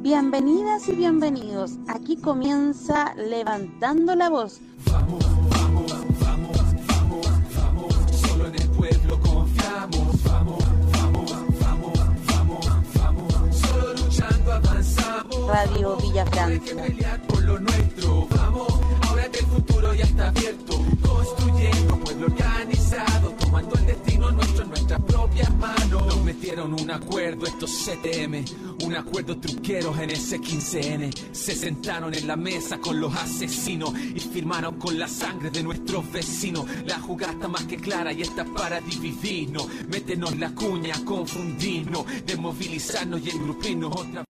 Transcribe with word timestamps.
Bienvenidas 0.00 0.88
y 0.88 0.92
bienvenidos. 0.92 1.72
Aquí 1.88 2.16
comienza 2.16 3.14
Levantando 3.16 4.14
la 4.14 4.30
Voz. 4.30 4.60
Vamos, 4.90 5.24
vamos, 5.50 5.92
vamos, 6.20 6.56
vamos, 6.90 7.26
vamos. 7.56 7.94
Solo 8.10 8.46
en 8.46 8.54
el 8.54 8.68
pueblo 8.70 9.20
confiamos. 9.20 10.22
Vamos, 10.24 10.64
vamos, 10.92 11.32
vamos, 11.60 11.92
vamos, 12.26 12.94
vamos. 12.98 13.56
Solo 13.56 13.92
luchando 13.94 14.52
avanzamos. 14.52 15.46
Radio 15.48 15.96
Villa 15.98 16.22
Hay 16.22 16.58
que 16.60 16.70
Francia. 16.70 16.82
pelear 16.86 17.22
por 17.26 17.42
lo 17.42 17.60
nuestro. 17.60 18.26
Vamos, 18.30 18.68
futuro 19.50 19.94
ya 19.94 20.04
está 20.04 20.28
abierto. 20.28 20.80
Construyendo 21.02 22.00
pueblo 22.00 22.26
organizado. 22.26 23.30
Tomando 23.38 23.74
el 23.76 23.86
destino 23.86 24.30
nuestro 24.30 24.62
en 24.62 24.68
nuestras 24.70 25.00
propias 25.02 25.54
manos. 25.56 26.06
Nos 26.06 26.24
metieron 26.24 26.72
un 26.74 26.90
acuerdo 26.90 27.46
estos 27.46 27.70
CTM. 27.84 28.44
Un 28.84 28.94
acuerdo 28.94 29.38
truqueros 29.38 29.98
en 29.98 30.10
ese 30.10 30.38
15N. 30.38 31.10
Se 31.32 31.54
sentaron 31.54 32.14
en 32.14 32.26
la 32.26 32.36
mesa 32.36 32.78
con 32.78 33.00
los 33.00 33.14
asesinos. 33.14 33.92
Y 33.98 34.20
firmaron 34.20 34.78
con 34.78 34.98
la 34.98 35.08
sangre 35.08 35.50
de 35.50 35.62
nuestros 35.62 36.10
vecinos. 36.12 36.64
La 36.86 36.98
jugada 36.98 37.32
está 37.32 37.48
más 37.48 37.64
que 37.64 37.76
clara 37.76 38.12
y 38.12 38.22
está 38.22 38.44
para 38.44 38.80
dividirnos. 38.80 39.66
Métenos 39.88 40.36
la 40.38 40.54
cuña, 40.54 40.94
confundirnos. 41.04 42.04
Desmovilizarnos 42.24 43.20
y 43.24 43.30
engrupirnos 43.30 43.92
otra 43.96 44.24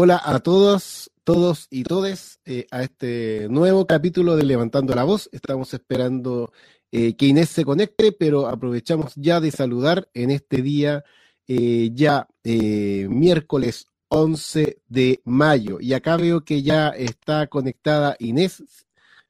Hola 0.00 0.22
a 0.24 0.38
todos, 0.38 1.10
todos 1.24 1.66
y 1.72 1.82
todes 1.82 2.38
eh, 2.44 2.68
a 2.70 2.84
este 2.84 3.48
nuevo 3.50 3.84
capítulo 3.84 4.36
de 4.36 4.44
Levantando 4.44 4.94
la 4.94 5.02
Voz. 5.02 5.28
Estamos 5.32 5.74
esperando 5.74 6.52
eh, 6.92 7.16
que 7.16 7.26
Inés 7.26 7.48
se 7.48 7.64
conecte, 7.64 8.12
pero 8.12 8.46
aprovechamos 8.46 9.12
ya 9.16 9.40
de 9.40 9.50
saludar 9.50 10.08
en 10.14 10.30
este 10.30 10.62
día, 10.62 11.04
eh, 11.48 11.90
ya 11.94 12.28
miércoles 12.44 13.88
11 14.06 14.78
de 14.86 15.20
mayo. 15.24 15.78
Y 15.80 15.94
acá 15.94 16.16
veo 16.16 16.44
que 16.44 16.62
ya 16.62 16.90
está 16.90 17.48
conectada 17.48 18.14
Inés, 18.20 18.62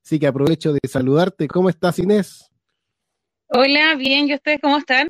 así 0.04 0.18
que 0.18 0.26
aprovecho 0.26 0.74
de 0.74 0.86
saludarte. 0.86 1.48
¿Cómo 1.48 1.70
estás, 1.70 1.98
Inés? 1.98 2.52
Hola, 3.46 3.94
bien, 3.94 4.28
¿y 4.28 4.34
ustedes 4.34 4.60
cómo 4.60 4.76
están? 4.76 5.08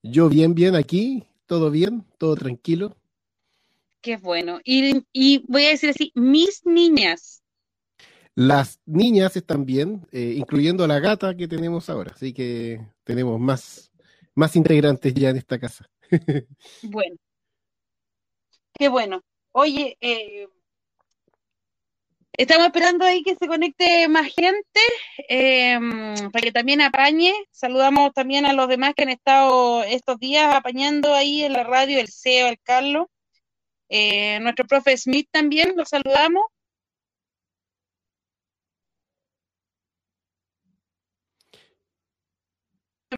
Yo 0.00 0.28
bien, 0.28 0.54
bien 0.54 0.76
aquí, 0.76 1.24
todo 1.46 1.72
bien, 1.72 2.04
todo 2.18 2.36
tranquilo. 2.36 2.94
Qué 4.08 4.16
bueno. 4.16 4.58
Y, 4.64 5.04
y 5.12 5.44
voy 5.48 5.66
a 5.66 5.68
decir 5.68 5.90
así, 5.90 6.12
mis 6.14 6.64
niñas. 6.64 7.42
Las 8.34 8.80
niñas 8.86 9.36
están 9.36 9.66
bien, 9.66 10.06
eh, 10.12 10.32
incluyendo 10.34 10.82
a 10.82 10.88
la 10.88 10.98
gata 10.98 11.36
que 11.36 11.46
tenemos 11.46 11.90
ahora, 11.90 12.12
así 12.14 12.32
que 12.32 12.80
tenemos 13.04 13.38
más, 13.38 13.92
más 14.34 14.56
integrantes 14.56 15.12
ya 15.12 15.28
en 15.28 15.36
esta 15.36 15.58
casa. 15.58 15.90
Bueno, 16.84 17.16
qué 18.72 18.88
bueno. 18.88 19.20
Oye, 19.52 19.98
eh, 20.00 20.48
estamos 22.32 22.64
esperando 22.64 23.04
ahí 23.04 23.22
que 23.22 23.36
se 23.36 23.46
conecte 23.46 24.08
más 24.08 24.32
gente 24.34 24.80
eh, 25.28 25.78
para 26.32 26.42
que 26.42 26.52
también 26.52 26.80
apañe. 26.80 27.34
Saludamos 27.50 28.14
también 28.14 28.46
a 28.46 28.54
los 28.54 28.68
demás 28.68 28.94
que 28.94 29.02
han 29.02 29.10
estado 29.10 29.82
estos 29.82 30.18
días 30.18 30.54
apañando 30.54 31.12
ahí 31.12 31.42
en 31.42 31.52
la 31.52 31.64
radio, 31.64 32.00
el 32.00 32.08
CEO, 32.08 32.48
el 32.48 32.58
Carlos. 32.62 33.06
Eh, 33.88 34.38
nuestro 34.40 34.66
profe 34.66 34.96
Smith 34.96 35.28
también, 35.30 35.74
lo 35.76 35.84
saludamos. 35.84 36.44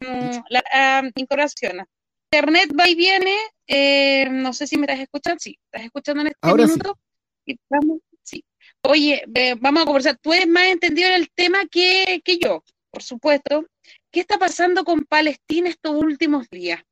Mm, 0.00 0.44
la 0.50 0.62
ah, 0.72 1.02
incorporación. 1.16 1.84
Internet 2.32 2.70
va 2.78 2.88
y 2.88 2.94
viene. 2.94 3.36
eh, 3.66 4.28
no 4.30 4.52
sé 4.52 4.66
si 4.66 4.76
me 4.76 4.86
estás 4.86 5.00
escuchando. 5.00 5.38
Sí, 5.40 5.58
estás 5.66 5.84
escuchando 5.84 6.20
en 6.22 6.28
este 6.28 6.38
Ahora 6.42 6.66
sí. 6.66 6.72
minuto. 6.72 6.98
Y 7.46 7.56
vamos, 7.68 7.98
sí. 8.22 8.44
Oye, 8.82 9.24
eh, 9.34 9.54
vamos 9.60 9.82
a 9.82 9.86
conversar. 9.86 10.18
Tú 10.20 10.32
eres 10.32 10.48
más 10.48 10.66
entendido 10.66 11.08
en 11.08 11.14
el 11.14 11.30
tema 11.32 11.58
que, 11.70 12.20
que 12.24 12.38
yo, 12.38 12.62
por 12.90 13.02
supuesto. 13.02 13.66
¿Qué 14.12 14.20
está 14.20 14.38
pasando 14.38 14.84
con 14.84 15.04
Palestina 15.04 15.68
estos 15.68 15.92
últimos 15.92 16.48
días? 16.50 16.82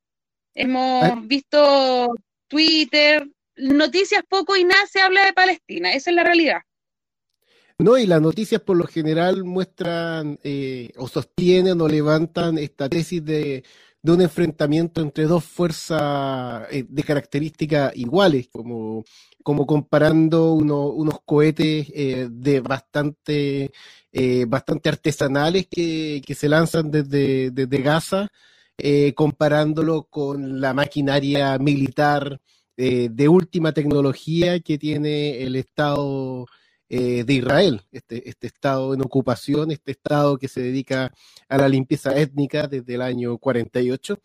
Hemos 0.55 1.27
visto 1.27 2.15
Twitter, 2.49 3.29
noticias 3.59 4.23
poco 4.29 4.57
y 4.57 4.65
nada 4.65 4.87
se 4.87 5.01
habla 5.01 5.27
de 5.27 5.33
Palestina. 5.35 5.93
Esa 5.93 6.11
es 6.11 6.17
la 6.17 6.25
realidad. 6.25 6.61
No, 7.79 7.99
y 7.99 8.07
las 8.07 8.23
noticias 8.23 8.63
por 8.63 8.79
lo 8.79 8.87
general 8.89 9.45
muestran 9.45 10.41
eh, 10.45 10.93
o 10.97 11.09
sostienen 11.09 11.81
o 11.83 11.89
levantan 11.89 12.59
esta 12.59 12.89
tesis 12.89 13.25
de, 13.25 13.65
un 14.15 14.23
enfrentamiento 14.23 15.03
entre 15.03 15.25
dos 15.27 15.45
fuerzas 15.45 16.69
eh, 16.73 16.87
de 16.89 17.05
características 17.05 17.95
iguales, 17.97 18.49
como, 18.51 19.05
como 19.45 19.67
comparando 19.67 20.55
uno- 20.55 20.89
unos 20.89 21.21
cohetes 21.27 21.89
eh, 21.95 22.29
de 22.33 22.61
bastante, 22.63 23.73
eh, 24.13 24.47
bastante 24.49 24.89
artesanales 24.91 25.69
que, 25.71 26.23
que 26.27 26.35
se 26.35 26.49
lanzan 26.49 26.91
desde, 26.91 27.51
desde 27.53 27.83
Gaza, 27.83 28.29
comparándolo 29.17 30.05
con 30.05 30.61
la 30.63 30.75
maquinaria 30.75 31.59
militar 31.59 32.41
eh, 32.79 33.09
de 33.11 33.29
última 33.29 33.73
tecnología 33.73 34.61
que 34.61 34.79
tiene 34.79 35.43
el 35.43 35.57
Estado 35.57 36.47
eh, 36.89 37.25
de 37.25 37.35
Israel, 37.35 37.83
este, 37.93 38.29
este 38.29 38.47
estado 38.47 38.95
en 38.95 39.03
ocupación, 39.03 39.71
este 39.71 39.91
estado 39.91 40.39
que 40.39 40.49
se 40.49 40.63
dedica 40.63 41.13
a 41.49 41.59
la 41.59 41.69
limpieza 41.69 42.19
étnica 42.19 42.67
desde 42.67 42.95
el 42.95 43.03
año 43.03 43.37
48. 43.37 44.19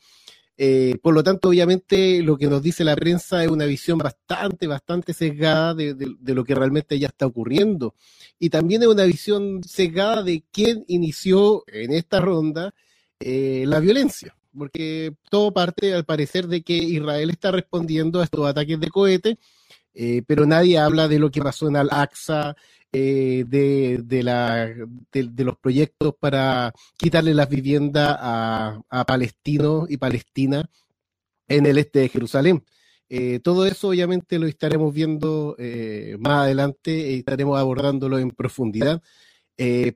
Eh, 0.56 0.98
por 1.02 1.14
lo 1.14 1.24
tanto, 1.24 1.50
obviamente, 1.50 2.22
lo 2.22 2.38
que 2.38 2.48
nos 2.48 2.62
dice 2.62 2.84
la 2.84 2.96
prensa 2.96 3.44
es 3.44 3.50
una 3.50 3.66
visión 3.66 3.98
bastante, 3.98 4.68
bastante 4.68 5.14
sesgada 5.14 5.74
de, 5.74 6.16
lo 6.22 6.44
que 6.44 6.56
realmente 6.56 7.00
ya 7.00 7.08
está 7.08 7.26
ocurriendo. 7.26 7.96
Y 8.40 8.50
también 8.50 8.84
es 8.84 8.88
una 8.88 9.04
visión 9.06 9.64
sesgada 9.64 10.24
de 10.24 10.44
quién 10.52 10.86
inició 10.88 11.64
en 11.68 11.92
esta 11.92 12.20
ronda 12.22 12.74
eh, 13.20 13.66
la 13.68 13.80
violencia. 13.80 14.36
Porque 14.58 15.14
todo 15.30 15.54
parte, 15.54 15.94
al 15.94 16.06
parecer, 16.06 16.48
de 16.48 16.62
que 16.62 16.74
Israel 16.74 17.30
está 17.30 17.52
respondiendo 17.52 18.22
a 18.22 18.26
estos 18.26 18.46
ataques 18.46 18.80
de 18.80 18.90
cohete 18.90 19.38
eh, 19.94 20.24
pero 20.26 20.46
nadie 20.46 20.78
habla 20.80 21.08
de 21.08 21.20
lo 21.20 21.30
que 21.32 21.42
pasó 21.42 21.68
en 21.68 21.76
Al-Aqsa, 21.76 22.56
eh, 22.92 23.46
de, 23.48 24.00
de, 24.04 24.88
de, 25.12 25.44
los 25.44 25.58
proyectos 25.58 26.16
para 26.20 26.74
quitarle 26.98 27.34
las 27.34 27.50
viviendas 27.50 28.16
a, 28.20 29.06
palestinos 29.08 29.90
y 29.90 29.98
palestinas 29.98 30.66
en 31.48 31.66
el 31.66 31.78
este 31.78 32.00
de 32.00 32.10
Jerusalén. 32.10 32.64
Eh, 33.10 33.40
todo 33.40 33.66
eso 33.66 33.90
obviamente 33.90 34.40
lo 34.40 34.48
estaremos 34.48 34.94
viendo 34.94 35.56
más 36.20 36.40
adelante 36.46 37.12
y 37.12 37.20
estaremos 37.20 37.60
abordándolo 37.60 38.18
en 38.20 38.32
profundidad 38.32 39.02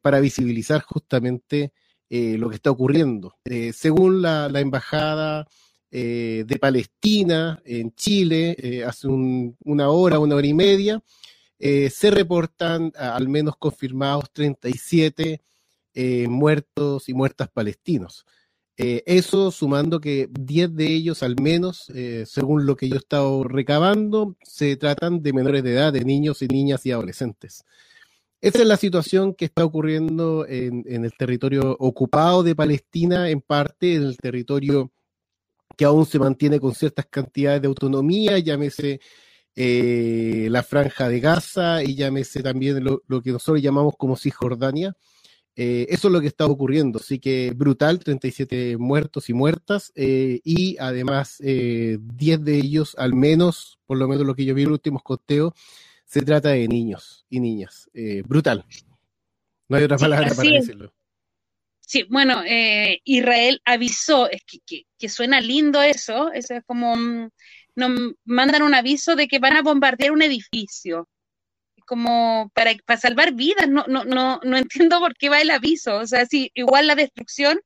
para 0.02 0.20
visibilizar 0.20 0.82
justamente 0.82 1.74
eh, 2.10 2.38
lo 2.38 2.50
que 2.50 2.56
está 2.56 2.72
ocurriendo. 2.72 3.36
Eh, 3.46 3.74
según 3.74 4.22
la, 4.22 4.48
embajada 4.60 5.48
eh, 5.92 6.44
de 6.48 6.60
Palestina 6.60 7.62
en 7.66 7.94
Chile, 7.96 8.84
hace 8.88 9.08
un- 9.08 9.56
una 9.66 9.90
hora, 9.90 10.20
una 10.20 10.36
hora 10.36 10.48
y 10.48 10.54
media, 10.54 11.02
se 11.60 12.12
reportan 12.12 12.92
al 12.98 13.30
menos 13.30 13.58
confirmados 13.58 14.32
37 14.34 15.42
eh, 15.96 16.28
muertos 16.30 17.10
y 17.10 17.14
muertas 17.16 17.50
palestinos. 17.50 18.26
Eso 18.78 19.52
sumando 19.52 20.00
que 20.00 20.30
10 20.32 20.76
de 20.76 20.86
ellos 20.94 21.24
al 21.24 21.36
menos, 21.42 21.92
según 22.26 22.68
lo 22.68 22.76
que 22.78 22.90
yo 22.90 22.96
he 22.96 23.00
estado 23.00 23.44
recabando, 23.44 24.36
se 24.44 24.76
tratan 24.78 25.24
de 25.24 25.34
menores 25.34 25.64
de 25.64 25.74
edad, 25.74 25.94
de 25.94 26.06
niños 26.06 26.44
y 26.44 26.48
niñas 26.48 26.86
y 26.86 26.92
adolescentes. 26.92 27.64
Esa 28.40 28.62
es 28.62 28.68
la 28.68 28.78
situación 28.78 29.34
que 29.34 29.46
está 29.46 29.66
ocurriendo 29.66 30.46
en, 30.48 30.84
en 30.88 31.06
el 31.06 31.14
territorio 31.14 31.76
ocupado 31.80 32.44
de 32.44 32.56
Palestina, 32.56 33.30
en 33.30 33.42
parte 33.42 33.96
en 33.96 34.04
el 34.04 34.18
territorio 34.18 34.92
que 35.76 35.86
aún 35.86 36.06
se 36.06 36.20
mantiene 36.20 36.60
con 36.60 36.74
ciertas 36.74 37.06
cantidades 37.06 37.62
de 37.62 37.68
autonomía, 37.68 38.40
llámese 38.40 39.00
eh, 39.56 40.48
la 40.52 40.64
franja 40.64 41.10
de 41.10 41.20
Gaza 41.20 41.84
y 41.84 41.96
llámese 41.96 42.44
también 42.44 42.84
lo, 42.84 43.22
que 43.22 43.32
nosotros 43.32 43.62
llamamos 43.62 43.96
como 43.98 44.18
Cisjordania. 44.18 44.96
Eh, 45.56 45.88
eso 45.90 46.08
es 46.08 46.12
lo 46.14 46.22
que 46.22 46.28
está 46.28 46.46
ocurriendo, 46.46 47.00
así 47.00 47.18
que 47.18 47.52
brutal, 47.56 47.98
37 47.98 48.78
muertos 48.78 49.30
y 49.30 49.34
muertas, 49.34 49.92
eh, 49.96 50.40
y 50.44 50.78
además 50.80 51.38
eh, 51.44 51.98
10 52.00 52.44
de 52.44 52.58
ellos, 52.58 52.96
al 53.00 53.16
menos, 53.16 53.80
por 53.88 53.98
lo 53.98 54.08
menos 54.08 54.28
lo 54.28 54.36
que 54.36 54.46
yo 54.46 54.54
vi 54.54 54.62
en 54.64 54.70
los 54.70 54.76
últimos 54.76 55.02
conteos, 55.02 55.54
se 56.08 56.22
trata 56.22 56.50
de 56.50 56.68
niños 56.68 57.26
y 57.30 57.40
niñas. 57.40 57.90
Eh, 57.94 58.24
brutal. 58.26 58.66
No 59.68 59.78
hay 59.78 59.84
otra 59.84 59.98
palabra 59.98 60.30
para 60.30 60.50
decirlo. 60.50 60.94
Sí, 61.82 62.04
bueno, 62.10 62.44
eh, 62.46 63.00
Israel 63.04 63.62
avisó, 63.66 64.30
es 64.30 64.42
que, 64.46 64.60
que, 64.66 64.84
que 64.98 65.10
suena 65.10 65.40
lindo 65.40 65.82
eso, 65.82 66.32
eso 66.34 66.56
es 66.56 66.64
como, 66.66 66.96
mm, 66.96 67.30
nos 67.76 68.14
mandan 68.26 68.64
un 68.64 68.74
aviso 68.74 69.16
de 69.16 69.28
que 69.28 69.40
van 69.40 69.56
a 69.56 69.62
bombardear 69.62 70.12
un 70.12 70.22
edificio, 70.22 71.08
como 71.86 72.52
para, 72.54 72.74
para 72.86 73.00
salvar 73.00 73.34
vidas, 73.34 73.70
no, 73.70 73.86
no, 73.88 74.04
no, 74.04 74.42
no 74.44 74.58
entiendo 74.84 75.00
por 75.00 75.16
qué 75.16 75.30
va 75.30 75.42
el 75.42 75.52
aviso, 75.52 75.98
o 75.98 76.08
sea, 76.08 76.26
sí, 76.26 76.52
igual 76.56 76.88
la 76.88 76.96
destrucción 76.96 77.60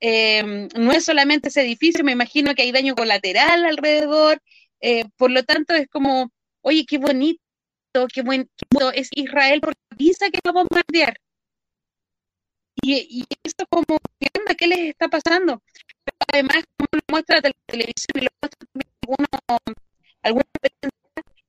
eh, 0.00 0.68
no 0.76 0.92
es 0.92 1.04
solamente 1.04 1.48
ese 1.48 1.62
edificio, 1.62 2.04
me 2.04 2.12
imagino 2.12 2.54
que 2.54 2.62
hay 2.62 2.72
daño 2.72 2.94
colateral 2.94 3.64
alrededor, 3.64 4.42
eh, 4.80 5.04
por 5.16 5.30
lo 5.30 5.42
tanto 5.44 5.74
es 5.74 5.88
como, 5.88 6.30
oye, 6.60 6.84
qué 6.86 6.98
bonito, 6.98 7.40
qué 8.12 8.22
buen 8.22 8.50
es 8.94 9.08
Israel 9.12 9.60
porque 9.60 9.80
dice 9.96 10.30
que 10.30 10.40
lo 10.44 10.52
vamos 10.52 10.68
a 10.70 10.74
bombardear. 10.74 11.16
Y, 12.82 13.20
y 13.20 13.26
esto 13.42 13.64
como, 13.70 13.98
¿qué 14.56 14.66
les 14.66 14.78
está 14.90 15.08
pasando? 15.08 15.62
Además, 16.32 16.64
como 16.76 16.88
lo 16.92 17.00
muestra 17.08 17.40
la 17.42 17.50
televisión 17.66 18.22
y 18.22 18.26
alguna 20.22 20.46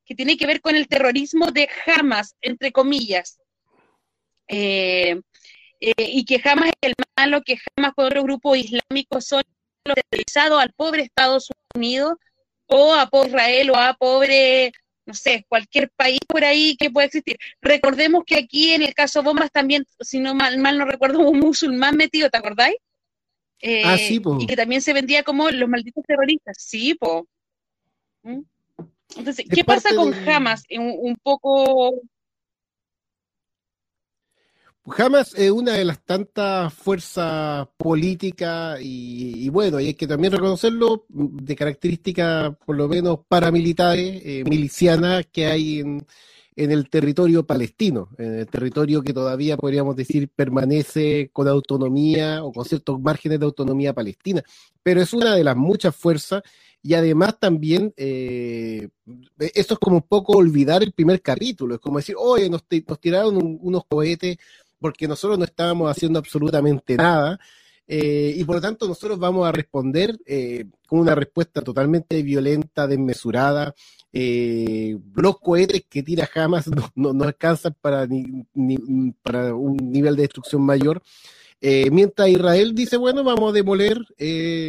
que 0.06 0.16
tiene 0.16 0.38
que 0.38 0.48
ver 0.48 0.62
con 0.62 0.76
el 0.76 0.88
terrorismo 0.88 1.52
de 1.52 1.68
Hamas, 1.86 2.36
entre 2.42 2.72
comillas. 2.72 3.40
Eh, 4.48 5.20
eh, 5.82 5.94
y 5.98 6.24
que 6.26 6.40
jamás 6.40 6.70
es 6.70 6.90
el 6.90 6.94
malo, 7.18 7.42
que 7.44 7.58
jamás 7.58 7.94
por 7.94 8.06
otro 8.06 8.24
grupo 8.24 8.56
islámico 8.56 9.20
son 9.20 9.44
los 9.84 9.96
al 10.58 10.74
pobre 10.74 11.04
Estados 11.04 11.50
Unidos 11.76 12.16
o 12.68 12.94
a 12.94 13.10
Israel 13.26 13.70
o 13.72 13.76
a 13.76 13.94
pobre, 13.94 14.72
no 15.08 15.14
sé, 15.14 15.46
cualquier 15.48 15.90
país 15.90 16.20
por 16.28 16.44
ahí 16.44 16.76
que 16.78 16.92
pueda 16.92 17.08
existir. 17.08 17.38
Recordemos 17.62 18.24
que 18.26 18.36
aquí 18.36 18.74
en 18.74 18.82
el 18.82 18.94
caso 18.94 19.24
Bombas 19.24 19.52
también, 19.52 19.86
si 20.02 20.20
no 20.20 20.36
mal, 20.36 20.58
mal 20.58 20.78
no 20.78 20.86
recuerdo, 20.86 21.20
un 21.22 21.40
musulmán 21.40 21.96
metido, 21.96 22.30
¿te 22.30 22.38
acordáis? 22.38 22.76
Eh, 23.62 23.84
ah, 23.86 23.98
sí, 23.98 24.22
Y 24.40 24.46
que 24.46 24.56
también 24.56 24.82
se 24.82 24.94
vendía 24.94 25.24
como 25.24 25.50
los 25.50 25.70
malditos 25.70 26.04
terroristas. 26.06 26.58
Sí, 26.60 26.94
po. 26.94 27.26
¿Mm? 28.22 28.42
Entonces, 29.16 29.46
¿qué 29.50 29.64
pasa 29.64 29.96
con 29.96 30.14
Hamas? 30.14 30.64
un 30.70 31.18
poco 31.24 32.02
Hamas 34.96 35.34
es 35.36 35.52
una 35.52 35.74
de 35.74 35.84
las 35.84 36.02
tantas 36.06 36.74
fuerzas 36.74 37.68
políticas 37.76 38.80
y, 38.82 39.50
bueno, 39.50 39.82
y 39.82 39.88
hay 39.88 39.94
que 39.96 40.08
también 40.08 40.32
reconocerlo, 40.32 41.06
de 41.10 41.56
características 41.56 42.56
por 42.66 42.78
lo 42.78 42.88
menos 42.88 43.20
paramilitares, 43.28 44.22
eh, 44.24 44.44
milicianas 44.46 45.26
que 45.30 45.46
hay 45.48 45.80
en, 45.80 46.06
el 46.56 46.90
territorio 46.90 47.46
palestino, 47.46 48.10
en 48.18 48.36
el 48.36 48.48
territorio 48.48 49.02
que 49.02 49.14
todavía 49.14 49.58
podríamos 49.58 49.96
decir 49.96 50.30
permanece 50.30 51.30
con 51.34 51.48
autonomía 51.50 52.44
o 52.44 52.52
con 52.54 52.64
ciertos 52.66 53.00
márgenes 53.00 53.40
de 53.40 53.46
autonomía 53.46 53.94
palestina, 53.94 54.42
pero 54.82 55.02
es 55.02 55.14
una 55.14 55.36
de 55.36 55.44
las 55.44 55.58
muchas 55.58 55.96
fuerzas 55.96 56.42
y 56.82 56.94
además 56.94 57.38
también 57.40 57.94
eh, 57.98 58.88
eso 59.38 59.74
es 59.74 59.80
como 59.80 59.98
un 59.98 60.08
poco 60.08 60.38
olvidar 60.38 60.82
el 60.82 60.94
primer 60.94 61.22
capítulo, 61.22 61.76
es 61.76 61.82
como 61.82 61.98
decir, 61.98 62.16
oye, 62.18 62.50
nos, 62.50 62.64
tiraron 63.00 63.60
unos 63.62 63.84
cohetes 63.86 64.38
porque 64.80 65.08
nosotros 65.08 65.38
no 65.38 65.46
estábamos 65.46 65.90
haciendo 65.90 66.20
absolutamente 66.20 66.96
nada. 66.96 67.40
Eh, 67.90 68.34
y 68.36 68.44
por 68.44 68.56
lo 68.56 68.62
tanto 68.62 68.86
nosotros 68.86 69.18
vamos 69.18 69.48
a 69.48 69.52
responder 69.54 70.20
eh, 70.26 70.66
con 70.88 71.00
una 71.00 71.16
respuesta 71.16 71.62
totalmente 71.62 72.22
violenta, 72.22 72.86
desmesurada. 72.86 73.74
Eh, 74.12 74.98
los 75.16 75.40
cohetes 75.40 75.86
que 75.90 76.04
tira 76.04 76.30
Hamas 76.36 76.68
no, 76.96 77.14
no, 77.14 77.24
alcanzan 77.24 77.76
para, 77.80 78.06
ni, 78.06 78.46
para 79.22 79.56
un 79.56 79.78
nivel 79.78 80.16
de 80.16 80.24
destrucción 80.24 80.64
mayor. 80.64 81.02
mientras 81.62 82.30
Israel 82.30 82.76
dice, 82.76 82.98
bueno, 82.98 83.24
vamos 83.24 83.52
a 83.52 83.54
demoler 83.54 83.98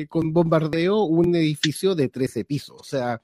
con 0.09 0.33
bombardeo 0.33 1.03
un 1.03 1.35
edificio 1.35 1.95
de 1.95 2.09
13 2.09 2.45
pisos. 2.45 2.81
O 2.81 2.85
sea, 2.85 3.21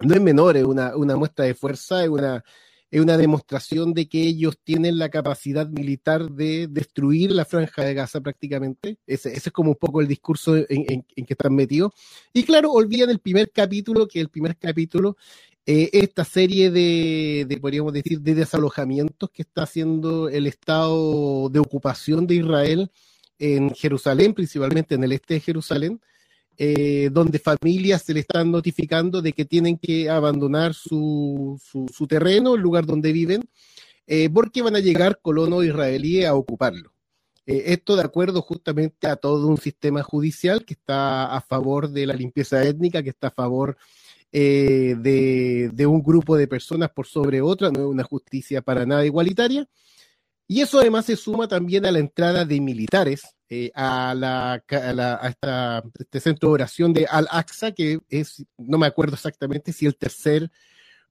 no 0.00 0.14
es 0.14 0.20
menor, 0.20 0.56
es 0.56 0.64
una, 0.64 0.96
una 0.96 1.16
muestra 1.16 1.44
de 1.46 1.54
fuerza, 1.54 2.02
es 2.02 2.08
una, 2.08 2.44
es 2.90 3.00
una 3.00 3.16
demostración 3.16 3.94
de 3.94 4.08
que 4.08 4.22
ellos 4.22 4.58
tienen 4.62 4.98
la 4.98 5.08
capacidad 5.08 5.68
militar 5.68 6.30
de 6.30 6.66
destruir 6.68 7.30
la 7.30 7.44
franja 7.44 7.84
de 7.84 7.94
Gaza 7.94 8.20
prácticamente. 8.20 8.98
Ese, 9.06 9.32
es 9.32 9.50
como 9.52 9.70
un 9.70 9.76
poco 9.76 10.00
el 10.00 10.08
discurso 10.08 10.56
en, 10.56 11.02
que 11.02 11.26
están 11.28 11.54
metidos. 11.54 11.92
Y 12.32 12.42
claro, 12.42 12.72
olvidan 12.72 13.10
el 13.10 13.20
primer 13.20 13.50
capítulo, 13.52 14.08
que 14.08 14.20
el 14.20 14.28
primer 14.28 14.56
capítulo, 14.56 15.16
eh, 15.66 15.90
esta 15.92 16.24
serie 16.24 16.70
de, 16.70 17.46
de, 17.48 17.56
podríamos 17.58 17.92
decir, 17.92 18.20
de 18.20 18.34
desalojamientos 18.34 19.30
que 19.30 19.42
está 19.42 19.62
haciendo 19.62 20.28
el 20.28 20.48
Estado 20.48 21.48
de 21.48 21.60
ocupación 21.60 22.26
de 22.26 22.36
Israel 22.36 22.90
en 23.38 23.72
Jerusalén, 23.74 24.34
principalmente 24.34 24.96
en 24.96 25.04
el 25.04 25.12
este 25.12 25.34
de 25.34 25.40
Jerusalén, 25.40 26.00
eh, 26.62 27.08
donde 27.10 27.38
familias 27.38 28.02
se 28.02 28.12
le 28.12 28.20
están 28.20 28.50
notificando 28.50 29.22
de 29.22 29.32
que 29.32 29.46
tienen 29.46 29.78
que 29.78 30.10
abandonar 30.10 30.74
su, 30.74 31.58
su, 31.90 32.06
terreno, 32.06 32.54
el 32.54 32.60
lugar 32.60 32.84
donde 32.84 33.12
viven, 33.12 33.48
eh, 34.06 34.28
porque 34.28 34.60
van 34.60 34.76
a 34.76 34.80
llegar 34.80 35.20
colonos 35.22 35.64
israelíes 35.64 36.26
a 36.26 36.34
ocuparlo. 36.34 36.92
Eh, 37.46 37.62
esto 37.68 37.96
de 37.96 38.02
acuerdo 38.02 38.42
justamente 38.42 39.06
a 39.06 39.16
todo 39.16 39.46
un 39.46 39.56
sistema 39.56 40.02
judicial 40.02 40.66
que 40.66 40.74
está 40.74 41.34
a 41.34 41.40
favor 41.40 41.88
de 41.88 42.04
la 42.04 42.12
limpieza 42.12 42.62
étnica, 42.62 43.02
que 43.02 43.08
está 43.08 43.28
a 43.28 43.30
favor 43.30 43.78
de, 44.30 45.70
de, 45.72 45.86
un 45.86 46.02
grupo 46.02 46.36
de 46.36 46.46
personas 46.46 46.90
por 46.90 47.06
sobre 47.06 47.40
otra, 47.40 47.70
no 47.70 47.80
es 47.80 47.86
una 47.86 48.04
justicia 48.04 48.60
para 48.60 48.84
nada 48.84 49.06
igualitaria. 49.06 49.66
Y 50.46 50.60
eso 50.60 50.78
además 50.78 51.06
se 51.06 51.16
suma 51.16 51.48
también 51.48 51.86
a 51.86 51.90
la 51.90 52.00
entrada 52.00 52.44
de 52.44 52.60
militares 52.60 53.22
eh, 53.52 53.72
a, 53.74 54.14
la, 54.14 54.62
a, 55.42 55.82
este 55.98 56.20
centro 56.20 56.48
de 56.48 56.54
oración 56.54 56.92
de 56.92 57.06
Al-Aqsa, 57.10 57.72
que 57.72 57.98
es, 58.08 58.44
no 58.56 58.78
me 58.78 58.86
acuerdo 58.86 59.14
exactamente 59.14 59.72
si 59.72 59.86
el 59.86 59.96
tercer 59.96 60.52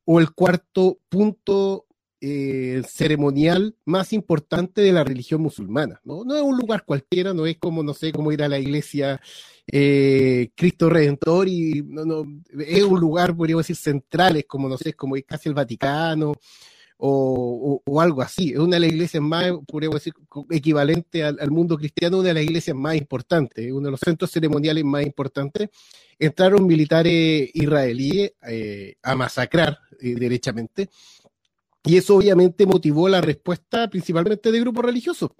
o 0.05 0.21
el 0.21 0.31
cuarto 0.31 0.99
punto 1.09 1.85
eh, 2.21 2.81
ceremonial 2.87 3.75
más 3.83 4.13
importante 4.13 4.79
de 4.79 4.93
la 4.93 5.03
religión 5.03 5.41
musulmana. 5.41 5.99
¿no? 6.05 6.23
no 6.23 6.33
es 6.35 6.41
un 6.41 6.57
lugar 6.57 6.85
cualquiera, 6.85 7.33
no 7.33 7.45
es 7.45 7.57
como, 7.57 7.83
no 7.83 7.93
sé, 7.93 8.13
como 8.13 8.31
ir 8.31 8.41
a 8.41 8.47
la 8.47 8.57
iglesia 8.57 9.19
eh, 9.67 10.51
Cristo 10.55 10.89
Redentor 10.89 11.49
y 11.49 11.83
no, 11.85 12.05
no, 12.05 12.23
es 12.57 12.83
un 12.83 13.01
lugar, 13.01 13.35
podríamos 13.35 13.67
decir, 13.67 13.75
central, 13.75 14.37
es 14.37 14.45
como, 14.45 14.69
no 14.69 14.77
sé, 14.77 14.89
es 14.89 14.95
como 14.95 15.15
casi 15.27 15.49
el 15.49 15.55
Vaticano 15.55 16.33
o, 17.01 18.01
algo 18.01 18.21
así. 18.21 18.51
Es 18.51 18.59
una 18.59 18.75
de 18.75 18.81
las 18.81 18.89
iglesias 18.91 19.23
más, 19.23 19.51
podríamos 19.67 19.95
decir, 19.99 20.13
equivalente 20.49 21.23
al, 21.23 21.49
mundo 21.49 21.77
cristiano, 21.77 22.19
una 22.19 22.29
de 22.29 22.33
las 22.35 22.43
iglesias 22.43 22.75
más 22.75 22.95
importantes, 22.95 23.71
uno 23.71 23.85
de 23.85 23.91
los 23.91 23.99
centros 23.99 24.31
ceremoniales 24.31 24.83
más 24.83 25.03
importantes. 25.03 25.69
Entraron 26.17 26.67
militares 26.67 27.49
israelíes 27.53 28.33
eh, 28.47 28.95
a 29.01 29.15
masacrar 29.15 29.79
eh, 30.01 30.15
derechamente. 30.15 30.89
Y 31.85 31.95
eso 31.95 32.17
obviamente 32.17 32.65
motivó 32.65 33.07
la 33.07 33.21
respuesta 33.21 33.89
principalmente 33.89 34.51
de 34.51 34.59
grupos 34.59 34.83
religiosos. 34.83 35.31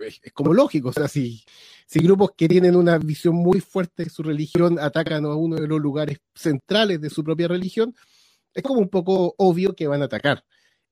Es, 0.00 0.32
como 0.32 0.52
lógico, 0.52 0.88
o 0.88 0.92
sea, 0.92 1.06
si, 1.06 1.44
si 1.86 2.00
grupos 2.00 2.32
que 2.36 2.48
tienen 2.48 2.74
una 2.74 2.98
visión 2.98 3.36
muy 3.36 3.60
fuerte 3.60 4.04
de 4.04 4.10
su 4.10 4.24
religión 4.24 4.80
atacan 4.80 5.24
a 5.24 5.36
uno 5.36 5.54
de 5.54 5.68
los 5.68 5.80
lugares 5.80 6.18
centrales 6.34 7.00
de 7.00 7.10
su 7.10 7.22
propia 7.22 7.46
religión, 7.46 7.94
es 8.52 8.62
como 8.64 8.80
un 8.80 8.88
poco 8.88 9.36
obvio 9.38 9.76
que 9.76 9.86
van 9.86 10.02
a 10.02 10.06
atacar. 10.06 10.44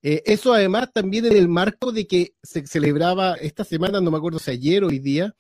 Eh, 0.03 0.23
eso 0.27 0.53
además 0.53 0.93
también 0.93 1.27
en 1.27 1.37
el 1.37 1.49
marco 1.49 1.93
de 1.93 2.07
que 2.07 2.35
se 2.43 2.67
celebraba 2.67 3.35
esta 3.35 3.65
semana, 3.65 4.01
no 4.01 4.11
me 4.11 4.19
acuerdo 4.19 4.39
si 4.41 4.51
ayer 4.51 4.83
o 4.83 4.89
hoy 4.89 4.99
día, 4.99 5.35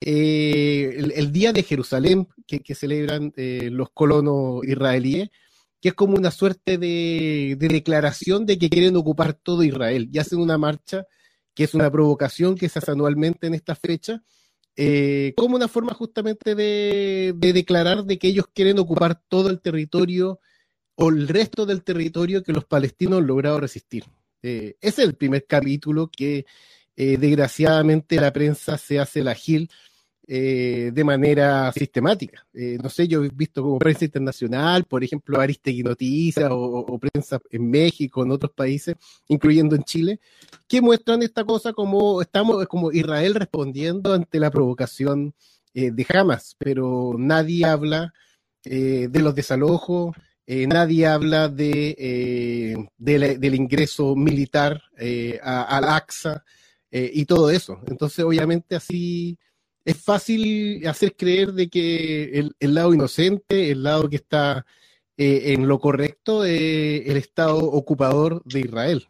eh, 0.00 1.10
el, 1.14 1.32
Día 1.32 1.52
de 1.52 1.62
Jerusalén 1.62 2.28
que, 2.46 2.74
celebran 2.74 3.32
eh, 3.36 3.70
los 3.70 3.90
colonos 3.90 4.64
israelíes, 4.64 5.30
que 5.80 5.90
es 5.90 5.94
como 5.94 6.16
una 6.16 6.30
suerte 6.30 6.76
de, 6.76 7.56
declaración 7.58 8.44
de 8.44 8.58
que 8.58 8.68
quieren 8.68 8.96
ocupar 8.96 9.34
todo 9.34 9.62
Israel 9.62 10.08
y 10.12 10.18
hacen 10.18 10.40
una 10.40 10.58
marcha 10.58 11.04
que 11.54 11.64
es 11.64 11.74
una 11.74 11.90
provocación 11.90 12.56
que 12.56 12.68
se 12.68 12.78
hace 12.78 12.90
anualmente 12.92 13.46
en 13.46 13.54
esta 13.54 13.74
fecha, 13.74 14.22
como 15.36 15.56
una 15.56 15.68
forma 15.68 15.94
justamente 15.94 16.54
de, 16.54 17.34
de 17.36 17.52
declarar 17.52 18.04
de 18.04 18.18
que 18.18 18.28
ellos 18.28 18.46
quieren 18.54 18.78
ocupar 18.78 19.20
todo 19.28 19.50
el 19.50 19.60
territorio 19.60 20.40
o 20.96 21.08
el 21.08 21.28
resto 21.28 21.66
del 21.66 21.82
territorio 21.82 22.42
que 22.42 22.52
los 22.52 22.64
palestinos 22.64 23.20
han 23.20 23.26
logrado 23.26 23.60
resistir. 23.60 24.04
Eh, 24.42 24.76
ese 24.80 25.02
es 25.02 25.08
el 25.08 25.14
primer 25.14 25.46
capítulo 25.46 26.10
que 26.10 26.44
eh, 26.96 27.16
desgraciadamente 27.16 28.20
la 28.20 28.32
prensa 28.32 28.76
se 28.76 28.98
hace 28.98 29.22
la 29.22 29.34
gil 29.34 29.70
eh, 30.26 30.90
de 30.92 31.04
manera 31.04 31.72
sistemática. 31.72 32.46
no 32.52 32.88
sé, 32.88 33.08
yo 33.08 33.24
he 33.24 33.28
visto 33.28 33.62
como 33.62 33.78
prensa 33.78 34.04
internacional, 34.04 34.84
por 34.84 35.02
ejemplo, 35.02 35.40
Aristegui 35.40 35.82
Noticias 35.82 36.50
o, 36.50 36.56
o, 36.56 36.98
prensa 36.98 37.40
en 37.50 37.70
México, 37.70 38.22
en 38.22 38.30
otros 38.30 38.52
países, 38.52 38.94
incluyendo 39.28 39.74
en 39.74 39.82
Chile, 39.82 40.20
que 40.68 40.80
muestran 40.80 41.22
esta 41.22 41.44
cosa 41.44 41.72
como 41.72 42.22
estamos 42.22 42.66
como 42.66 42.92
Israel 42.92 43.34
respondiendo 43.34 44.14
ante 44.14 44.38
la 44.38 44.50
provocación 44.50 45.34
de 45.74 46.06
Hamas, 46.10 46.54
pero 46.58 47.14
nadie 47.16 47.64
habla 47.64 48.12
de 48.62 49.20
los 49.20 49.34
desalojos, 49.34 50.14
eh, 50.46 50.66
nadie 50.66 51.06
habla 51.06 51.48
de, 51.48 51.94
eh, 51.98 52.76
del 52.98 53.54
ingreso 53.54 54.16
militar 54.16 54.82
eh, 54.98 55.38
al 55.42 55.84
AXA 55.84 56.44
y 56.90 57.24
todo 57.24 57.50
eso. 57.50 57.80
Entonces, 57.86 58.22
obviamente, 58.22 58.76
así 58.76 59.38
es 59.84 59.96
fácil 59.96 60.86
hacer 60.86 61.16
creer 61.16 61.52
de 61.52 61.68
que 61.70 62.38
el, 62.58 62.74
lado 62.74 62.92
inocente, 62.92 63.70
el 63.70 63.82
lado 63.82 64.10
que 64.10 64.16
está 64.16 64.66
en 65.16 65.68
lo 65.68 65.78
correcto, 65.78 66.44
es 66.44 67.08
el 67.08 67.16
Estado 67.16 67.56
ocupador 67.56 68.42
de 68.44 68.60
Israel. 68.60 69.08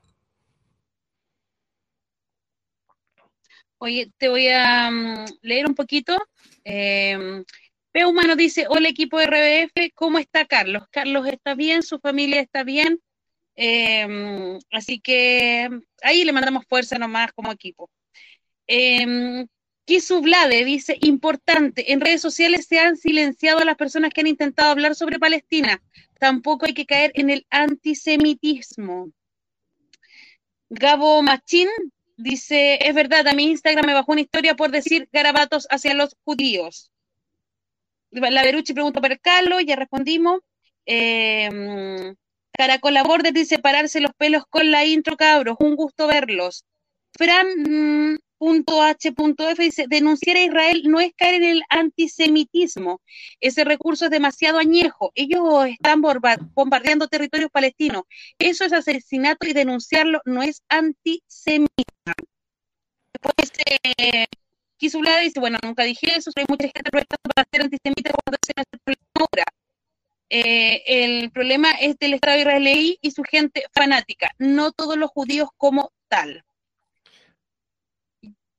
Oye, 3.78 4.12
te 4.16 4.28
voy 4.28 4.46
a 4.46 4.90
mm, 4.92 5.24
leer 5.42 5.66
un 5.66 5.74
poquito 5.74 6.16
Eh, 6.64 7.42
Peuma 7.92 8.24
nos 8.24 8.36
dice, 8.36 8.66
hola 8.68 8.88
equipo 8.88 9.18
de 9.18 9.26
RBF, 9.26 9.92
¿cómo 9.94 10.18
está 10.18 10.46
Carlos? 10.46 10.84
Carlos 10.90 11.26
está 11.28 11.54
bien, 11.54 11.82
su 11.82 11.98
familia 11.98 12.40
está 12.40 12.64
bien, 12.64 13.00
eh, 13.54 14.58
así 14.70 14.98
que 15.00 15.68
ahí 16.02 16.24
le 16.24 16.32
mandamos 16.32 16.64
fuerza 16.66 16.98
nomás 16.98 17.32
como 17.32 17.52
equipo. 17.52 17.90
Eh, 18.66 19.46
Kisu 19.84 20.20
Blade 20.20 20.64
dice, 20.64 20.96
importante, 21.00 21.92
en 21.92 22.00
redes 22.00 22.20
sociales 22.20 22.66
se 22.68 22.78
han 22.78 22.96
silenciado 22.96 23.58
a 23.60 23.64
las 23.64 23.76
personas 23.76 24.12
que 24.12 24.20
han 24.20 24.28
intentado 24.28 24.70
hablar 24.70 24.94
sobre 24.94 25.18
Palestina. 25.18 25.82
Tampoco 26.20 26.66
hay 26.66 26.74
que 26.74 26.86
caer 26.86 27.10
en 27.14 27.30
el 27.30 27.46
antisemitismo. 27.50 29.10
Gabo 30.70 31.22
Machín 31.22 31.68
dice, 32.16 32.78
es 32.80 32.94
verdad, 32.94 33.26
a 33.26 33.34
mi 33.34 33.46
Instagram 33.50 33.84
me 33.84 33.94
bajó 33.94 34.12
una 34.12 34.20
historia 34.20 34.54
por 34.54 34.70
decir 34.70 35.08
garabatos 35.12 35.66
hacia 35.68 35.94
los 35.94 36.16
judíos. 36.24 36.91
La 38.12 38.42
Berucci 38.42 38.74
pregunta 38.74 39.00
para 39.00 39.16
Carlos, 39.16 39.62
ya 39.66 39.76
respondimos. 39.76 40.40
Eh, 40.86 42.14
Caracola 42.52 43.02
Border 43.02 43.32
dice 43.32 43.58
pararse 43.58 44.00
los 44.00 44.12
pelos 44.14 44.44
con 44.48 44.70
la 44.70 44.84
intro, 44.84 45.16
cabros. 45.16 45.56
Un 45.60 45.76
gusto 45.76 46.06
verlos. 46.06 46.64
Fran 47.14 48.18
H.F 48.44 49.62
dice, 49.62 49.86
denunciar 49.88 50.36
a 50.36 50.44
Israel 50.44 50.82
no 50.86 51.00
es 51.00 51.12
caer 51.16 51.34
en 51.36 51.44
el 51.44 51.62
antisemitismo. 51.68 53.00
Ese 53.40 53.64
recurso 53.64 54.06
es 54.06 54.10
demasiado 54.10 54.58
añejo. 54.58 55.12
Ellos 55.14 55.66
están 55.66 56.02
bombardeando 56.02 57.08
territorios 57.08 57.50
palestinos. 57.50 58.02
Eso 58.38 58.64
es 58.64 58.72
asesinato 58.72 59.46
y 59.46 59.52
denunciarlo 59.52 60.20
no 60.24 60.42
es 60.42 60.62
antisemita. 60.68 62.14
Después 63.12 63.52
eh, 63.98 64.26
Kisulada 64.82 65.20
dice, 65.20 65.38
bueno, 65.38 65.60
nunca 65.62 65.84
dije 65.84 66.08
eso, 66.16 66.32
hay 66.34 66.44
mucha 66.48 66.64
gente 66.64 66.90
protestando 66.90 67.30
para 67.32 67.46
ser 67.52 67.62
antisemita 67.62 68.10
cuando 68.10 68.38
se 68.44 68.52
hace 68.56 68.98
ahora. 69.14 69.44
Eh, 70.28 70.82
el 70.86 71.30
problema 71.30 71.70
es 71.70 71.96
del 72.00 72.14
Estado 72.14 72.40
israelí 72.40 72.98
y 73.00 73.12
su 73.12 73.22
gente 73.22 73.62
fanática, 73.72 74.32
no 74.38 74.72
todos 74.72 74.96
los 74.96 75.08
judíos 75.10 75.50
como 75.56 75.92
tal. 76.08 76.44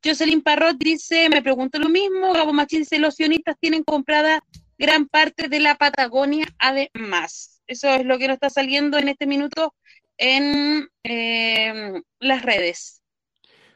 Jocelyn 0.01 0.41
Parrot 0.41 0.77
dice, 0.77 1.27
me 1.27 1.41
pregunto 1.41 1.77
lo 1.77 1.89
mismo, 1.89 2.31
Gabo 2.31 2.53
Machín 2.53 2.79
dice, 2.79 2.99
los 2.99 3.15
sionistas 3.15 3.57
tienen 3.59 3.83
comprada 3.83 4.45
gran 4.77 5.09
parte 5.09 5.49
de 5.49 5.59
la 5.59 5.75
Patagonia 5.75 6.45
además. 6.57 7.61
Eso 7.67 7.89
es 7.89 8.05
lo 8.05 8.17
que 8.17 8.29
nos 8.29 8.35
está 8.35 8.49
saliendo 8.49 8.97
en 8.97 9.09
este 9.09 9.27
minuto 9.27 9.75
en 10.17 10.87
eh, 11.03 12.01
las 12.19 12.43
redes. 12.43 13.01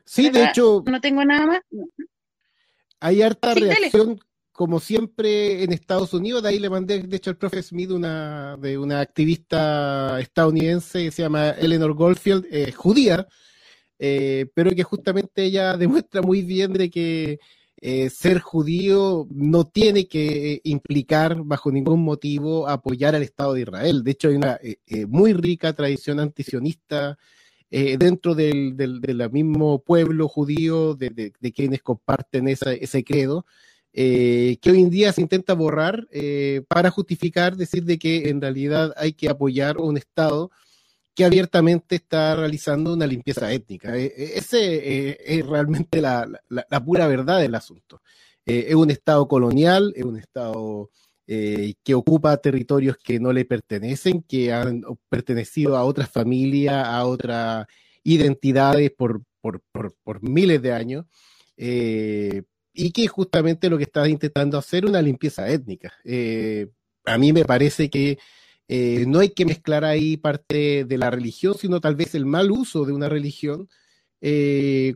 Sí, 0.05 0.29
de 0.29 0.45
hecho. 0.45 0.81
No 0.85 1.01
tengo 1.01 1.25
nada 1.25 1.45
más. 1.45 1.61
Hay 2.99 3.21
harta 3.21 3.53
reacción, 3.53 4.19
como 4.51 4.79
siempre, 4.79 5.63
en 5.63 5.71
Estados 5.71 6.13
Unidos. 6.13 6.43
De 6.43 6.49
ahí 6.49 6.59
le 6.59 6.69
mandé, 6.69 7.01
de 7.01 7.17
hecho, 7.17 7.29
al 7.29 7.37
profe 7.37 7.61
Smith 7.61 7.91
una, 7.91 8.57
de 8.57 8.77
una 8.77 8.99
activista 9.01 10.19
estadounidense 10.19 11.05
que 11.05 11.11
se 11.11 11.21
llama 11.21 11.51
Eleanor 11.51 11.93
Goldfield, 11.93 12.45
eh, 12.51 12.71
judía, 12.71 13.27
eh, 13.99 14.47
pero 14.53 14.71
que 14.71 14.83
justamente 14.83 15.43
ella 15.43 15.77
demuestra 15.77 16.21
muy 16.21 16.41
bien 16.41 16.73
de 16.73 16.89
que 16.89 17.39
eh, 17.79 18.09
ser 18.09 18.39
judío 18.39 19.27
no 19.29 19.67
tiene 19.67 20.07
que 20.07 20.61
implicar 20.63 21.43
bajo 21.43 21.71
ningún 21.71 22.03
motivo 22.03 22.67
apoyar 22.67 23.13
al 23.13 23.21
Estado 23.21 23.53
de 23.53 23.61
Israel. 23.61 24.03
De 24.03 24.11
hecho, 24.11 24.29
hay 24.29 24.35
una 24.35 24.59
eh, 24.61 25.05
muy 25.05 25.33
rica 25.33 25.73
tradición 25.73 26.19
antisionista 26.19 27.19
eh, 27.69 27.97
dentro 27.97 28.33
del, 28.33 28.77
del, 28.77 29.01
del, 29.01 29.29
mismo 29.31 29.79
pueblo 29.83 30.29
judío, 30.29 30.95
de, 30.95 31.09
de, 31.09 31.51
quienes 31.51 31.81
comparten 31.81 32.47
esa, 32.47 32.71
ese 32.71 33.03
credo, 33.03 33.45
eh, 33.91 34.57
que 34.62 34.71
hoy 34.71 34.81
en 34.81 34.89
día 34.89 35.12
se 35.12 35.21
intenta 35.21 35.53
borrar 35.53 36.07
eh, 36.12 36.62
para 36.69 36.91
justificar, 36.91 37.57
decir 37.57 37.83
de 37.83 38.00
que 38.00 38.29
en 38.29 38.39
realidad 38.39 38.93
hay 38.95 39.13
que 39.13 39.29
apoyar 39.29 39.79
un 39.79 39.97
Estado 39.97 40.50
que 41.13 41.25
abiertamente 41.25 41.95
está 41.95 42.36
realizando 42.36 42.93
una 42.93 43.07
limpieza 43.07 43.51
étnica. 43.51 43.97
Ese 43.97 45.17
es 45.25 45.45
realmente 45.47 46.00
la, 46.00 46.27
la, 46.47 46.86
pura 46.86 47.07
verdad 47.07 47.39
del 47.39 47.55
asunto. 47.55 48.01
es 48.45 48.75
un 48.75 48.91
Estado 48.91 49.27
colonial, 49.27 49.93
es 49.95 50.03
un 50.03 50.17
Estado 50.17 50.91
eh, 51.29 51.74
que 51.84 51.93
ocupa 51.93 52.38
territorios 52.38 52.96
que 52.98 53.19
no 53.19 53.34
le 53.34 53.43
pertenecen, 53.43 54.24
que 54.24 54.53
han 54.53 54.81
pertenecido 55.10 55.75
a 55.75 55.84
otras 55.84 56.10
familias, 56.10 56.88
a 56.88 57.05
otras 57.05 57.67
identidades 58.01 58.91
por, 58.91 59.24
miles 60.22 60.62
de 60.62 60.72
años, 60.72 61.05
eh, 61.57 62.43
y 62.74 62.91
que 62.91 63.07
justamente 63.10 63.69
lo 63.69 63.77
que 63.77 63.84
está 63.84 64.07
intentando 64.07 64.57
hacer 64.57 64.86
una 64.86 65.01
limpieza 65.01 65.50
étnica. 65.50 65.93
Eh, 66.05 66.69
a 67.03 67.17
mí 67.17 67.34
me 67.34 67.43
parece 67.43 67.89
que 67.89 68.17
no 68.69 69.19
hay 69.19 69.29
que 69.29 69.46
mezclar 69.46 69.84
ahí 69.84 70.15
parte 70.15 70.86
de 70.86 70.98
la 70.98 71.10
religión, 71.10 71.55
sino 71.57 71.81
tal 71.81 71.96
vez 71.96 72.15
el 72.15 72.25
mal 72.25 72.51
uso 72.51 72.86
de 72.86 72.93
una 72.93 73.10
religión 73.10 73.67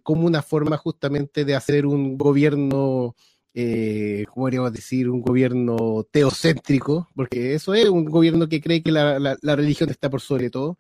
como 0.04 0.28
una 0.28 0.42
forma 0.42 0.78
justamente 0.78 1.44
de 1.44 1.56
hacer 1.56 1.86
un 1.86 2.18
gobierno 2.18 3.16
eh, 3.54 4.26
¿cómo 4.30 4.46
podríamos 4.46 4.74
decir? 4.74 5.10
Un 5.10 5.22
gobierno 5.22 6.06
teocéntrico, 6.12 7.10
porque 7.16 7.54
eso 7.56 7.74
es 7.74 7.90
un 7.90 8.06
gobierno 8.06 8.48
que 8.48 8.62
cree 8.62 8.82
que 8.82 8.92
la, 8.92 9.38
religión 9.56 9.90
está 9.90 10.10
por 10.10 10.22
sobre 10.22 10.50
todo, 10.50 10.78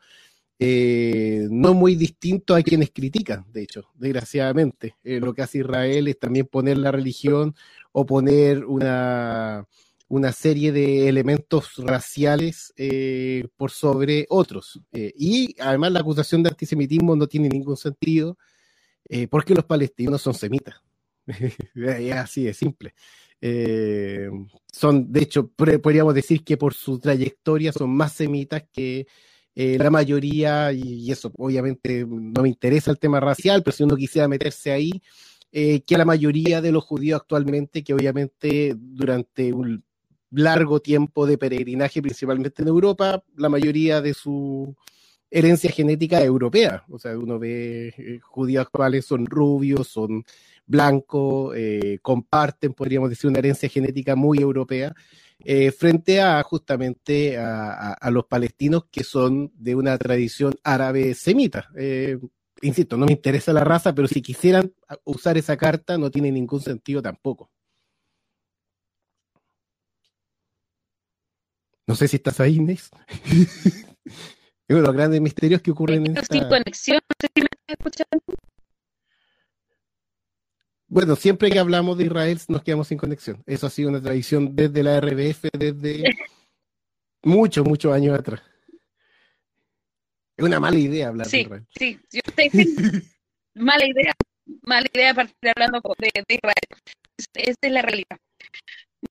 eh, 0.60 1.48
no 1.50 1.74
muy 1.74 1.96
distinto 1.96 2.56
a 2.56 2.62
quienes 2.62 2.92
critican, 2.92 3.46
de 3.52 3.64
hecho, 3.64 3.90
desgraciadamente. 3.96 4.96
Eh, 5.04 5.20
lo 5.20 5.34
que 5.34 5.42
hace 5.42 5.60
Israel 5.60 6.08
es 6.08 6.20
también 6.20 6.46
poner 6.48 6.78
la 6.78 6.92
religión 6.92 7.56
o 7.92 8.06
poner 8.06 8.66
una, 8.66 9.68
una 10.08 10.32
serie 10.32 10.72
de 10.72 11.10
elementos 11.10 11.76
raciales 11.78 12.74
eh, 12.78 13.48
por 13.58 13.72
sobre 13.72 14.28
otros. 14.30 14.80
Eh, 14.94 15.14
y 15.18 15.56
además 15.60 15.92
la 15.94 16.02
acusación 16.02 16.44
de 16.44 16.50
antisemitismo 16.50 17.16
no 17.16 17.28
tiene 17.28 17.50
ningún 17.50 17.78
sentido, 17.78 18.38
porque 19.30 19.54
los 19.54 19.66
palestinos 19.66 20.22
son 20.22 20.34
semitas. 20.34 20.76
es 21.76 22.14
así 22.14 22.44
de 22.44 22.54
simple. 22.54 22.94
Eh, 23.42 24.30
son, 24.72 25.12
de 25.12 25.22
hecho, 25.22 25.50
podríamos 25.50 26.14
decir 26.14 26.44
que 26.44 26.58
por 26.58 26.74
su 26.74 27.00
trayectoria 27.00 27.72
son 27.74 27.90
más 27.90 28.14
semitas 28.14 28.64
que 28.72 29.08
eh, 29.56 29.78
la 29.78 29.90
mayoría, 29.90 30.72
y, 30.72 31.12
eso 31.12 31.32
obviamente 31.38 32.06
no 32.08 32.44
me 32.44 32.50
interesa 32.50 32.92
el 32.92 33.00
tema 33.00 33.20
racial, 33.20 33.64
pero 33.64 33.76
si 33.76 33.84
uno 33.84 33.96
quisiera 33.98 34.28
meterse 34.28 34.72
ahí, 34.72 34.92
eh, 35.52 35.82
que 35.82 35.98
la 35.98 36.06
mayoría 36.06 36.62
de 36.62 36.72
los 36.72 36.84
judíos 36.86 37.20
actualmente, 37.20 37.84
que 37.84 37.94
obviamente 37.94 38.74
durante 38.78 39.52
un 39.52 39.84
largo 40.32 40.80
tiempo 40.80 41.26
de 41.26 41.38
peregrinaje, 41.38 42.02
principalmente 42.02 42.62
en 42.62 42.70
Europa, 42.70 43.24
la 43.36 43.50
mayoría 43.50 44.02
de 44.02 44.14
su 44.14 44.76
herencia 45.30 45.72
genética 45.72 46.24
europea. 46.24 46.84
O 46.90 47.00
sea, 47.00 47.18
uno 47.18 47.40
ve 47.40 47.94
eh, 47.98 48.20
judíos 48.22 48.66
actuales 48.66 49.06
son 49.06 49.26
rubios, 49.26 49.88
son 49.88 50.24
blancos, 50.72 51.54
eh, 51.56 52.00
comparten, 52.02 52.74
podríamos 52.74 53.10
decir, 53.10 53.30
una 53.30 53.40
herencia 53.40 53.70
genética 53.70 54.16
muy 54.16 54.40
europea, 54.40 54.96
eh, 55.44 55.72
frente 55.72 56.22
a 56.22 56.42
justamente 56.44 57.38
a, 57.38 57.72
a, 57.72 57.94
a, 57.94 58.12
los 58.12 58.26
palestinos 58.26 58.86
que 58.90 59.04
son 59.04 59.52
de 59.56 59.76
una 59.76 59.98
tradición 59.98 60.56
árabe 60.64 61.14
semita. 61.14 61.70
Eh, 61.78 62.18
insisto, 62.62 62.96
no 62.96 63.06
me 63.06 63.12
interesa 63.12 63.52
la 63.54 63.64
raza, 63.64 63.94
pero 63.94 64.08
si 64.08 64.22
quisieran 64.22 64.74
usar 65.04 65.38
esa 65.38 65.58
carta 65.58 65.98
no 65.98 66.10
tiene 66.10 66.32
ningún 66.32 66.62
sentido 66.62 67.02
tampoco. 67.02 67.52
No 71.88 71.96
sé 71.96 72.08
si 72.08 72.16
estás 72.16 72.40
ahí, 72.40 72.56
Inés. 72.56 72.90
es 73.26 73.86
uno 74.70 74.80
de 74.80 74.88
los 74.88 74.94
grandes 74.94 75.20
misterios 75.20 75.62
que 75.62 75.72
ocurren 75.72 76.06
en 76.06 76.18
esta... 76.18 76.34
Sin 76.34 76.48
conexión, 76.48 77.00
no 77.10 77.16
sé 77.20 77.28
si 77.36 77.42
me 77.42 77.48
estás 77.52 77.76
escuchando. 77.78 78.51
Bueno, 80.92 81.16
siempre 81.16 81.50
que 81.50 81.58
hablamos 81.58 81.98
de 81.98 82.04
Israel 82.04 82.38
nos 82.50 82.64
quedamos 82.64 82.90
sin 82.90 82.98
conexión. 82.98 83.42
Eso 83.46 83.66
ha 83.66 83.70
sido 83.70 83.88
una 83.88 84.02
tradición 84.02 84.54
desde 84.54 84.84
la 84.84 85.00
RBF, 85.00 85.46
desde 85.58 86.04
muchos, 87.24 87.66
muchos 87.66 87.94
años 87.94 88.20
atrás. 88.20 88.42
Es 90.36 90.46
una 90.46 90.60
mala 90.60 90.78
idea 90.78 91.08
hablar 91.08 91.28
sí, 91.28 91.38
de 91.38 91.44
Israel. 91.44 91.66
Sí, 91.80 92.00
yo 92.12 92.20
te 92.36 92.52
mala 93.56 93.86
idea, 93.86 94.14
mala 94.64 94.86
idea 94.94 95.14
partir 95.14 95.52
hablando 95.56 95.82
de, 95.98 96.12
de 96.28 96.36
Israel. 96.36 96.82
Esa 97.36 97.58
es 97.62 97.72
la 97.72 97.82
realidad. 97.84 98.18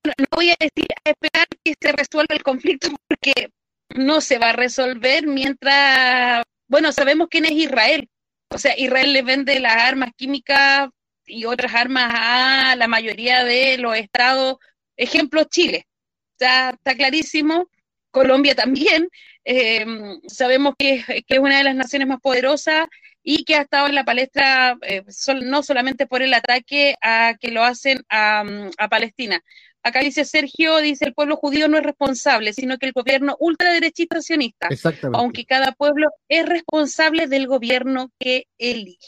Bueno, 0.02 0.14
no 0.18 0.26
voy 0.36 0.50
a 0.50 0.56
decir 0.60 0.86
a 1.02 1.08
esperar 1.08 1.46
que 1.64 1.74
se 1.80 1.92
resuelva 1.92 2.34
el 2.34 2.42
conflicto 2.42 2.88
porque 3.08 3.48
no 3.96 4.20
se 4.20 4.38
va 4.38 4.50
a 4.50 4.54
resolver 4.54 5.26
mientras, 5.26 6.42
bueno, 6.68 6.92
sabemos 6.92 7.28
quién 7.30 7.46
es 7.46 7.52
Israel. 7.52 8.06
O 8.50 8.58
sea, 8.58 8.78
Israel 8.78 9.14
le 9.14 9.22
vende 9.22 9.58
las 9.60 9.76
armas 9.76 10.10
químicas 10.14 10.90
y 11.30 11.44
otras 11.44 11.74
armas 11.74 12.10
a 12.14 12.76
la 12.76 12.88
mayoría 12.88 13.44
de 13.44 13.78
los 13.78 13.96
estados, 13.96 14.56
ejemplo 14.96 15.44
Chile, 15.44 15.86
está, 16.32 16.70
está 16.70 16.94
clarísimo, 16.94 17.68
Colombia 18.10 18.54
también, 18.54 19.08
eh, 19.44 19.84
sabemos 20.26 20.74
que, 20.78 21.04
que, 21.06 21.36
es 21.36 21.38
una 21.38 21.58
de 21.58 21.64
las 21.64 21.74
naciones 21.74 22.08
más 22.08 22.20
poderosas 22.20 22.86
y 23.22 23.44
que 23.44 23.56
ha 23.56 23.62
estado 23.62 23.86
en 23.86 23.94
la 23.94 24.04
palestra 24.04 24.76
eh, 24.82 25.02
no 25.42 25.62
solamente 25.62 26.06
por 26.06 26.22
el 26.22 26.34
ataque 26.34 26.94
a 27.00 27.34
que 27.40 27.50
lo 27.50 27.62
hacen 27.62 28.02
a, 28.08 28.44
a 28.78 28.88
Palestina. 28.88 29.42
Acá 29.82 30.00
dice 30.00 30.26
Sergio, 30.26 30.78
dice 30.78 31.06
el 31.06 31.14
pueblo 31.14 31.36
judío 31.36 31.66
no 31.68 31.78
es 31.78 31.84
responsable, 31.84 32.52
sino 32.52 32.76
que 32.76 32.86
el 32.86 32.92
gobierno 32.92 33.36
ultraderechista 33.40 34.20
sionista, 34.20 34.68
aunque 35.14 35.46
cada 35.46 35.72
pueblo 35.72 36.08
es 36.28 36.44
responsable 36.44 37.28
del 37.28 37.46
gobierno 37.46 38.10
que 38.18 38.46
elige. 38.58 38.98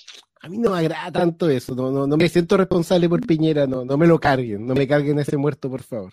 A 0.42 0.48
mí 0.48 0.58
no 0.58 0.70
me 0.70 0.78
agrada 0.78 1.12
tanto 1.12 1.48
eso, 1.48 1.74
no, 1.74 1.90
no, 1.90 2.06
no 2.06 2.16
me 2.16 2.28
siento 2.28 2.56
responsable 2.56 3.08
por 3.08 3.24
Piñera, 3.24 3.66
no, 3.66 3.84
no 3.84 3.96
me 3.96 4.08
lo 4.08 4.18
carguen, 4.18 4.66
no 4.66 4.74
me 4.74 4.88
carguen 4.88 5.20
ese 5.20 5.36
muerto, 5.36 5.70
por 5.70 5.82
favor. 5.82 6.12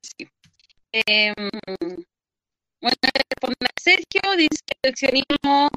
Sí. 0.00 0.28
Eh, 0.92 1.34
bueno, 2.80 2.96
Sergio, 3.80 4.36
dice 4.36 4.60
que 4.66 4.88
el 4.88 4.94
sionismo, 4.94 5.68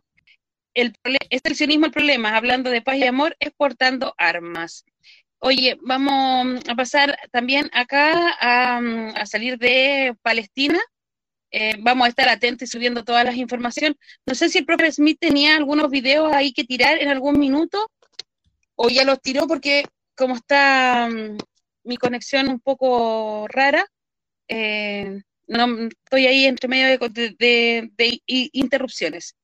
el, 0.76 0.94
es 1.32 1.42
el 1.44 1.56
sionismo 1.56 1.88
el 1.88 1.92
problema, 1.92 2.36
hablando 2.38 2.70
de 2.70 2.82
paz 2.82 2.98
y 2.98 3.06
amor, 3.06 3.36
exportando 3.40 4.14
armas. 4.18 4.86
Oye, 5.40 5.78
vamos 5.82 6.62
a 6.68 6.76
pasar 6.76 7.18
también 7.32 7.70
acá 7.74 8.36
a, 8.40 9.26
salir 9.26 9.58
de 9.58 10.16
Palestina. 10.22 10.80
Eh, 11.58 11.78
vamos 11.80 12.06
a 12.06 12.10
estar 12.10 12.28
atentos 12.28 12.70
subiendo 12.70 13.06
todas 13.06 13.24
las 13.24 13.38
informaciones. 13.38 13.98
No 14.26 14.36
sé 14.36 14.50
si 14.50 14.58
el 14.58 14.66
profe 14.66 14.92
Smith 14.92 15.18
tenía 15.22 15.56
algunos 15.56 15.90
videos 15.90 16.34
ahí 16.34 16.52
que 16.52 16.66
tirar 16.66 17.02
en 17.02 17.08
algún 17.08 17.40
minuto 17.40 17.90
o 18.76 18.90
ya 18.90 19.06
los 19.06 19.22
tiró 19.22 19.48
porque 19.48 19.86
como 20.16 20.36
está 20.36 21.08
mm, 21.10 21.38
mi 21.86 21.96
conexión 21.96 22.50
un 22.50 22.60
poco 22.60 23.48
rara, 23.48 23.88
eh, 24.50 25.22
no 25.48 25.88
estoy 25.88 26.28
ahí 26.28 26.44
entre 26.44 26.68
medio 26.68 27.00
de 27.00 27.90
interrupciones. 28.28 29.38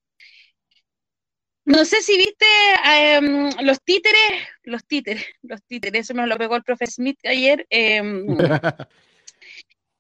No 1.63 1.86
sé 1.86 2.01
si 2.01 2.18
viste 2.18 2.46
em, 2.84 3.51
los 3.62 3.82
títeres, 3.84 4.50
los 4.63 4.86
títeres, 4.86 5.25
los 5.44 5.63
títeres, 5.63 6.01
eso 6.01 6.13
me 6.13 6.27
lo 6.27 6.38
pegó 6.38 6.58
el 6.58 6.63
profe 6.63 6.88
Smith 6.88 7.20
ayer. 7.24 7.65
Eh, 7.70 8.01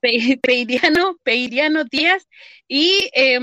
Peiriano, 0.01 1.17
Peiriano 1.23 1.83
Díaz, 1.85 2.27
y 2.67 3.09
eh, 3.13 3.39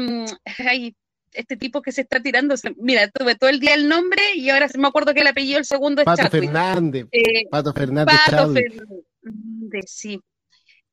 este 1.32 1.56
tipo 1.56 1.82
que 1.82 1.92
se 1.92 2.02
está 2.02 2.20
tirando, 2.20 2.54
mira, 2.76 3.08
tuve 3.08 3.36
todo 3.36 3.50
el 3.50 3.60
día 3.60 3.74
el 3.74 3.88
nombre 3.88 4.22
y 4.34 4.50
ahora 4.50 4.68
se 4.68 4.78
me 4.78 4.88
acuerdo 4.88 5.14
que 5.14 5.20
el 5.20 5.26
apellido 5.26 5.58
el 5.58 5.64
segundo 5.64 6.02
es 6.02 6.06
Pato 6.06 6.28
Fernández. 6.28 7.06
Eh, 7.12 7.44
Pato 7.50 7.72
Fernández. 7.72 8.16
Pato 8.26 8.52
Fernández, 8.52 9.84
sí 9.86 10.20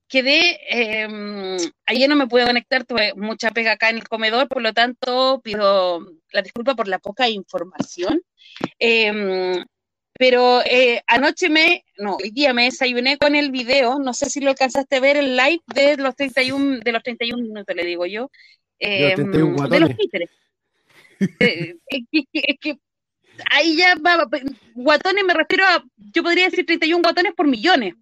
quedé, 0.07 0.60
eh, 0.69 1.57
ayer 1.86 2.10
no 2.10 2.15
me 2.15 2.27
pude 2.27 2.45
conectar, 2.45 2.86
tuve 2.86 3.13
mucha 3.15 3.51
pega 3.51 3.74
acá 3.74 3.89
en 3.89 3.98
el 3.98 4.07
comedor, 4.07 4.48
por 4.48 4.62
lo 4.62 4.74
tanto 4.74 5.41
pido 5.43 6.05
la 6.31 6.41
disculpa 6.41 6.75
por 6.75 6.88
la 6.88 7.00
poca 7.00 7.29
información. 7.29 8.22
Em, 8.79 9.65
pero 10.17 10.62
eh, 10.63 11.01
anoche 11.07 11.50
me, 11.50 11.84
no, 11.98 12.15
hoy 12.15 12.31
día 12.31 12.53
me 12.53 12.65
desayuné 12.65 13.17
con 13.17 13.36
el 13.36 13.51
video, 13.51 14.00
no 14.00 14.13
sé 14.13 14.29
si 14.29 14.39
lo 14.39 14.50
alcanzaste 14.50 14.95
a 14.95 15.00
ver, 15.01 15.17
el 15.17 15.36
live 15.36 15.62
de 15.74 15.98
los 15.98 16.15
31, 16.15 16.79
de 16.79 16.91
los 16.91 17.03
31 17.03 17.43
minutos, 17.43 17.75
le 17.75 17.86
digo 17.86 18.05
yo, 18.05 18.31
eh, 18.79 19.15
de 19.17 19.79
los 19.79 19.95
títeres. 19.95 20.29
Eh, 21.39 21.75
es, 21.88 22.57
que, 22.60 22.77
ahí 23.51 23.77
ya 23.77 23.95
va, 23.95 24.27
guatones 24.74 25.24
me 25.24 25.34
refiero 25.34 25.65
a, 25.65 25.84
yo 25.98 26.24
podría 26.24 26.45
decir 26.45 26.65
31 26.65 27.01
guatones 27.01 27.34
por 27.34 27.48
millones. 27.48 27.95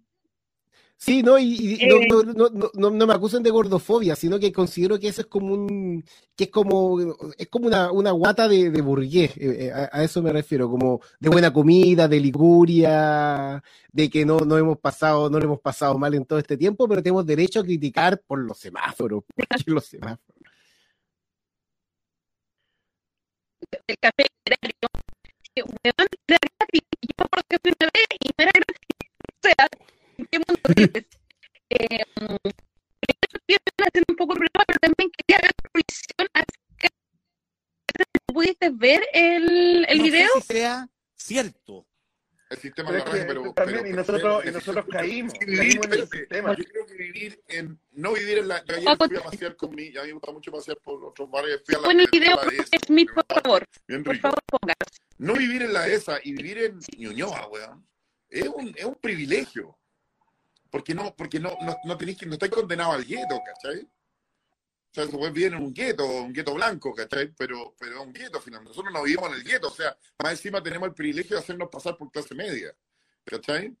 Sí, 0.96 1.22
no, 1.22 1.38
y, 1.38 1.74
eh. 1.82 1.88
no, 2.08 2.22
no, 2.22 2.48
no, 2.72 2.90
no, 2.90 3.06
me 3.06 3.12
acusan 3.12 3.42
de 3.42 3.50
gordofobia, 3.50 4.16
sino 4.16 4.38
que 4.38 4.52
considero 4.52 4.98
que 4.98 5.08
eso 5.08 5.20
es 5.22 5.26
como 5.26 5.52
un, 5.52 6.02
que 6.34 6.44
es 6.44 6.50
como, 6.50 6.98
es 7.36 7.48
como 7.48 7.66
una, 7.66 7.92
una 7.92 8.10
guata 8.12 8.48
de, 8.48 8.70
de 8.70 8.80
burgués, 8.80 9.36
eh, 9.36 9.66
eh, 9.66 9.72
a, 9.72 10.02
eso 10.02 10.22
me 10.22 10.32
refiero, 10.32 10.70
como 10.70 11.00
de 11.20 11.28
buena 11.28 11.52
comida, 11.52 12.08
de 12.08 12.20
liguria, 12.20 13.62
de 13.92 14.08
que 14.08 14.24
no, 14.24 14.38
no 14.38 14.56
hemos 14.56 14.78
pasado, 14.78 15.28
no 15.28 15.38
lo 15.38 15.44
hemos 15.44 15.60
pasado 15.60 15.98
mal 15.98 16.14
en 16.14 16.24
todo 16.24 16.38
este 16.38 16.56
tiempo, 16.56 16.88
pero 16.88 17.02
tenemos 17.02 17.26
derecho 17.26 17.60
a 17.60 17.64
criticar 17.64 18.22
por 18.26 18.38
los 18.38 18.58
semáforos, 18.58 19.24
por 19.66 19.74
los 19.74 19.84
semáforos. 19.84 20.20
El 23.86 23.98
café 23.98 24.26
era 24.46 24.56
yo 24.62 24.88
porque 25.54 25.62
una 25.64 25.94
vez 27.92 28.06
y 28.24 28.42
era 28.42 28.50
o 28.50 28.52
sea, 29.42 29.68
qué 30.14 30.38
mundo 30.38 30.60
vives? 30.76 31.06
Eh, 31.70 32.04
haciendo 33.78 34.06
un 34.08 34.16
poco 34.16 34.32
el 34.34 34.38
problema, 34.38 34.64
pero 34.66 34.78
también 34.80 35.10
quería 35.10 35.40
ver 35.42 35.52
la 36.34 36.44
¿Pudiste 38.26 38.70
ver 38.70 39.06
el, 39.12 39.86
el 39.88 39.98
no 39.98 40.04
video? 40.04 40.28
Sé 40.34 40.40
si 40.40 40.46
sea 40.46 40.88
cierto. 41.14 41.86
El 42.50 42.58
sistema 42.58 42.90
pero, 42.90 42.98
es 42.98 43.04
que, 43.04 43.24
pero, 43.24 43.52
también, 43.52 43.78
pero, 43.78 43.88
y 43.88 43.92
nosotros, 43.92 44.22
pero, 44.22 44.50
y 44.50 44.52
nosotros 44.52 44.86
caímos, 44.90 45.32
caímos 45.34 45.86
en 45.86 45.92
el 45.92 46.08
sistema. 46.08 46.56
Yo 46.56 46.64
creo 46.64 46.86
que 46.86 46.94
vivir 46.94 47.42
en, 47.48 47.80
no 47.92 48.12
vivir 48.12 48.38
en 48.38 48.48
la. 48.48 48.64
Yo 48.64 48.74
ayer 48.76 48.96
fui 48.96 49.16
a 49.16 49.22
pasear 49.22 49.56
con 49.56 49.74
mi, 49.74 49.92
ya 49.92 50.02
me 50.02 50.12
gusta 50.12 50.32
mucho 50.32 50.52
pasear 50.52 50.78
por 50.78 51.04
otros 51.04 51.30
barrios. 51.30 51.62
Fui 51.64 51.74
a 51.74 51.78
la, 51.78 51.84
bueno, 51.84 52.02
el 52.02 52.08
video 52.10 52.40
es 52.50 52.90
mi, 52.90 53.04
por 53.06 53.24
favor. 53.26 53.64
Bien 53.86 54.04
rico. 54.04 54.10
Por 54.10 54.18
favor, 54.18 54.38
póngalo. 54.50 54.74
No 55.18 55.34
vivir 55.34 55.62
en 55.62 55.72
la 55.72 55.86
ESA 55.86 56.18
y 56.22 56.32
vivir 56.32 56.58
en 56.58 56.80
Ñuñoa, 56.98 57.48
weón, 57.48 57.86
es 58.28 58.48
un, 58.48 58.74
es 58.76 58.84
un 58.84 58.96
privilegio 58.96 59.78
porque 60.74 60.92
no, 60.92 61.14
porque 61.14 61.38
no, 61.38 61.56
no, 61.60 61.76
no 61.84 61.96
tenéis 61.96 62.18
que, 62.18 62.26
no 62.26 62.32
estáis 62.32 62.50
condenados 62.50 62.96
al 62.96 63.04
gueto, 63.04 63.40
¿cachai? 63.46 63.82
O 63.82 64.92
sea, 64.92 65.06
se 65.06 65.16
puede 65.16 65.30
vivir 65.30 65.52
en 65.52 65.62
un 65.62 65.72
gueto, 65.72 66.04
un 66.04 66.32
gueto 66.32 66.52
blanco, 66.52 66.92
¿cachai? 66.92 67.28
Pero, 67.38 67.76
pero 67.78 68.02
un 68.02 68.12
gueto, 68.12 68.40
finalmente. 68.40 68.70
Nosotros 68.70 68.92
no 68.92 69.04
vivimos 69.04 69.28
en 69.28 69.34
el 69.36 69.44
gueto, 69.44 69.68
o 69.68 69.70
sea, 69.70 69.96
más 70.20 70.32
encima 70.32 70.60
tenemos 70.60 70.88
el 70.88 70.94
privilegio 70.94 71.36
de 71.36 71.42
hacernos 71.44 71.68
pasar 71.70 71.96
por 71.96 72.10
clase 72.10 72.34
media, 72.34 72.74
¿cachai? 73.24 73.72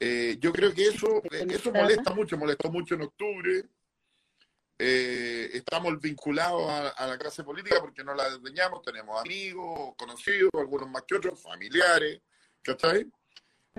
Eh, 0.00 0.38
yo 0.40 0.50
creo 0.50 0.72
que 0.72 0.86
eso, 0.86 1.22
eso 1.30 1.70
molesta 1.70 2.14
mucho, 2.14 2.38
molestó 2.38 2.72
mucho 2.72 2.94
en 2.94 3.02
octubre. 3.02 3.64
Eh, 4.78 5.50
estamos 5.52 6.00
vinculados 6.00 6.66
a, 6.70 6.88
a, 6.88 7.06
la 7.08 7.18
clase 7.18 7.44
política 7.44 7.76
porque 7.78 8.02
no 8.02 8.14
la 8.14 8.30
desdeñamos, 8.30 8.80
tenemos 8.80 9.20
amigos, 9.20 9.94
conocidos, 9.98 10.50
algunos 10.54 10.88
más 10.88 11.02
que 11.06 11.16
otros, 11.16 11.42
familiares, 11.42 12.22
¿cachai? 12.62 13.06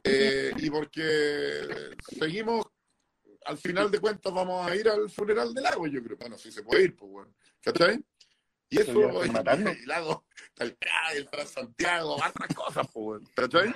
Eh, 0.03 0.51
y 0.57 0.69
porque 0.69 1.95
seguimos, 2.17 2.65
al 3.45 3.57
final 3.57 3.91
de 3.91 3.99
cuentas 3.99 4.33
vamos 4.33 4.69
a 4.69 4.75
ir 4.75 4.87
al 4.89 5.09
funeral 5.09 5.53
del 5.53 5.65
agua, 5.65 5.87
yo 5.89 6.03
creo. 6.03 6.17
Bueno, 6.17 6.37
si 6.37 6.51
se 6.51 6.63
puede 6.63 6.83
ir, 6.83 6.95
pues 6.95 7.11
bueno. 7.11 7.33
¿Cachai? 7.61 8.03
Y 8.69 8.79
eso, 8.79 9.23
es 9.23 9.29
el 9.29 9.87
lado, 9.87 10.25
el 10.59 11.47
Santiago, 11.47 12.15
otras 12.15 12.55
cosas, 12.55 12.87
pues 12.93 13.03
bueno. 13.03 13.29
¿Cachai? 13.35 13.73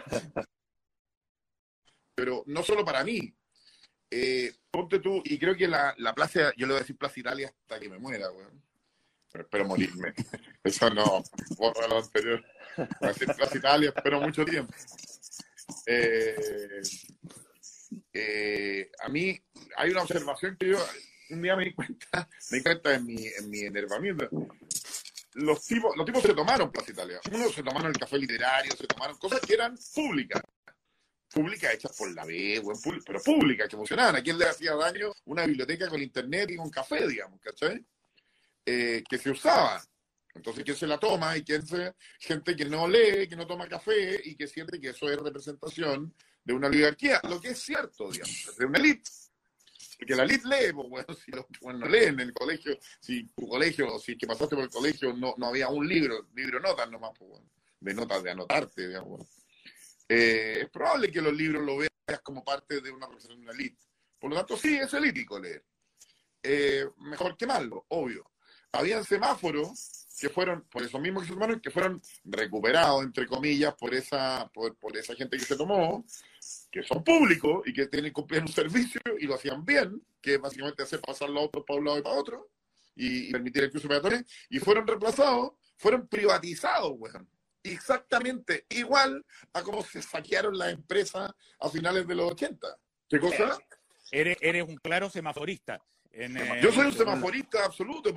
Pero 2.16 2.44
no 2.46 2.62
solo 2.64 2.86
para 2.86 3.04
mí. 3.04 3.34
Eh, 4.12 4.54
ponte 4.70 5.00
tú, 5.00 5.24
y 5.26 5.40
creo 5.40 5.56
que 5.56 5.68
la, 5.68 5.96
la 5.98 6.14
plaza, 6.14 6.54
yo 6.56 6.68
le 6.68 6.74
voy 6.74 6.78
a 6.78 6.82
decir 6.82 6.96
Plaza 6.96 7.20
Italia 7.20 7.48
hasta 7.48 7.80
que 7.80 7.90
me 7.90 7.98
muera, 7.98 8.30
weón. 8.32 8.62
Pero 9.32 9.44
espero 9.46 9.66
morirme. 9.66 10.14
Eso 10.64 10.90
no, 10.92 11.24
borra 11.58 11.88
lo 11.88 11.98
anterior. 11.98 12.46
Voy 12.78 12.88
a 13.02 13.08
decir 13.08 13.28
Plaza 13.36 13.58
Italia, 13.58 13.92
espero 13.96 14.22
mucho 14.22 14.46
tiempo. 14.46 14.72
Eh, 15.86 16.82
eh, 18.14 18.92
a 19.00 19.10
mí 19.10 19.38
hay 19.78 19.92
una 19.92 20.04
observación 20.04 20.56
que 20.58 20.70
yo 20.70 20.78
un 21.30 21.42
día 21.42 21.56
me 21.56 21.66
di 21.66 21.74
cuenta, 21.74 22.30
me 22.52 22.58
di 22.58 22.64
cuenta 22.64 22.94
en 22.94 23.06
mi, 23.06 23.28
en 23.28 23.50
mi 23.50 23.60
enervamiento. 23.62 24.30
Los 25.36 25.66
tipos, 25.66 25.96
los 25.98 26.06
tipos 26.06 26.22
se 26.22 26.34
tomaron 26.34 26.72
Plaza 26.72 26.92
Italia. 26.92 27.20
Unos 27.32 27.54
se 27.54 27.64
tomaron 27.64 27.90
el 27.90 27.98
café 27.98 28.18
literario, 28.18 28.72
se 28.76 28.86
tomaron 28.86 29.18
cosas 29.18 29.40
que 29.42 29.54
eran 29.54 29.76
públicas. 29.96 30.42
Públicas 31.34 31.74
hechas 31.74 31.98
por 31.98 32.14
la 32.14 32.24
B, 32.26 32.62
pero 33.04 33.20
públicas, 33.22 33.68
que 33.68 33.76
funcionaban. 33.76 34.16
¿A 34.16 34.22
quién 34.22 34.38
le 34.38 34.46
hacía 34.46 34.76
daño 34.76 35.12
una 35.26 35.48
biblioteca 35.48 35.90
con 35.90 36.00
internet 36.00 36.52
y 36.52 36.58
con 36.58 36.70
café, 36.70 37.08
digamos, 37.08 37.42
¿cachai? 37.42 37.84
Eh, 38.64 39.04
que 39.10 39.18
se 39.18 39.32
usaba. 39.32 39.84
Entonces, 40.36 40.64
¿quién 40.64 40.78
se 40.78 40.88
la 40.88 41.00
toma? 41.00 41.38
Y 41.38 41.44
quién 41.44 41.66
se, 41.66 41.94
gente 42.20 42.56
que 42.56 42.66
no 42.66 42.88
lee, 42.88 43.28
que 43.28 43.36
no 43.36 43.46
toma 43.46 43.68
café 43.68 44.20
y 44.24 44.36
que 44.36 44.48
siente 44.48 44.80
que 44.80 44.90
eso 44.90 45.10
es 45.10 45.18
representación 45.20 46.14
de 46.44 46.54
una 46.54 46.68
oligarquía, 46.68 47.22
lo 47.30 47.40
que 47.40 47.50
es 47.50 47.60
cierto, 47.60 48.12
digamos, 48.12 48.56
de 48.58 48.66
una 48.66 48.80
élite. 48.80 49.10
Porque 49.98 50.16
la 50.16 50.24
élite 50.24 50.48
lee, 50.48 50.74
pues 50.74 50.90
bueno, 50.90 51.14
si 51.14 51.32
los 51.32 51.46
bueno, 51.62 51.80
no 51.80 51.88
leen 51.88 52.16
en 52.16 52.20
el 52.22 52.34
colegio, 52.34 52.78
si 53.00 53.26
tu 53.28 53.48
colegio, 53.48 54.00
si 54.00 54.18
que 54.18 54.28
pasaste 54.28 54.56
por 54.56 54.66
el 54.66 54.70
colegio 54.70 55.14
no, 55.14 55.36
no 55.38 55.48
había 55.48 55.70
un 55.70 55.88
libro, 55.88 56.28
libro 56.36 56.60
notas 56.60 56.90
nomás, 56.90 57.12
pues 57.18 57.42
de 57.80 57.94
notas 57.94 58.24
de 58.24 58.32
anotarte, 58.32 58.88
digamos. 58.88 59.28
Eh, 60.08 60.60
es 60.64 60.70
probable 60.70 61.12
que 61.12 61.22
los 61.22 61.34
libros 61.34 61.64
lo 61.64 61.78
veas 61.78 61.92
como 62.24 62.44
parte 62.44 62.82
de 62.82 62.92
una 62.92 63.08
representación 63.08 63.40
de 63.40 63.44
una 63.44 63.54
élite. 63.54 63.82
Por 64.20 64.30
lo 64.30 64.38
tanto, 64.38 64.58
sí, 64.58 64.78
es 64.78 64.94
elítico 64.94 65.40
leer. 65.40 65.64
Eh, 66.42 66.86
mejor 66.98 67.38
quemarlo, 67.38 67.86
obvio. 67.90 68.30
Habían 68.74 69.04
semáforos 69.04 70.04
que 70.20 70.30
fueron, 70.30 70.64
por 70.70 70.84
esos 70.84 71.02
mismos 71.02 71.24
que 71.24 71.30
se 71.30 71.34
tomaron, 71.34 71.60
que 71.60 71.72
fueron 71.72 72.02
recuperados, 72.26 73.04
entre 73.04 73.28
comillas, 73.28 73.74
por 73.76 73.94
esa, 73.94 74.50
por, 74.54 74.76
por 74.78 74.96
esa 74.96 75.16
gente 75.16 75.38
que 75.38 75.44
se 75.44 75.56
tomó, 75.56 76.06
que 76.72 76.84
son 76.84 77.04
públicos 77.04 77.62
y 77.66 77.74
que 77.74 77.88
tienen 77.88 78.10
que 78.10 78.14
cumplir 78.14 78.42
un 78.42 78.48
servicio 78.48 79.02
y 79.20 79.26
lo 79.26 79.36
hacían 79.36 79.66
bien, 79.66 80.02
que 80.22 80.38
básicamente 80.38 80.84
hacer 80.84 81.02
pasar 81.02 81.30
los 81.30 81.44
autos 81.44 81.64
para 81.68 81.80
un 81.80 81.86
lado 81.86 82.00
y 82.00 82.02
para 82.02 82.16
otro, 82.16 82.50
y, 82.96 83.32
permitir 83.32 83.64
el 83.64 83.72
cruce 83.72 83.88
peatones, 83.88 84.26
y 84.50 84.60
fueron 84.60 84.88
reemplazados, 84.88 85.54
fueron 85.78 86.08
privatizados, 86.08 86.94
weón. 86.98 87.30
Exactamente 87.66 88.66
igual 88.70 89.26
a 89.54 89.62
cómo 89.62 89.84
se 89.84 90.02
saquearon 90.02 90.58
las 90.58 90.74
empresas 90.74 91.32
a 91.60 91.70
finales 91.70 92.06
de 92.06 92.16
los 92.16 92.32
80. 92.32 92.68
¿Qué 93.08 93.20
cosa? 93.20 93.58
Eres, 94.12 94.38
eres 94.42 94.68
un 94.68 94.76
claro 94.76 95.10
semaforista. 95.10 95.82
En, 96.14 96.38
eh, 96.38 96.60
Yo 96.62 96.72
soy 96.72 96.86
un 96.86 96.94
semaforista 96.94 97.66
absoluto, 97.66 98.14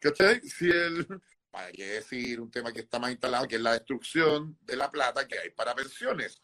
¿cachai? 0.00 0.40
Si 0.42 0.68
el, 0.68 1.06
para 1.50 1.70
qué 1.72 1.86
decir 1.86 2.40
un 2.40 2.50
tema 2.50 2.72
que 2.72 2.80
está 2.80 2.98
más 2.98 3.10
instalado, 3.10 3.46
que 3.46 3.56
es 3.56 3.62
la 3.62 3.72
destrucción 3.72 4.58
de 4.62 4.76
la 4.76 4.90
plata 4.90 5.26
que 5.26 5.38
hay 5.38 5.50
para 5.50 5.74
pensiones. 5.74 6.40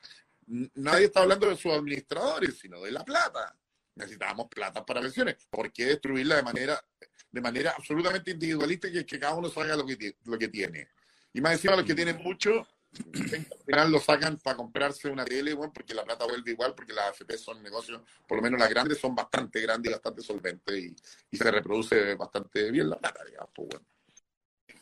Nadie 0.46 1.07
está 1.07 1.20
hablando 1.20 1.48
de 1.48 1.57
sus 1.57 1.72
administradores, 1.72 2.59
sino 2.59 2.80
de 2.80 2.92
la 2.92 3.04
plata. 3.04 3.57
Necesitamos 3.96 4.48
plata 4.48 4.85
para 4.85 5.00
pensiones. 5.00 5.37
¿Por 5.50 5.72
qué 5.72 5.87
destruirla 5.87 6.37
de 6.37 6.42
manera, 6.42 6.85
de 7.30 7.40
manera 7.40 7.74
absolutamente 7.76 8.30
individualista 8.30 8.88
y 8.88 8.92
que, 8.92 9.07
que 9.07 9.18
cada 9.18 9.35
uno 9.35 9.48
saca 9.48 9.76
lo 9.76 9.87
que, 9.87 10.16
lo 10.24 10.38
que 10.38 10.48
tiene? 10.48 10.88
Y 11.33 11.40
más 11.40 11.54
encima 11.54 11.76
los 11.76 11.85
que 11.85 11.94
tienen 11.94 12.22
mucho, 12.22 12.66
al 12.96 13.64
final 13.66 13.90
lo 13.92 13.98
sacan 14.00 14.38
para 14.38 14.57
comprarse 14.57 15.09
una 15.11 15.24
tele, 15.24 15.54
bueno, 15.54 15.72
porque 15.72 15.94
la 15.94 16.04
plata 16.04 16.24
vuelve 16.26 16.52
igual, 16.52 16.74
porque 16.74 16.92
las 16.92 17.07
AFP 17.07 17.37
son 17.38 17.62
negocios, 17.62 18.00
por 18.28 18.37
lo 18.38 18.42
menos 18.42 18.61
las 18.61 18.68
grandes 18.70 18.98
son 18.98 19.14
bastante 19.14 19.61
grandes 19.61 19.90
y 19.90 19.94
bastante 19.94 20.22
solventes 20.22 20.76
y, 20.76 20.94
y 21.30 21.37
se 21.37 21.50
reproduce 21.50 22.14
bastante 22.14 22.70
bien 22.70 22.90
la 22.90 22.96
plata, 22.98 23.24
digamos, 23.24 23.50
pues, 23.54 23.68
bueno. 23.70 23.87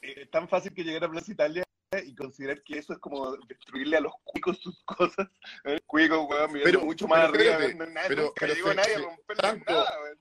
Es 0.02 0.30
tan 0.30 0.48
fácil 0.48 0.74
que 0.74 0.82
llegar 0.82 1.04
a 1.04 1.10
Plaza 1.10 1.30
Italia 1.32 1.64
y 2.04 2.14
considerar 2.14 2.62
que 2.62 2.78
eso 2.78 2.92
es 2.94 2.98
como 2.98 3.36
destruirle 3.46 3.98
a 3.98 4.00
los 4.00 4.12
cuicos 4.24 4.58
sus 4.58 4.80
cosas. 4.84 5.28
El 5.64 5.80
cuico, 5.82 6.22
weón, 6.24 6.50
Pero- 6.64 6.80
mucho 6.80 7.06
más 7.06 7.30
pero 7.30 7.54
arriba. 7.54 7.74
no, 7.86 7.86
nada, 7.92 8.08
pero- 8.08 8.32
pero 8.38 8.54
llegó 8.54 8.74
nadie 8.74 8.94
a 8.94 8.98
se- 8.98 9.04
romperle 9.04 9.42
tanto- 9.42 9.72
nada, 9.72 10.02
weón. 10.02 10.18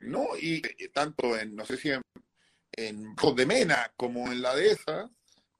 No, 0.00 0.28
y 0.38 0.62
eh, 0.78 0.88
tanto 0.88 1.36
en, 1.38 1.54
no 1.54 1.64
sé 1.66 1.76
si 1.76 1.90
en, 1.90 2.00
en 2.88 3.14
Cos 3.14 3.36
de 3.36 3.46
Mena 3.46 3.92
como 3.96 4.30
en 4.30 4.42
la 4.42 4.54
de 4.54 4.72
esa, 4.72 5.10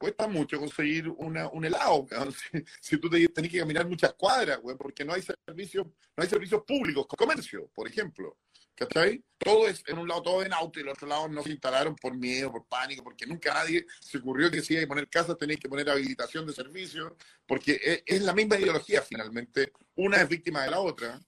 cuesta 0.01 0.27
mucho 0.27 0.59
conseguir 0.59 1.09
una, 1.09 1.49
un 1.49 1.65
helado. 1.65 2.07
Si, 2.81 2.97
tú 2.99 3.11
te, 3.11 3.29
tenés 3.29 3.51
que 3.51 3.59
caminar 3.59 3.87
muchas 3.87 4.15
cuadras, 4.15 4.59
weón, 4.63 4.79
porque 4.79 5.05
no 5.05 5.13
hay 5.13 5.23
servicios, 5.23 5.87
no 6.17 6.23
hay 6.23 6.29
servicios 6.29 6.63
públicos, 6.67 7.07
comercio, 7.07 7.71
por 7.75 7.87
ejemplo. 7.87 8.39
¿Cachai? 8.75 9.23
Todo 9.37 9.69
es, 9.69 9.83
en 9.87 9.99
un 9.99 10.09
lado 10.09 10.23
todo 10.23 10.43
en 10.43 10.55
auto 10.55 10.79
y 10.79 10.83
en 10.83 10.89
el 10.89 10.93
otro 10.95 11.07
lado 11.07 11.29
no 11.29 11.43
se 11.43 11.51
instalaron 11.51 11.95
por 11.97 12.17
miedo, 12.17 12.51
por 12.51 12.67
pánico, 12.67 13.05
porque 13.05 13.27
nunca 13.27 13.53
nadie 13.53 13.85
se 14.01 14.17
ocurrió 14.17 14.51
que 14.51 14.63
si 14.63 14.75
hay 14.75 14.85
que 14.85 14.87
poner 14.87 15.07
casas 15.07 15.37
tenéis 15.37 15.61
que 15.61 15.69
poner 15.69 15.91
habilitación 15.91 16.47
de 16.47 16.55
servicios, 16.55 17.13
porque 17.47 17.79
es, 17.83 18.03
es 18.07 18.23
la 18.23 18.33
misma 18.33 18.57
ideología 18.59 19.03
finalmente. 19.03 19.71
Una 19.97 20.23
es 20.23 20.29
víctima 20.31 20.63
de 20.63 20.71
la 20.71 20.81
otra. 20.81 21.21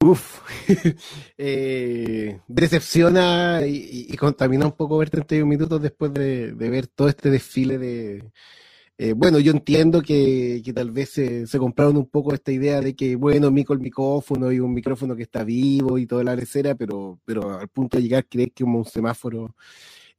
Uf, 0.00 0.42
eh, 1.38 2.40
decepciona 2.46 3.66
y, 3.66 4.16
contamina 4.16 4.66
un 4.66 4.72
poco 4.72 4.98
ver 4.98 5.10
31 5.10 5.44
minutos 5.46 5.82
después 5.82 6.12
de, 6.14 6.52
ver 6.52 6.86
todo 6.86 7.08
este 7.08 7.30
desfile 7.30 7.78
de... 7.78 8.30
eh, 8.98 9.12
bueno, 9.14 9.40
yo 9.40 9.52
entiendo 9.52 10.02
que, 10.02 10.62
que 10.64 10.72
tal 10.72 10.92
vez 10.92 11.10
se, 11.10 11.58
compraron 11.58 11.96
un 11.96 12.08
poco 12.08 12.32
esta 12.34 12.52
idea 12.52 12.80
de 12.80 12.94
que, 12.94 13.16
bueno, 13.16 13.50
mico 13.50 13.72
el 13.74 13.80
micrófono 13.80 14.52
y 14.52 14.60
un 14.60 14.74
micrófono 14.74 15.16
que 15.16 15.24
está 15.24 15.44
vivo 15.44 15.98
y 15.98 16.06
toda 16.06 16.24
la 16.24 16.36
lecera, 16.36 16.74
pero, 16.76 17.20
pero 17.24 17.58
al 17.58 17.68
punto 17.68 17.96
de 17.98 18.04
llegar 18.04 18.20
a 18.20 18.28
creer 18.28 18.52
que 18.52 18.64
como 18.64 18.78
un 18.78 18.84
semáforo 18.84 19.56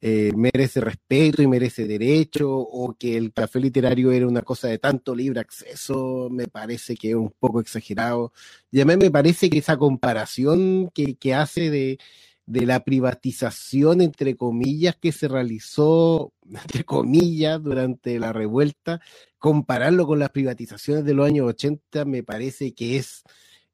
eh, 0.01 0.31
merece 0.35 0.81
respeto 0.81 1.41
y 1.41 1.47
merece 1.47 1.85
derecho, 1.87 2.49
o 2.51 2.95
que 2.97 3.17
el 3.17 3.33
café 3.33 3.59
literario 3.59 4.11
era 4.11 4.27
una 4.27 4.41
cosa 4.43 4.67
de 4.67 4.77
tanto 4.79 5.15
libre 5.15 5.41
acceso, 5.41 6.29
me 6.31 6.47
parece 6.47 6.95
que 6.95 7.09
es 7.09 7.15
un 7.15 7.31
poco 7.39 7.59
exagerado. 7.59 8.31
Y 8.71 8.77
además 8.79 8.97
me 8.97 9.11
parece 9.11 9.49
que 9.49 9.59
esa 9.59 9.77
comparación 9.77 10.89
que, 10.93 11.15
que 11.15 11.33
hace 11.33 11.69
de, 11.69 11.99
de 12.49 12.65
la 12.65 12.83
privatización, 12.83 14.01
entre 14.01 14.35
comillas, 14.35 14.95
que 14.95 15.11
se 15.11 15.27
realizó, 15.27 16.33
entre 16.49 16.83
comillas, 16.83 17.61
durante 17.61 18.19
la 18.19 18.33
revuelta, 18.33 19.01
compararlo 19.37 20.07
con 20.07 20.19
las 20.19 20.31
privatizaciones 20.31 21.05
de 21.05 21.13
los 21.13 21.27
años 21.27 21.47
80, 21.47 22.05
me 22.05 22.23
parece 22.23 22.73
que 22.73 22.97
es 22.97 23.23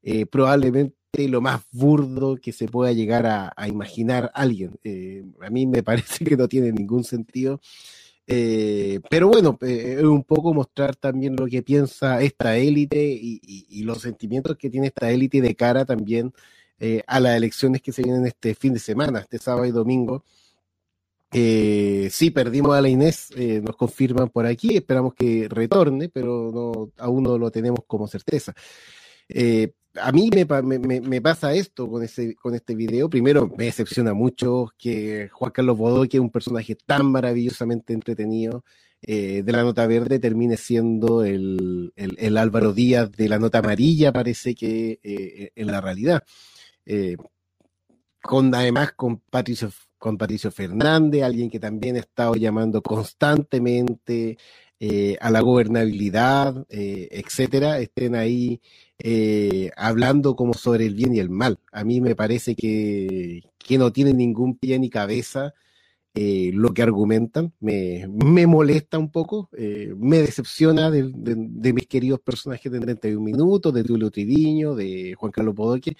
eh, 0.03 0.25
probablemente 0.25 0.95
lo 1.30 1.41
más 1.41 1.62
burdo 1.71 2.36
que 2.38 2.51
se 2.51 2.67
pueda 2.67 2.91
llegar 2.93 3.25
a, 3.25 3.54
imaginar 3.67 4.32
alguien. 4.34 4.71
Eh, 4.84 5.23
a 5.41 5.49
mí 5.49 5.65
me 5.67 5.84
parece 5.84 6.23
que 6.25 6.38
no 6.38 6.47
tiene 6.47 6.71
ningún 6.71 7.04
sentido. 7.04 7.60
Eh, 8.28 8.99
pero 9.10 9.28
bueno, 9.28 9.58
eh, 9.62 10.01
un 10.04 10.23
poco 10.23 10.54
mostrar 10.54 10.95
también 10.95 11.36
lo 11.36 11.45
que 11.47 11.62
piensa 11.63 12.21
esta 12.21 12.58
élite 12.58 13.04
y, 13.06 13.39
y- 13.43 13.67
y 13.69 13.84
los 13.84 14.01
sentimientos 14.01 14.58
que 14.58 14.69
tiene 14.69 14.88
esta 14.88 15.12
élite 15.12 15.41
de 15.41 15.56
cara 15.56 15.86
también 15.86 16.34
eh, 16.80 17.04
a 17.08 17.19
las 17.19 17.38
elecciones 17.38 17.82
que 17.82 17.91
se 17.91 18.01
vienen 18.04 18.25
este 18.25 18.56
fin 18.56 18.73
de 18.73 18.80
semana, 18.80 19.19
este 19.19 19.38
sábado 19.39 19.65
y 19.65 19.71
domingo. 19.71 20.23
Sí, 21.32 22.30
perdimos 22.32 22.75
a 22.78 22.82
la 22.82 22.88
Inés, 22.88 23.30
nos 23.62 23.75
confirman 23.75 24.30
por 24.30 24.45
aquí, 24.45 24.78
esperamos 24.78 25.13
que 25.13 25.47
retorne, 25.49 26.08
pero 26.10 26.91
aún 26.97 27.23
no 27.23 27.38
lo 27.38 27.51
tenemos 27.51 27.82
como 27.88 28.08
certeza. 28.08 28.54
A 30.01 30.12
mí 30.12 30.29
me, 30.34 30.45
pa- 30.45 30.62
me- 30.62 30.79
me- 30.79 31.01
me 31.01 31.21
pasa 31.21 31.53
esto 31.53 31.89
con, 31.89 32.03
este 32.03 32.75
video. 32.75 33.10
Primero, 33.10 33.49
me 33.58 33.65
decepciona 33.65 34.13
mucho 34.13 34.71
que 34.77 35.29
Juan 35.31 35.51
Carlos 35.51 35.77
Bodoy, 35.77 36.08
que 36.10 36.17
es 36.17 36.21
un 36.21 36.31
personaje 36.31 36.75
tan 36.86 37.08
maravillosamente 37.12 37.93
entretenido, 37.93 38.63
eh, 39.01 39.43
de 39.43 39.51
la 39.51 39.63
nota 39.63 39.86
verde 39.88 40.19
termine 40.19 40.58
siendo 40.58 41.23
el 41.23 42.38
Álvaro 42.38 42.73
Díaz 42.73 43.12
de 43.12 43.29
la 43.29 43.39
nota 43.39 43.60
amarilla, 43.60 44.12
parece 44.13 44.55
que 44.55 44.99
eh, 45.03 45.51
en 45.55 45.67
la 45.67 45.81
realidad. 45.81 46.23
Eh, 46.86 47.17
con 48.21 48.53
además 48.55 48.93
con 48.93 49.19
Patricio, 49.21 49.71
con 49.97 50.17
Patricio 50.17 50.51
Fernández, 50.51 51.23
alguien 51.23 51.49
que 51.49 51.60
también 51.60 51.95
ha 51.95 51.99
estado 51.99 52.36
llamando 52.36 52.81
constantemente 52.81 54.38
eh, 54.79 55.17
a 55.21 55.31
la 55.31 55.41
gobernabilidad, 55.41 56.65
eh, 56.69 57.07
etcétera, 57.11 57.79
estén 57.79 58.15
ahí 58.15 58.61
eh, 58.99 59.71
hablando 59.77 60.35
como 60.35 60.53
sobre 60.53 60.85
el 60.85 60.95
bien 60.95 61.15
y 61.15 61.19
el 61.19 61.29
mal. 61.29 61.59
A 61.71 61.83
mí 61.83 62.01
me 62.01 62.15
parece 62.15 62.55
que, 62.55 63.41
que 63.57 63.77
no 63.77 63.91
tiene 63.91 64.13
ningún 64.13 64.57
pie 64.57 64.79
ni 64.79 64.89
cabeza 64.89 65.53
eh, 66.15 66.51
lo 66.54 66.73
que 66.73 66.82
argumentan. 66.84 67.54
Me, 67.60 68.08
me 68.10 68.47
molesta 68.47 68.97
un 68.99 69.12
poco, 69.12 69.49
eh, 69.58 69.93
me 69.97 70.19
decepciona 70.19 70.91
de, 70.91 71.04
de- 71.13 71.36
de 71.38 71.73
mis 71.73 71.88
queridos 71.88 72.21
personajes 72.21 72.71
de 72.71 72.80
31 72.80 73.23
minutos, 73.23 73.73
de 73.73 73.84
Tulio 73.84 74.12
Triviño, 74.12 74.75
de 74.75 75.15
Juan 75.17 75.32
Carlos 75.34 75.56
Bodoque. 75.56 75.97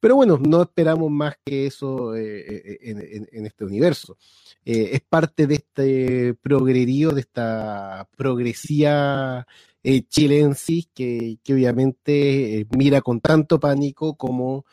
Pero 0.00 0.16
bueno, 0.16 0.38
no 0.38 0.62
esperamos 0.62 1.10
más 1.10 1.34
que 1.44 1.66
eso 1.66 2.14
eh, 2.16 2.40
eh, 2.48 2.78
en, 2.82 2.98
en- 3.00 3.28
en 3.32 3.46
este 3.46 3.64
universo. 3.64 4.16
Eh, 4.64 4.90
es 4.94 5.00
parte 5.08 5.46
de 5.46 5.54
este 5.56 6.34
progrerío, 6.34 7.10
de 7.12 7.20
esta 7.22 8.08
progresía 8.16 9.46
eh, 9.82 10.02
chilensis 10.08 10.88
que, 10.94 11.38
que 11.44 11.54
obviamente 11.54 12.60
eh, 12.60 12.66
mira 12.76 13.00
con 13.02 13.20
tanto 13.20 13.60
pánico 13.60 14.16
como 14.16 14.64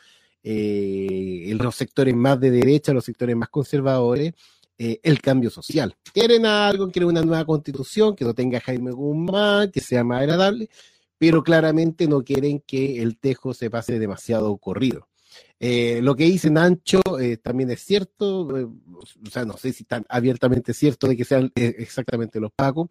eh, 0.42 1.54
los 1.58 1.74
sectores 1.74 2.14
más 2.14 2.38
de 2.40 2.50
derecha, 2.50 2.92
los 2.92 3.04
sectores 3.04 3.36
más 3.36 3.48
conservadores, 3.48 4.32
eh, 4.78 5.00
el 5.02 5.22
cambio 5.22 5.48
social. 5.48 5.96
Quieren 6.12 6.44
algo, 6.44 6.90
quieren 6.90 7.08
una 7.08 7.22
nueva 7.22 7.46
constitución 7.46 8.14
que 8.14 8.26
no 8.26 8.34
tenga 8.34 8.60
Jaime 8.60 8.90
Guzmán, 8.90 9.70
que 9.70 9.80
sea 9.80 10.04
más 10.04 10.20
agradable, 10.20 10.68
pero 11.16 11.42
claramente 11.42 12.06
no 12.06 12.22
quieren 12.22 12.60
que 12.60 13.00
el 13.00 13.16
tejo 13.16 13.54
se 13.54 13.70
pase 13.70 13.98
demasiado 13.98 14.54
corrido. 14.58 15.08
Eh, 15.58 16.00
lo 16.02 16.14
que 16.14 16.24
dice 16.24 16.50
Nacho 16.50 17.00
eh, 17.18 17.38
también 17.38 17.70
es 17.70 17.80
cierto, 17.80 18.40
o 18.48 19.30
sea, 19.30 19.46
no 19.46 19.56
sé 19.56 19.72
si 19.72 19.84
tan 19.84 20.04
abiertamente 20.10 20.74
cierto 20.74 21.08
de 21.08 21.16
que 21.16 21.24
sean 21.24 21.50
exactamente 21.54 22.38
los 22.38 22.52
pagos, 22.52 22.90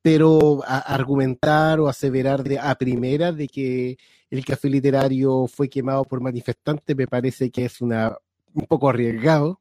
pero 0.00 0.62
argumentar 0.66 1.80
o 1.80 1.88
aseverar 1.88 2.42
de, 2.44 2.58
a 2.58 2.74
primera 2.76 3.30
de 3.32 3.46
que 3.48 3.98
el 4.30 4.42
café 4.42 4.70
literario 4.70 5.46
fue 5.48 5.68
quemado 5.68 6.04
por 6.04 6.22
manifestantes 6.22 6.96
me 6.96 7.06
parece 7.06 7.50
que 7.50 7.66
es 7.66 7.82
una 7.82 8.16
un 8.54 8.66
poco 8.66 8.88
arriesgado. 8.88 9.60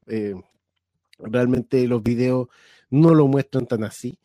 Realmente 1.20 1.88
los 1.88 2.02
videos 2.04 2.48
no 2.90 3.14
lo 3.14 3.28
muestran 3.28 3.66
tan 3.66 3.84
así. 3.84 4.18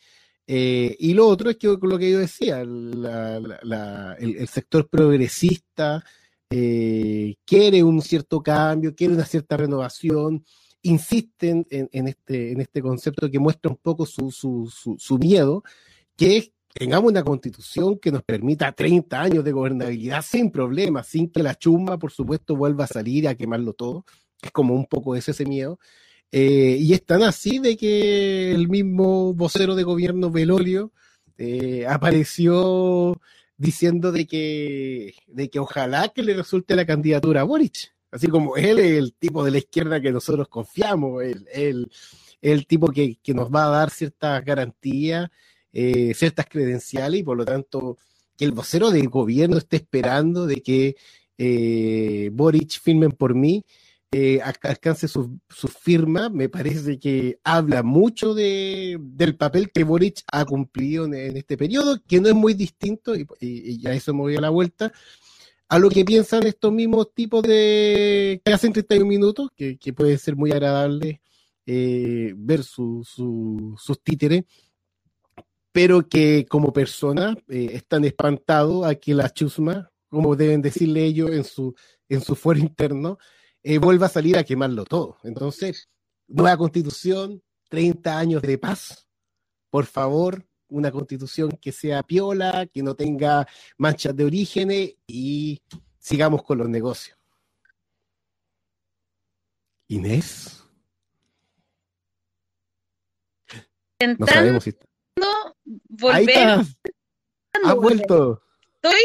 Eh, 0.47 0.97
y 0.99 1.15
lo 1.15 1.27
otro 1.27 1.51
es 1.51 1.57
que 1.57 1.69
lo 1.69 1.99
que 1.99 2.11
yo 2.11 2.19
decía, 2.19 2.61
el, 2.61 4.49
sector 4.49 4.89
progresista 4.89 6.03
eh, 6.51 7.37
quiere 7.45 7.83
un 7.83 8.01
cierto 8.01 8.43
cambio, 8.43 8.95
quiere 8.95 9.15
una 9.15 9.27
cierta 9.27 9.57
renovación, 9.59 10.45
insisten 10.83 11.67
en, 11.71 12.09
este, 12.09 12.53
en 12.53 12.61
este 12.61 12.81
concepto 12.81 13.31
que 13.31 13.39
muestra 13.39 13.71
un 13.71 13.77
poco 13.77 14.07
su, 14.07 14.31
su, 14.31 14.73
su, 14.75 14.97
su 14.99 15.19
miedo, 15.19 15.63
que 16.17 16.39
es 16.39 16.53
tengamos 16.79 17.11
una 17.11 17.25
constitución 17.25 17.99
que 17.99 18.13
nos 18.13 18.23
permita 18.23 18.71
30 18.71 19.21
años 19.21 19.45
de 19.45 19.53
gobernabilidad 19.53 20.23
sin 20.23 20.51
problemas, 20.51 21.09
sin 21.09 21.29
que 21.29 21.43
la 21.43 21.57
chumba, 21.57 21.99
por 21.99 22.13
supuesto, 22.13 22.57
vuelva 22.57 22.85
a 22.85 22.87
salir 22.87 23.27
a 23.27 23.35
quemarlo 23.35 23.73
todo. 23.73 24.05
Es 24.41 24.53
como 24.53 24.75
un 24.75 24.87
poco 24.87 25.17
ese, 25.17 25.33
ese 25.33 25.45
miedo. 25.45 25.81
Eh, 26.31 26.77
y 26.81 26.93
es 26.93 27.05
tan 27.05 27.23
así 27.23 27.59
de 27.59 27.77
que 27.77 28.53
el 28.53 28.69
mismo 28.69 29.33
vocero 29.35 29.75
de 29.75 29.83
gobierno, 29.83 30.31
Belolio, 30.31 30.93
eh, 31.39 31.87
apareció 31.89 33.19
diciendo 33.57 34.13
de 34.13 34.27
que, 34.27 35.15
de 35.27 35.49
que 35.51 35.59
ojalá 35.59 36.09
que 36.09 36.23
le 36.23 36.35
resulte 36.35 36.77
la 36.77 36.87
candidatura 36.87 37.41
a 37.41 37.45
Boric. 37.45 37.93
Así 38.11 38.27
como 38.29 38.57
él 38.57 38.79
es 38.79 38.99
el 38.99 39.15
tipo 39.15 39.45
de 39.45 39.51
la 39.53 39.59
izquierda 39.59 40.01
que 40.01 40.13
nosotros 40.13 40.49
confiamos, 40.49 41.23
él, 41.23 41.47
él- 41.53 41.91
el 42.41 42.67
tipo 42.67 42.89
que, 42.89 43.17
que 43.23 43.35
nos 43.35 43.51
va 43.51 43.67
a 43.67 43.71
dar 43.71 43.91
ciertas 43.91 44.45
garantías, 44.45 45.29
eh, 45.73 46.15
ciertas 46.15 46.47
credenciales 46.47 47.21
y 47.21 47.25
por 47.25 47.37
lo 47.37 47.45
tanto 47.45 47.99
que 48.37 48.45
el 48.45 48.53
vocero 48.53 48.91
del 48.91 49.09
gobierno 49.09 49.57
esté 49.59 49.77
esperando 49.77 50.47
de 50.47 50.63
que 50.63 52.31
Boric 52.33 52.81
firmen 52.81 53.11
por 53.13 53.35
mí, 53.35 53.65
eh, 54.11 54.41
al- 54.43 54.55
alcance 54.63 55.07
su, 55.09 55.39
firma, 55.69 56.29
me 56.31 56.49
parece 56.49 56.99
que 56.99 57.39
habla 57.45 57.83
mucho 57.83 58.35
de, 58.35 58.97
del 59.01 59.37
papel 59.37 59.71
que 59.73 59.85
Boric 59.85 60.23
ha 60.33 60.45
cumplido 60.45 61.05
en, 61.05 61.15
en 61.15 61.37
este 61.37 61.57
periodo, 61.57 61.99
que 62.07 62.21
no 62.21 62.29
es 62.29 62.35
muy 62.35 62.55
distinto, 62.55 63.15
y, 63.15 63.27
y- 63.41 63.87
a 63.87 63.93
eso 63.93 64.15
me 64.15 64.21
voy 64.21 64.37
a 64.37 64.41
la 64.41 64.51
vuelta, 64.51 64.93
a 65.69 65.79
lo 65.79 65.91
que 65.91 66.05
piensan 66.05 66.47
estos 66.47 66.73
mismos 66.73 67.13
tipos 67.15 67.43
de 67.43 68.41
que 68.45 68.53
hacen 68.53 68.73
31 68.73 69.07
minutos, 69.07 69.51
que, 69.55 69.77
puede 69.93 70.17
ser 70.19 70.37
muy 70.37 70.51
agradable 70.53 71.21
eh, 71.67 72.33
ver 72.37 72.65
su- 72.65 73.05
su- 73.07 73.75
sus 73.79 74.03
títeres, 74.03 74.45
pero 75.73 76.09
que 76.09 76.47
como 76.49 76.73
persona 76.73 77.37
eh, 77.49 77.71
están 77.75 78.05
espantados 78.07 78.87
a 78.87 78.95
que 78.95 79.15
la 79.15 79.29
chusma, 79.31 79.91
como 80.09 80.35
deben 80.35 80.63
decirle 80.63 81.05
ellos 81.05 81.31
en 81.31 81.45
su, 81.45 81.75
en 82.09 82.23
su 82.23 82.35
fuero 82.35 82.61
interno, 82.61 83.19
eh, 83.71 83.77
vuelva 83.77 84.07
a 84.07 84.09
salir 84.09 84.39
a 84.39 84.45
quemarlo 84.45 84.87
todo. 84.87 85.19
Entonces, 85.25 85.91
nueva 86.27 86.57
constitución, 86.57 87.43
30 87.69 88.19
años 88.19 88.41
de 88.41 88.57
paz, 88.57 89.07
por 89.69 89.85
favor, 89.85 90.49
una 90.69 90.91
constitución 90.91 91.51
que 91.61 91.71
sea 91.71 92.03
piola, 92.03 92.67
que 92.73 92.83
no 92.83 92.95
tenga 92.95 93.47
manchas 93.77 94.17
de 94.17 94.25
orígenes 94.25 94.95
y 95.07 95.61
sigamos 95.99 96.43
con 96.45 96.57
los 96.57 96.69
negocios. 96.71 97.19
Inés, 99.89 100.65
no 104.19 104.27
sabemos 104.27 104.65
si... 104.65 104.71
Ahí 104.71 106.25
volver. 106.25 106.31
estás, 106.31 106.79
has 107.65 107.75
vuelto, 107.75 108.43
Estoy, 108.77 109.01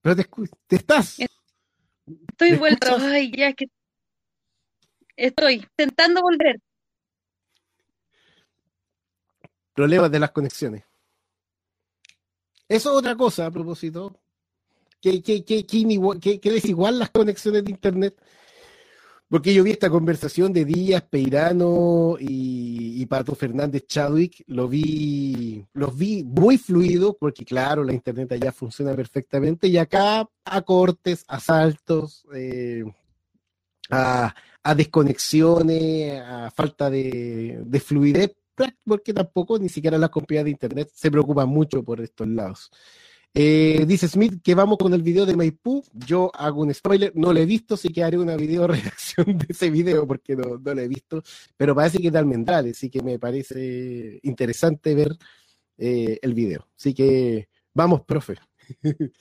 pero 0.00 0.16
te, 0.16 0.26
te 0.68 0.76
estás. 0.76 1.18
estoy 1.18 2.52
¿Me 2.52 2.56
vuelto. 2.56 2.86
escuchas? 2.86 3.12
Ay, 3.12 3.30
ya 3.36 3.52
que 3.52 3.66
estoy 5.26 5.54
intentando 5.54 6.22
volver. 6.22 6.60
problemas 9.80 10.10
de 10.10 10.18
las 10.18 10.30
conexiones. 10.30 10.84
Eso 12.68 12.90
es 12.90 12.96
otra 12.98 13.16
cosa 13.16 13.46
a 13.46 13.50
propósito. 13.50 14.14
Que, 15.00 15.22
que, 15.22 15.42
que, 15.42 16.50
desigual 16.50 16.98
las 16.98 17.08
conexiones 17.08 17.64
de 17.64 17.70
internet. 17.70 18.14
Porque 19.26 19.54
yo 19.54 19.64
vi 19.64 19.70
esta 19.70 19.88
conversación 19.88 20.52
de 20.52 20.66
Díaz, 20.66 21.02
Peirano 21.08 22.16
y, 22.20 23.00
y 23.00 23.06
Pato 23.06 23.34
Fernández 23.34 23.86
Chadwick, 23.86 24.44
lo 24.48 24.68
vi, 24.68 25.64
los 25.72 25.96
vi 25.96 26.24
muy 26.24 26.58
fluidos, 26.58 27.16
porque 27.18 27.46
claro, 27.46 27.82
la 27.82 27.94
internet 27.94 28.32
allá 28.32 28.52
funciona 28.52 28.94
perfectamente, 28.94 29.68
y 29.68 29.78
acá 29.78 30.28
a 30.44 30.62
cortes, 30.62 31.24
a 31.28 31.40
saltos, 31.40 32.26
eh, 32.34 32.84
a, 33.88 34.34
a 34.62 34.74
desconexiones, 34.74 36.20
a 36.20 36.50
falta 36.50 36.90
de, 36.90 37.60
de 37.64 37.80
fluidez, 37.80 38.34
porque 38.84 39.14
tampoco 39.14 39.58
ni 39.58 39.68
siquiera 39.68 39.98
las 39.98 40.10
compañías 40.10 40.44
de 40.44 40.50
internet 40.50 40.90
se 40.94 41.10
preocupan 41.10 41.48
mucho 41.48 41.82
por 41.82 42.00
estos 42.00 42.28
lados. 42.28 42.70
Eh, 43.32 43.84
dice 43.86 44.08
Smith 44.08 44.42
que 44.42 44.56
vamos 44.56 44.76
con 44.76 44.92
el 44.92 45.02
video 45.02 45.24
de 45.24 45.36
Maipú. 45.36 45.84
Yo 45.92 46.30
hago 46.34 46.62
un 46.62 46.74
spoiler, 46.74 47.12
no 47.14 47.32
lo 47.32 47.38
he 47.40 47.46
visto, 47.46 47.76
sí 47.76 47.90
que 47.90 48.02
haré 48.02 48.18
una 48.18 48.36
video 48.36 48.66
reacción 48.66 49.38
de 49.38 49.46
ese 49.48 49.70
video 49.70 50.06
porque 50.06 50.34
no, 50.36 50.58
no 50.58 50.74
lo 50.74 50.80
he 50.80 50.88
visto, 50.88 51.22
pero 51.56 51.74
parece 51.74 51.98
que 51.98 52.08
es 52.08 52.12
de 52.12 52.18
Almendrales, 52.18 52.76
así 52.76 52.90
que 52.90 53.02
me 53.02 53.18
parece 53.18 54.18
interesante 54.22 54.94
ver 54.94 55.16
eh, 55.78 56.18
el 56.22 56.34
video. 56.34 56.68
Así 56.76 56.92
que 56.94 57.48
vamos, 57.72 58.02
profe. 58.02 58.36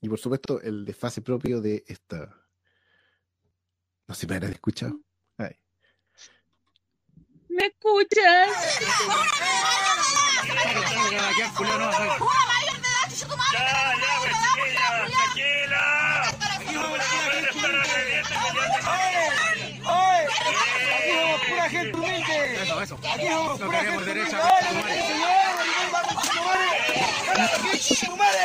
y 0.00 0.08
por 0.08 0.18
supuesto, 0.18 0.60
el 0.60 0.84
desfase 0.84 1.20
propio 1.20 1.60
de 1.60 1.84
esta. 1.86 2.34
No 4.06 4.14
sé 4.14 4.22
si 4.22 4.26
me 4.26 4.36
habrán 4.36 4.52
escuchado. 4.52 4.98
Ay. 5.36 5.56
¿Me 7.48 7.66
escuchas? 7.66 8.80
pura 21.48 21.68
gente 21.68 21.98
humilde. 21.98 22.62
Eso, 22.62 22.82
eso. 22.82 22.98
Aquí 23.12 23.28
somos 23.28 23.60
pura 23.60 23.82
gente 27.36 27.62
derecha, 27.62 28.06
humilde. 28.12 28.38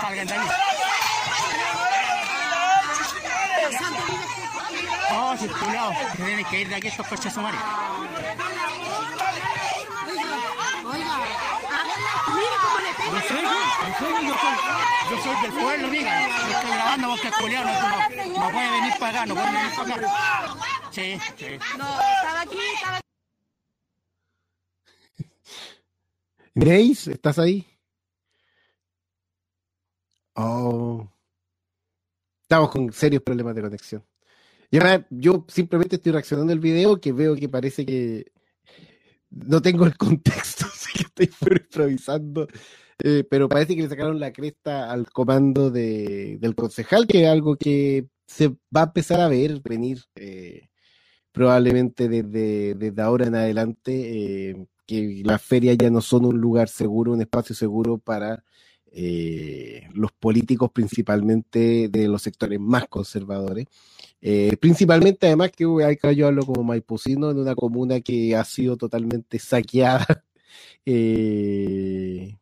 Salgan 0.00 0.26
de 0.26 0.34
ahí. 0.34 0.48
No, 5.10 5.36
culiao, 5.88 6.12
te 6.16 6.22
tienen 6.24 6.44
que 6.44 6.60
ir 6.60 6.68
de 6.68 6.74
aquí 6.74 6.88
estos 6.88 7.06
coches 7.06 7.32
sumarios. 7.32 7.62
Yo 13.10 13.20
soy, 13.26 13.42
yo 13.42 13.98
soy, 13.98 14.26
yo 14.26 14.34
soy, 14.34 15.10
yo 15.10 15.22
soy 15.22 15.42
del 15.42 15.52
pueblo, 15.52 15.90
diga. 15.90 16.28
Yo 16.28 16.56
estoy 16.56 16.70
grabando 16.70 17.08
porque 17.08 17.30
culiao 17.40 17.64
no, 17.64 17.72
no, 17.72 18.40
no 18.40 18.50
puede 18.50 18.70
venir 18.70 18.92
para 18.98 19.22
acá, 19.22 19.26
no 19.26 19.34
puede 19.34 19.52
venir 19.52 19.74
para 19.76 19.94
acá. 19.94 20.56
Sí, 20.90 21.18
sí. 21.36 21.58
Grace, 26.54 27.12
¿estás 27.12 27.38
ahí? 27.38 27.66
Oh. 30.34 31.06
Estamos 32.42 32.70
con 32.70 32.92
serios 32.92 33.22
problemas 33.22 33.54
de 33.54 33.62
conexión. 33.62 34.04
Y 34.70 34.78
yo 35.10 35.46
simplemente 35.48 35.96
estoy 35.96 36.12
reaccionando 36.12 36.52
al 36.52 36.60
video 36.60 37.00
que 37.00 37.12
veo 37.12 37.34
que 37.34 37.48
parece 37.48 37.86
que 37.86 38.32
no 39.30 39.62
tengo 39.62 39.86
el 39.86 39.96
contexto, 39.96 40.66
así 40.72 40.92
que 40.92 41.24
estoy 41.24 41.30
improvisando. 41.60 42.46
Eh, 43.02 43.24
pero 43.30 43.48
parece 43.48 43.76
que 43.76 43.82
le 43.82 43.88
sacaron 43.88 44.18
la 44.18 44.32
cresta 44.32 44.90
al 44.90 45.10
comando 45.10 45.70
de, 45.70 46.38
del 46.40 46.54
concejal, 46.54 47.06
que 47.06 47.22
es 47.22 47.28
algo 47.28 47.56
que 47.56 48.08
se 48.26 48.48
va 48.48 48.82
a 48.82 48.84
empezar 48.84 49.20
a 49.20 49.28
ver 49.28 49.60
venir 49.62 50.00
eh, 50.16 50.68
probablemente 51.32 52.08
desde, 52.08 52.74
desde 52.74 53.02
ahora 53.02 53.26
en 53.26 53.36
adelante, 53.36 54.50
eh, 54.50 54.66
que 54.86 55.22
las 55.24 55.42
ferias 55.42 55.78
ya 55.78 55.90
no 55.90 56.00
son 56.00 56.24
un 56.26 56.40
lugar 56.40 56.68
seguro, 56.68 57.12
un 57.12 57.20
espacio 57.20 57.54
seguro 57.54 57.98
para 57.98 58.44
eh, 58.92 59.88
los 59.94 60.12
políticos, 60.12 60.70
principalmente 60.72 61.88
de 61.88 62.08
los 62.08 62.22
sectores 62.22 62.58
más 62.60 62.88
conservadores. 62.88 63.66
Eh, 64.20 64.56
principalmente, 64.60 65.26
además, 65.26 65.50
que 65.52 65.64
que 66.00 66.16
yo 66.16 66.26
hablo 66.26 66.44
como 66.44 66.64
maipucino 66.64 67.30
en 67.30 67.38
una 67.38 67.54
comuna 67.54 68.00
que 68.00 68.34
ha 68.36 68.44
sido 68.44 68.76
totalmente 68.76 69.38
saqueada. 69.38 70.06
Eh, 70.90 72.34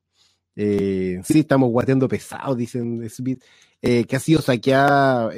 eh, 0.54 1.20
sí, 1.24 1.40
estamos 1.40 1.68
guateando 1.70 2.06
pesados, 2.06 2.56
dicen 2.56 3.08
Smith, 3.10 3.42
que 3.80 4.16
ha 4.16 4.20
sido 4.20 4.40
saqueada 4.40 5.32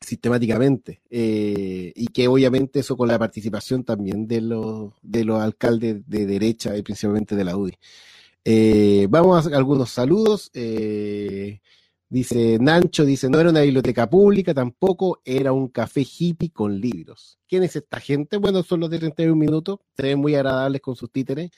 sistemáticamente 0.00 1.02
y 1.10 2.06
que 2.08 2.26
obviamente 2.28 2.80
eso 2.80 2.96
con 2.96 3.08
la 3.08 3.18
participación 3.18 3.84
también 3.84 4.26
de 4.26 4.40
los, 4.40 4.94
de 5.02 5.24
los 5.24 5.40
alcaldes 5.40 6.08
de 6.08 6.24
derecha 6.24 6.76
y 6.76 6.82
principalmente 6.82 7.36
de 7.36 7.44
la 7.44 7.56
UDI. 7.56 7.74
Eh, 8.44 9.06
vamos 9.10 9.36
a 9.36 9.40
hacer 9.40 9.54
algunos 9.54 9.90
saludos. 9.90 10.50
eh, 10.54 11.60
dice 12.08 12.58
Nancho, 12.60 13.04
dice, 13.04 13.28
no 13.30 13.40
era 13.40 13.50
una 13.50 13.62
biblioteca 13.62 14.08
pública, 14.08 14.52
tampoco 14.54 15.20
era 15.24 15.52
un 15.52 15.68
café 15.68 16.02
hippie 16.02 16.50
con 16.52 16.78
libros. 16.80 17.38
¿Quién 17.48 17.62
es 17.64 17.74
esta 17.76 17.98
gente? 18.00 18.36
Bueno, 18.36 18.62
son 18.62 18.80
los 18.80 18.90
de 18.90 18.98
31 18.98 19.36
minutos, 19.36 19.78
se 19.96 20.02
ven 20.04 20.18
muy 20.18 20.34
agradables 20.34 20.80
con 20.82 20.94
sus 20.96 21.10
títeres. 21.10 21.50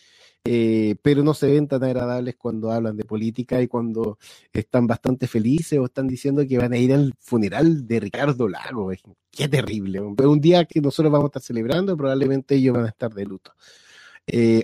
eh, 0.45 0.95
pero 1.03 1.25
no 1.25 1.35
se 1.35 1.49
ven 1.51 1.67
tan 1.69 1.83
agradables 1.83 2.37
cuando 2.37 2.71
hablan 2.71 2.97
de 2.97 3.05
política 3.05 3.61
y 3.61 3.67
cuando 3.69 4.19
están 4.53 4.87
bastante 4.87 5.27
felices 5.27 5.79
o 5.79 5.87
están 5.87 6.07
diciendo 6.07 6.47
que 6.47 6.59
van 6.59 6.73
a 6.73 6.79
ir 6.79 6.93
al 6.93 7.15
funeral 7.19 7.87
de 7.87 8.01
Ricardo 8.01 8.49
Lago. 8.49 8.93
Qué 9.31 9.49
terrible. 9.49 10.01
Un 10.01 10.41
día 10.41 10.65
que 10.65 10.81
nosotros 10.81 11.11
vamos 11.13 11.27
a 11.27 11.29
estar 11.29 11.43
celebrando, 11.43 11.97
probablemente 11.97 12.55
ellos 12.55 12.75
van 12.77 12.85
a 12.87 12.89
estar 12.91 13.13
de 13.13 13.25
luto. 13.25 13.53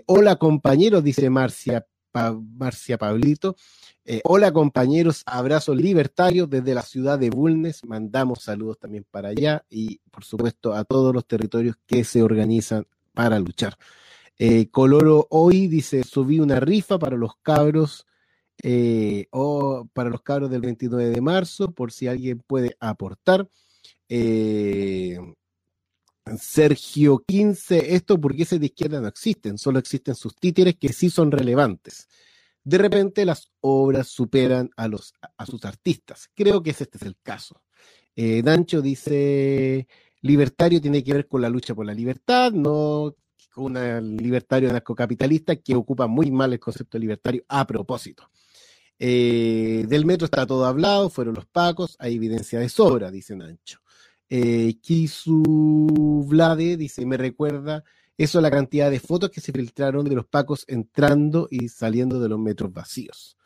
Hola 0.07 0.37
compañeros, 0.37 1.03
dice 1.05 1.29
Marcia, 1.31 1.85
Marcia 2.13 2.99
Pablito. 2.99 3.57
Eh, 4.05 4.21
hola 4.25 4.53
compañeros, 4.53 5.23
abrazos 5.27 5.77
libertarios 5.77 6.51
desde 6.51 6.75
la 6.75 6.83
ciudad 6.83 7.19
de 7.19 7.31
Bulnes. 7.31 7.85
Mandamos 7.85 8.43
saludos 8.43 8.79
también 8.79 9.07
para 9.11 9.29
allá 9.29 9.65
y 9.71 9.99
por 10.11 10.25
supuesto 10.25 10.75
a 10.75 10.85
todos 10.85 11.15
los 11.15 11.27
territorios 11.27 11.77
que 11.87 12.05
se 12.05 12.23
organizan 12.23 12.87
para 13.15 13.39
luchar. 13.39 13.77
Eh, 14.39 14.69
Coloro 14.71 15.27
hoy 15.31 15.69
dice, 15.69 16.03
subí 16.05 16.41
una 16.41 16.59
rifa 16.59 16.99
para 16.99 17.17
los 17.17 17.37
cabros 17.43 18.07
eh, 18.63 19.27
o 19.31 19.89
para 19.93 20.11
los 20.11 20.23
cabros 20.23 20.51
del 20.51 20.61
29 20.61 21.11
de 21.11 21.21
marzo, 21.21 21.73
por 21.73 21.93
si 21.93 22.09
alguien 22.09 22.43
puede 22.47 22.77
aportar. 22.81 23.49
Eh, 24.09 25.19
Sergio 26.39 27.25
15, 27.27 27.95
esto 27.95 28.21
ese 28.37 28.59
de 28.59 28.67
izquierda 28.67 29.01
no 29.01 29.09
existen, 29.09 29.59
solo 29.59 29.79
existen 29.79 30.15
sus 30.15 30.37
títeres 30.37 30.77
que 30.77 30.93
sí 30.93 31.11
son 31.11 31.31
relevantes. 31.31 32.09
De 32.65 32.79
repente 32.79 33.25
las 33.25 33.51
obras 33.61 34.09
superan 34.09 34.71
a, 34.77 34.87
los, 34.89 35.15
a 35.37 35.47
sus 35.47 35.65
artistas. 35.65 36.31
Creo 36.35 36.63
que 36.63 36.71
este 36.71 36.87
es 36.95 37.03
el 37.03 37.17
caso. 37.23 37.63
Dancho 38.15 38.83
dice, 38.83 39.89
libertario 40.21 40.81
tiene 40.81 41.03
que 41.03 41.15
ver 41.15 41.29
con 41.29 41.41
la 41.43 41.49
lucha 41.49 41.75
por 41.75 41.87
la 41.87 41.95
libertad, 41.95 42.53
no 42.53 43.17
una 43.57 44.01
libertario 44.01 44.73
narcocapitalista 44.73 45.57
que 45.57 45.75
ocupa 45.75 46.07
muy 46.07 46.31
mal 46.31 46.53
el 46.53 46.61
concepto 46.61 46.99
libertario 46.99 47.45
a 47.49 47.67
propósito. 47.67 48.31
Eh, 48.99 49.85
del 49.89 50.07
metro 50.07 50.27
está 50.27 50.47
todo 50.47 50.65
hablado, 50.65 51.11
fueron 51.11 51.35
los 51.35 51.47
pacos, 51.47 51.97
hay 51.99 52.15
evidencia 52.15 52.59
de 52.61 52.69
sobra, 52.69 53.11
dice 53.11 53.37
Nancho. 53.37 53.82
Eh, 54.29 54.79
Kisu 54.81 56.25
Vlade 56.27 56.77
dice, 56.77 57.05
me 57.07 57.17
recuerda 57.17 57.85
eso 58.17 58.41
la 58.41 58.51
cantidad 58.51 58.91
de 58.91 59.01
fotos 59.01 59.31
que 59.31 59.41
se 59.41 59.53
filtraron 59.53 60.05
de 60.05 60.15
los 60.15 60.27
pacos 60.27 60.65
entrando 60.69 61.49
y 61.51 61.69
saliendo 61.69 62.21
de 62.21 62.29
los 62.29 62.39
metros 62.39 62.73
vacíos. 62.73 63.37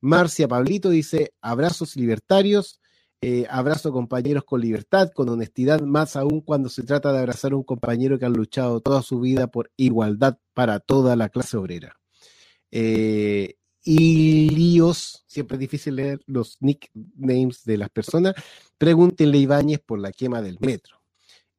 Marcia 0.00 0.48
Pablito 0.48 0.90
dice, 0.90 1.32
abrazos 1.40 1.96
libertarios, 1.96 2.80
eh, 3.20 3.46
abrazo 3.48 3.92
compañeros 3.92 4.44
con 4.44 4.60
libertad, 4.60 5.10
con 5.14 5.28
honestidad, 5.28 5.80
más 5.80 6.16
aún 6.16 6.40
cuando 6.40 6.68
se 6.68 6.82
trata 6.82 7.12
de 7.12 7.20
abrazar 7.20 7.52
a 7.52 7.56
un 7.56 7.62
compañero 7.62 8.18
que 8.18 8.24
ha 8.24 8.28
luchado 8.28 8.80
toda 8.80 9.00
su 9.02 9.20
vida 9.20 9.46
por 9.46 9.70
igualdad 9.76 10.38
para 10.54 10.80
toda 10.80 11.14
la 11.14 11.28
clase 11.28 11.56
obrera. 11.56 11.96
Eh, 12.72 13.54
y 13.84 14.50
líos, 14.50 15.24
siempre 15.26 15.56
es 15.56 15.60
difícil 15.60 15.96
leer 15.96 16.20
los 16.26 16.56
nicknames 16.60 17.64
de 17.64 17.78
las 17.78 17.90
personas. 17.90 18.34
Pregúntenle 18.78 19.38
Ibáñez 19.38 19.80
por 19.80 19.98
la 19.98 20.12
quema 20.12 20.40
del 20.42 20.58
metro. 20.60 21.00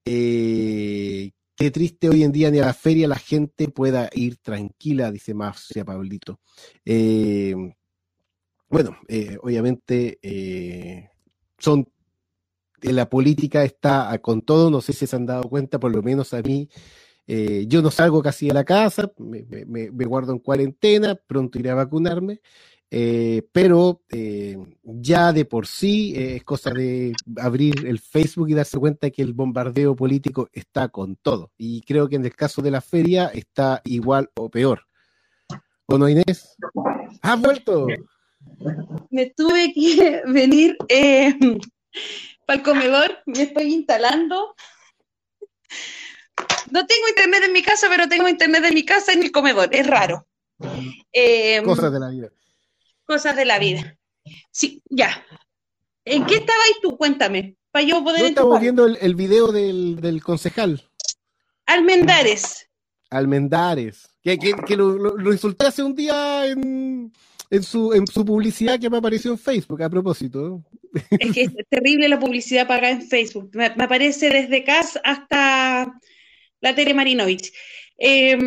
Eh, 0.06 1.32
qué 1.56 1.72
triste 1.72 2.10
hoy 2.10 2.24
en 2.24 2.32
día 2.32 2.52
ni 2.52 2.60
a 2.60 2.66
la 2.66 2.74
feria 2.74 3.08
la 3.08 3.20
gente 3.20 3.70
pueda 3.70 4.10
ir 4.14 4.38
tranquila, 4.38 5.12
dice 5.12 5.34
Marcia 5.34 5.86
Pablito. 5.86 6.40
bueno, 8.70 8.98
obviamente 9.42 10.20
son 11.58 11.88
la 12.92 13.10
política 13.10 13.64
está 13.64 14.18
con 14.20 14.42
todo, 14.42 14.70
no 14.70 14.82
sé 14.82 14.94
si 14.94 15.08
se 15.08 15.16
han 15.16 15.26
dado 15.26 15.44
cuenta, 15.44 15.80
por 15.80 15.94
lo 15.94 16.02
menos 16.02 16.34
a 16.34 16.42
mí, 16.42 16.70
eh, 17.28 17.66
yo 17.68 17.82
no 17.82 17.92
salgo 17.92 18.22
casi 18.22 18.48
de 18.48 18.54
la 18.54 18.64
casa, 18.64 19.12
me, 19.18 19.90
guardo 20.06 20.34
en 20.34 20.40
cuarentena, 20.40 21.16
pronto 21.16 21.60
iré 21.60 21.70
a 21.70 21.76
vacunarme, 21.76 22.42
eh, 22.92 23.42
pero 23.52 24.04
eh, 24.10 24.58
ya 24.84 25.34
de 25.34 25.46
por 25.46 25.66
sí 25.66 26.14
es 26.16 26.44
cosa 26.44 26.70
de 26.72 27.14
abrir 27.38 27.88
el 27.88 28.00
Facebook 28.00 28.50
y 28.50 28.54
darse 28.54 28.78
cuenta 28.78 29.10
que 29.10 29.24
el 29.24 29.34
bombardeo 29.34 29.96
político 29.96 30.50
está 30.54 30.90
con 30.90 31.16
todo. 31.16 31.52
Y 31.58 31.82
creo 31.82 32.08
que 32.08 32.18
en 32.18 32.26
el 32.26 32.36
caso 32.36 32.62
de 32.62 32.72
la 32.72 32.82
feria 32.82 33.28
está 33.28 33.82
igual 33.86 34.30
o 34.36 34.50
peor. 34.50 34.86
¿O 35.88 35.98
no, 35.98 36.08
Inés? 36.08 36.56
¡Ha 37.22 37.36
vuelto! 37.36 37.88
me 39.10 39.30
tuve 39.32 39.74
que 39.74 40.22
venir 40.28 40.78
eh, 40.90 41.34
para 42.46 42.60
el 42.60 42.64
comedor, 42.64 43.18
me 43.26 43.44
estoy 43.44 43.74
instalando. 43.74 44.56
No 46.72 46.86
tengo 46.86 47.08
internet 47.08 47.44
en 47.46 47.54
mi 47.54 47.62
casa, 47.62 47.88
pero 47.90 48.08
tengo 48.08 48.28
internet 48.28 48.64
en 48.66 48.74
mi 48.74 48.84
casa 48.84 49.14
en 49.14 49.24
el 49.24 49.32
comedor, 49.32 49.70
es 49.72 49.86
raro. 49.86 50.26
Eh, 51.12 51.62
cosas 51.64 51.92
de 51.92 52.00
la 52.00 52.10
vida. 52.10 52.30
Cosas 53.06 53.36
de 53.36 53.46
la 53.46 53.60
vida. 53.60 53.98
Sí, 54.52 54.82
ya. 54.90 55.26
¿En 56.06 56.26
qué 56.26 56.36
estabas 56.36 56.66
tú? 56.82 56.98
Cuéntame, 56.98 57.58
para 57.72 57.86
yo 57.86 58.04
poder... 58.04 58.26
estamos 58.26 58.60
viendo 58.60 58.86
el, 58.86 59.16
video 59.16 59.52
del, 59.52 60.22
concejal. 60.24 60.90
Almendares. 61.66 62.70
Almendares. 63.10 64.10
Que, 64.22 64.38
que, 64.38 64.78
lo, 64.78 64.94
lo, 64.98 65.34
insulté 65.34 65.68
hace 65.68 65.84
un 65.84 65.96
día 65.96 66.48
en, 66.48 67.12
en 67.50 67.64
su, 67.64 67.94
en 67.94 68.08
su 68.08 68.26
publicidad 68.26 68.80
que 68.80 68.90
me 68.90 68.98
apareció 68.98 69.32
en 69.32 69.38
Facebook, 69.38 69.84
a 69.84 69.90
propósito. 69.90 70.64
Es 71.12 71.32
que 71.32 71.44
es 71.44 71.52
terrible 71.70 72.08
la 72.08 72.20
publicidad 72.20 72.68
pagada 72.68 72.92
en 72.92 73.02
Facebook. 73.02 73.52
Me, 73.54 73.66
aparece 73.66 74.30
desde 74.30 74.64
CAS 74.64 75.00
hasta 75.04 76.00
la 76.64 76.74
Tere 76.74 76.94
Marinovich. 76.94 77.54
Eh, 77.98 78.38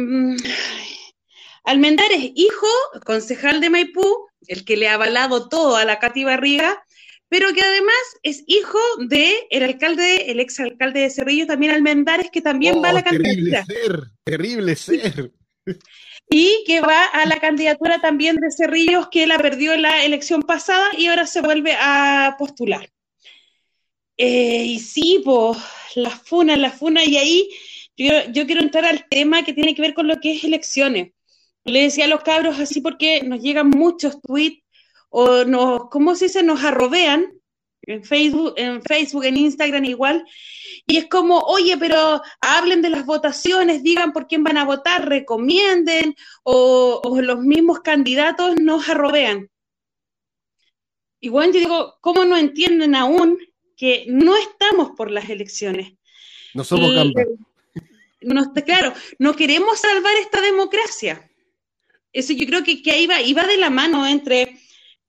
Almendares, 1.65 2.31
hijo, 2.35 2.67
concejal 3.05 3.61
de 3.61 3.71
Maipú, 3.71 4.29
el 4.47 4.65
que 4.65 4.77
le 4.77 4.89
ha 4.89 4.95
avalado 4.95 5.49
todo 5.49 5.77
a 5.77 5.85
la 5.85 5.99
Cati 5.99 6.25
Barriga, 6.25 6.83
pero 7.29 7.53
que 7.53 7.61
además 7.61 7.97
es 8.23 8.45
hijo 8.47 8.79
de 9.09 9.47
el 9.51 9.65
alcalde, 9.65 10.31
el 10.31 10.41
exalcalde 10.41 11.01
de 11.01 11.11
Cerrillo, 11.11 11.47
también 11.47 11.73
Almendares, 11.73 12.31
que 12.31 12.41
también 12.41 12.83
va 12.83 12.91
a 12.91 12.93
la 12.95 13.05
candidatura. 13.05 13.65
Terrible 13.67 13.67
ser, 13.67 14.03
terrible 14.25 14.77
ser 14.77 15.33
y 16.31 16.65
que 16.67 16.81
va 16.81 17.05
a 17.05 17.27
la 17.27 17.39
candidatura 17.39 18.01
también 18.01 18.37
de 18.37 18.51
Cerrillos, 18.51 19.09
que 19.11 19.27
la 19.27 19.39
perdió 19.39 19.73
en 19.73 19.83
la 19.83 20.05
elección 20.05 20.43
pasada 20.43 20.89
y 20.97 21.07
ahora 21.07 21.27
se 21.27 21.41
vuelve 21.41 21.77
a 21.79 22.37
postular. 22.39 22.89
Eh, 24.17 24.65
y 24.65 24.79
sí, 24.79 25.21
pues, 25.25 25.59
la 25.95 26.11
funa, 26.11 26.57
la 26.57 26.71
funa, 26.71 27.05
y 27.05 27.17
ahí 27.17 27.51
yo, 27.97 28.47
quiero 28.47 28.61
entrar 28.61 28.85
al 28.85 29.07
tema 29.09 29.45
que 29.45 29.53
tiene 29.53 29.75
que 29.75 29.83
ver 29.83 29.95
con 29.95 30.07
lo 30.07 30.21
que 30.21 30.35
es 30.35 30.45
elecciones. 30.45 31.13
Le 31.65 31.83
decía 31.83 32.05
a 32.05 32.09
los 32.09 32.23
cabros 32.23 32.59
así 32.61 32.81
porque 32.81 33.23
nos 33.23 33.41
llegan 33.41 33.71
muchos 33.71 34.21
tweets 34.21 34.63
o 35.09 35.45
nos, 35.45 35.89
¿cómo 35.91 36.15
se 36.15 36.27
dice? 36.27 36.43
Nos 36.43 36.63
arrobean 36.63 37.37
en 37.83 38.05
Facebook, 38.05 38.55
en 38.57 38.83
Facebook, 38.83 39.25
en 39.25 39.37
Instagram 39.37 39.85
igual, 39.85 40.25
y 40.87 40.99
es 40.99 41.09
como, 41.09 41.39
oye, 41.39 41.77
pero 41.79 42.21
hablen 42.41 42.83
de 42.83 42.91
las 42.91 43.07
votaciones, 43.07 43.83
digan 43.83 44.13
por 44.13 44.27
quién 44.27 44.43
van 44.43 44.59
a 44.59 44.65
votar, 44.65 45.09
recomienden, 45.09 46.17
o, 46.43 47.01
los 47.23 47.41
mismos 47.41 47.81
candidatos 47.81 48.57
nos 48.57 48.89
arrobean. 48.89 49.49
Igual 51.21 51.53
yo 51.53 51.61
digo, 51.61 51.95
¿cómo 52.01 52.25
no 52.25 52.37
entienden 52.37 52.95
aún 52.95 53.39
que 53.77 54.05
no 54.09 54.37
estamos 54.37 54.91
por 54.97 55.11
las 55.11 55.29
elecciones? 55.31 55.95
No 56.55 56.65
somos 56.65 56.93
no, 58.21 58.53
Claro, 58.53 58.93
no 59.19 59.35
queremos 59.35 59.81
salvar 59.81 60.15
esta 60.17 60.41
democracia. 60.41 61.31
Eso 62.13 62.33
yo 62.33 62.47
creo 62.47 62.65
que, 62.65 62.83
que 62.83 62.93
ahí 62.93 63.07
va, 63.07 63.17
va 63.43 63.47
de 63.47 63.57
la 63.59 63.71
mano 63.71 64.07
entre 64.07 64.59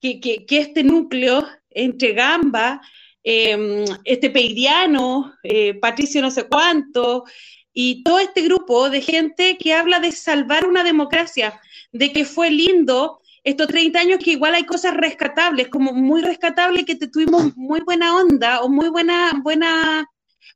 que, 0.01 0.19
que, 0.19 0.45
que 0.45 0.59
este 0.59 0.83
núcleo, 0.83 1.47
entre 1.69 2.13
Gamba, 2.13 2.81
Em, 3.29 3.83
este 4.05 4.29
Peidiano, 4.29 5.33
eh, 5.43 5.73
Patricio 5.73 6.21
no 6.21 6.31
sé 6.31 6.47
cuánto, 6.47 7.25
y 7.73 8.01
todo 8.01 8.19
este 8.19 8.41
grupo 8.41 8.89
de 8.89 9.01
gente 9.01 9.57
que 9.57 9.73
habla 9.73 9.99
de 9.99 10.13
salvar 10.13 10.65
una 10.65 10.81
democracia, 10.81 11.59
de 11.91 12.13
que 12.13 12.23
fue 12.23 12.49
lindo 12.51 13.19
estos 13.43 13.67
30 13.67 13.99
años 13.99 14.19
que 14.23 14.31
igual 14.31 14.55
hay 14.55 14.63
cosas 14.63 14.93
rescatables, 14.93 15.67
como 15.67 15.91
muy 15.91 16.21
rescatable 16.21 16.85
que 16.85 16.95
te 16.95 17.09
tuvimos 17.09 17.53
muy 17.57 17.81
buena 17.81 18.15
onda 18.15 18.61
o 18.61 18.69
muy 18.69 18.87
buena, 18.87 19.33
buena, 19.43 20.05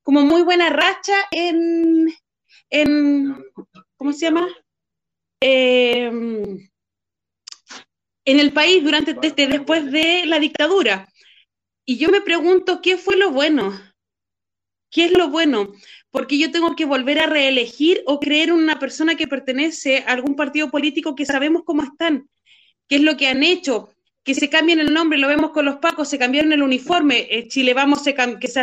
como 0.02 0.22
muy 0.22 0.42
buena 0.42 0.70
racha 0.70 1.16
en, 1.32 2.08
en 2.72 3.46
¿cómo 3.98 4.14
se 4.14 4.26
llama? 4.26 4.48
Em, 5.40 6.70
en 8.26 8.40
el 8.40 8.52
país 8.54 8.84
durante 8.84 9.14
desde 9.14 9.48
después 9.48 9.92
de 9.92 10.26
la 10.26 10.40
dictadura. 10.40 11.08
Y 11.86 11.98
yo 11.98 12.10
me 12.10 12.22
pregunto, 12.22 12.82
¿qué 12.82 12.98
fue 12.98 13.18
lo 13.18 13.32
bueno? 13.32 13.80
¿Qué 14.90 15.06
es 15.06 15.12
lo 15.12 15.30
bueno? 15.30 15.72
Porque 16.10 16.38
yo 16.38 16.52
tengo 16.52 16.76
que 16.76 16.86
volver 16.86 17.20
a 17.20 17.28
reelegir 17.28 18.02
o 18.06 18.20
creer 18.20 18.50
en 18.50 18.56
una 18.56 18.80
persona 18.80 19.16
que 19.16 19.28
pertenece 19.28 20.00
a 20.00 20.14
algún 20.14 20.36
partido 20.36 20.70
político 20.70 21.16
que 21.16 21.26
sabemos 21.26 21.64
cómo 21.66 21.84
están, 21.84 22.30
qué 22.88 22.96
es 22.98 23.02
lo 23.02 23.18
que 23.18 23.28
han 23.28 23.44
hecho, 23.44 23.90
que 24.24 24.36
se 24.36 24.50
cambien 24.50 24.80
el 24.80 24.94
nombre, 24.94 25.18
lo 25.18 25.28
vemos 25.28 25.52
con 25.52 25.66
los 25.66 25.78
pacos, 25.78 26.10
se 26.10 26.20
cambiaron 26.20 26.52
el 26.54 26.62
uniforme, 26.62 27.28
eh, 27.30 27.48
Chile 27.48 27.74
Vamos, 27.74 28.04
se 28.04 28.16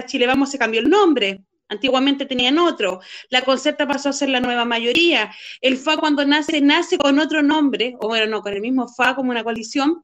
Chile 0.07 0.27
Vamos, 0.27 0.51
se 0.51 0.59
cambió 0.59 0.81
el 0.81 0.89
nombre. 0.89 1.43
Antiguamente 1.69 2.27
tenían 2.27 2.59
otro. 2.59 3.01
La 3.29 3.43
concerta 3.43 3.87
pasó 3.87 4.09
a 4.09 4.13
ser 4.13 4.31
la 4.31 4.41
nueva 4.41 4.65
mayoría. 4.65 5.33
El 5.61 5.75
FA 5.75 5.99
cuando 5.99 6.25
nace, 6.25 6.61
nace 6.61 6.97
con 6.99 7.19
otro 7.19 7.43
nombre, 7.43 7.95
o 8.01 8.09
bueno, 8.09 8.27
no, 8.27 8.43
con 8.43 8.55
el 8.55 8.61
mismo 8.61 8.87
FA 8.89 9.15
como 9.15 9.31
una 9.31 9.45
coalición, 9.45 10.03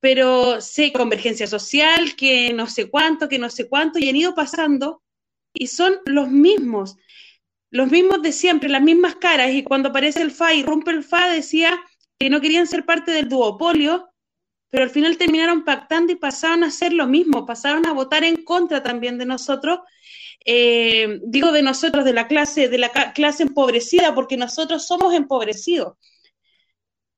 pero 0.00 0.60
sé 0.60 0.92
convergencia 0.92 1.46
social, 1.46 2.16
que 2.16 2.52
no 2.52 2.66
sé 2.66 2.90
cuánto, 2.90 3.28
que 3.28 3.38
no 3.38 3.50
sé 3.50 3.68
cuánto, 3.68 3.98
y 3.98 4.08
han 4.08 4.16
ido 4.16 4.34
pasando 4.34 5.02
y 5.54 5.68
son 5.68 6.00
los 6.06 6.30
mismos, 6.30 6.96
los 7.70 7.90
mismos 7.90 8.22
de 8.22 8.32
siempre, 8.32 8.68
las 8.68 8.82
mismas 8.82 9.16
caras, 9.16 9.52
y 9.52 9.62
cuando 9.62 9.90
aparece 9.90 10.22
el 10.22 10.30
FA 10.30 10.54
y 10.54 10.62
rompe 10.62 10.90
el 10.90 11.04
FA 11.04 11.28
decía 11.28 11.80
que 12.18 12.30
no 12.30 12.40
querían 12.40 12.66
ser 12.66 12.84
parte 12.84 13.12
del 13.12 13.28
duopolio, 13.28 14.08
pero 14.70 14.84
al 14.84 14.90
final 14.90 15.18
terminaron 15.18 15.64
pactando 15.64 16.12
y 16.12 16.16
pasaron 16.16 16.64
a 16.64 16.68
hacer 16.68 16.92
lo 16.92 17.06
mismo, 17.06 17.46
pasaron 17.46 17.86
a 17.86 17.92
votar 17.92 18.24
en 18.24 18.42
contra 18.44 18.82
también 18.82 19.18
de 19.18 19.26
nosotros, 19.26 19.80
eh, 20.44 21.20
digo 21.24 21.52
de 21.52 21.62
nosotros, 21.62 22.04
de 22.04 22.12
la 22.12 22.28
clase, 22.28 22.68
de 22.68 22.78
la 22.78 22.90
clase 23.14 23.42
empobrecida, 23.42 24.14
porque 24.14 24.36
nosotros 24.36 24.86
somos 24.86 25.14
empobrecidos. 25.14 25.94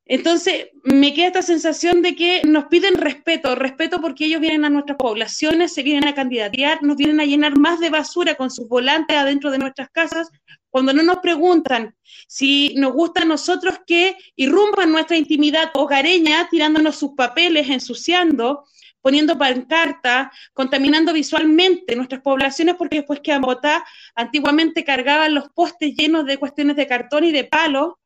Entonces, 0.06 0.66
me 0.84 1.14
queda 1.14 1.28
esta 1.28 1.42
sensación 1.42 2.02
de 2.02 2.14
que 2.14 2.42
nos 2.44 2.66
piden 2.66 2.96
respeto, 2.96 3.54
respeto 3.54 4.02
porque 4.02 4.26
ellos 4.26 4.40
vienen 4.40 4.66
a 4.66 4.70
nuestras 4.70 4.98
poblaciones, 4.98 5.72
se 5.72 5.82
vienen 5.82 6.06
a 6.06 6.14
candidatear, 6.14 6.82
nos 6.82 6.96
vienen 6.96 7.20
a 7.20 7.24
llenar 7.24 7.58
más 7.58 7.80
de 7.80 7.88
basura 7.88 8.34
con 8.34 8.50
sus 8.50 8.68
volantes 8.68 9.16
adentro 9.16 9.50
de 9.50 9.58
nuestras 9.58 9.88
casas, 9.88 10.28
cuando 10.68 10.92
no 10.92 11.02
nos 11.02 11.18
preguntan 11.18 11.94
si 12.28 12.74
nos 12.76 12.92
gusta 12.92 13.22
a 13.22 13.24
nosotros 13.24 13.76
que 13.86 14.16
irrumpan 14.36 14.92
nuestra 14.92 15.16
intimidad 15.16 15.70
hogareña, 15.72 16.48
tirándonos 16.50 16.96
sus 16.96 17.12
papeles, 17.12 17.70
ensuciando, 17.70 18.64
poniendo 19.04 19.36
pancarta, 19.36 20.32
contaminando 20.54 21.12
visualmente 21.12 21.94
nuestras 21.94 22.22
poblaciones, 22.22 22.76
porque 22.76 22.96
después 22.96 23.20
que 23.20 23.36
Bogotá 23.36 23.84
antiguamente 24.14 24.82
cargaban 24.82 25.34
los 25.34 25.50
postes 25.50 25.94
llenos 25.94 26.24
de 26.24 26.38
cuestiones 26.38 26.74
de 26.76 26.86
cartón 26.86 27.24
y 27.24 27.30
de 27.30 27.44
palo, 27.44 27.98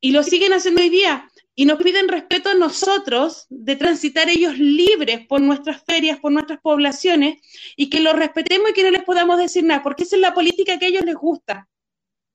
y 0.00 0.12
lo 0.12 0.22
siguen 0.22 0.54
haciendo 0.54 0.80
hoy 0.80 0.88
día. 0.88 1.30
Y 1.54 1.66
nos 1.66 1.76
piden 1.76 2.08
respeto 2.08 2.48
a 2.48 2.54
nosotros 2.54 3.44
de 3.50 3.76
transitar 3.76 4.30
ellos 4.30 4.56
libres 4.56 5.26
por 5.26 5.42
nuestras 5.42 5.82
ferias, 5.84 6.18
por 6.20 6.32
nuestras 6.32 6.58
poblaciones, 6.62 7.42
y 7.76 7.90
que 7.90 8.00
los 8.00 8.16
respetemos 8.16 8.70
y 8.70 8.72
que 8.72 8.82
no 8.82 8.92
les 8.92 9.04
podamos 9.04 9.36
decir 9.36 9.62
nada, 9.62 9.82
porque 9.82 10.04
esa 10.04 10.16
es 10.16 10.22
la 10.22 10.32
política 10.32 10.78
que 10.78 10.86
a 10.86 10.88
ellos 10.88 11.04
les 11.04 11.16
gusta 11.16 11.68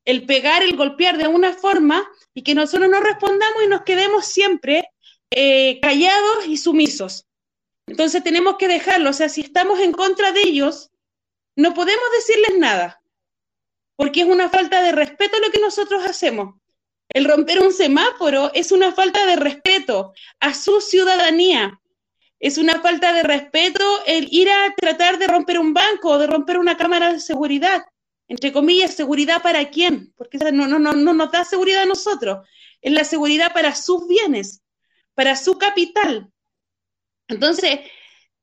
el 0.06 0.28
pegar, 0.28 0.62
el 0.62 0.78
golpear 0.78 1.18
de 1.18 1.28
una 1.28 1.54
forma 1.54 2.08
y 2.36 2.44
que 2.44 2.54
nosotros 2.54 2.88
no 2.88 3.00
respondamos 3.00 3.64
y 3.66 3.68
nos 3.68 3.82
quedemos 3.82 4.26
siempre 4.26 4.90
eh, 5.32 5.80
callados 5.82 6.48
y 6.48 6.58
sumisos. 6.58 7.26
Entonces 7.90 8.24
tenemos 8.24 8.58
que 8.58 8.68
dejarlo, 8.68 9.10
o 9.10 9.14
sea, 9.14 9.30
si 9.30 9.42
estamos 9.42 9.80
en 9.80 9.92
contra 9.92 10.32
de 10.32 10.42
ellos, 10.42 10.92
no 11.56 11.74
podemos 11.74 12.04
decirles 12.14 12.58
nada, 12.58 13.02
porque 13.96 14.22
es 14.22 14.28
una 14.28 14.50
falta 14.50 14.82
de 14.82 14.92
respeto 14.92 15.40
lo 15.40 15.52
que 15.52 15.60
nosotros 15.60 16.04
hacemos. 16.06 16.56
El 17.10 17.26
romper 17.26 17.60
un 17.60 17.74
semáforo 17.74 18.52
es 18.54 18.72
una 18.72 18.94
falta 18.94 19.26
de 19.26 19.36
respeto 19.36 20.14
a 20.40 20.54
su 20.54 20.80
ciudadanía. 20.80 21.82
Es 22.40 22.58
una 22.58 22.80
falta 22.80 23.12
de 23.12 23.24
respeto 23.24 23.84
el 24.06 24.28
ir 24.32 24.50
a 24.50 24.74
tratar 24.78 25.18
de 25.18 25.28
romper 25.28 25.60
un 25.60 25.74
banco 25.74 26.12
o 26.12 26.18
de 26.20 26.28
romper 26.28 26.58
una 26.60 26.78
cámara 26.78 27.12
de 27.12 27.20
seguridad 27.20 27.84
entre 28.30 28.54
comillas, 28.54 28.94
seguridad 28.94 29.42
para 29.42 29.70
quién, 29.72 30.14
porque 30.16 30.38
no, 30.38 30.68
no, 30.68 30.80
no, 30.80 30.94
no 30.94 31.14
nos 31.14 31.32
da 31.32 31.44
seguridad 31.44 31.82
a 31.82 31.88
nosotros, 31.88 32.48
es 32.80 32.94
la 32.94 33.04
seguridad 33.04 33.52
para 33.54 33.76
sus 33.76 34.08
bienes, 34.08 34.62
para 35.16 35.36
su 35.36 35.58
capital. 35.58 36.32
Entonces, 37.30 37.80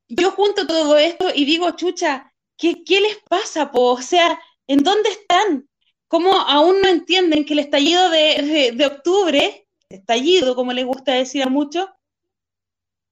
yo 0.07 0.31
junto 0.31 0.65
todo 0.65 0.97
esto 0.97 1.29
y 1.33 1.45
digo, 1.45 1.69
chucha, 1.71 2.33
¿qué, 2.57 2.83
qué 2.83 3.01
les 3.01 3.17
pasa? 3.29 3.71
Po? 3.71 3.91
O 3.91 4.01
sea, 4.01 4.41
¿en 4.65 4.83
dónde 4.83 5.09
están? 5.09 5.69
¿Cómo 6.07 6.33
aún 6.33 6.81
no 6.81 6.87
entienden 6.87 7.45
que 7.45 7.53
el 7.53 7.59
estallido 7.59 8.09
de, 8.09 8.73
de 8.75 8.85
octubre, 8.85 9.67
estallido, 9.89 10.55
como 10.55 10.73
les 10.73 10.85
gusta 10.85 11.13
decir 11.13 11.43
a 11.43 11.49
muchos, 11.49 11.87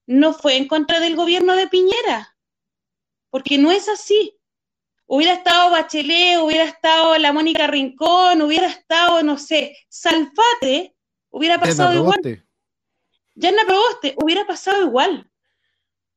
no 0.06 0.32
fue 0.32 0.56
en 0.56 0.66
contra 0.66 0.98
del 0.98 1.14
gobierno 1.14 1.54
de 1.54 1.68
Piñera? 1.68 2.36
Porque 3.30 3.58
no 3.58 3.70
es 3.70 3.88
así 3.88 4.36
hubiera 5.06 5.34
estado 5.34 5.70
Bachelet, 5.70 6.40
hubiera 6.40 6.64
estado 6.64 7.16
la 7.18 7.32
Mónica 7.32 7.66
Rincón, 7.66 8.42
hubiera 8.42 8.66
estado, 8.68 9.22
no 9.22 9.38
sé, 9.38 9.76
Salfate, 9.88 10.94
hubiera 11.30 11.58
pasado 11.58 11.94
igual. 11.94 12.20
Ya 13.34 13.50
no 13.52 13.58
Proboste, 13.66 14.14
hubiera 14.22 14.46
pasado 14.46 14.82
igual. 14.82 15.30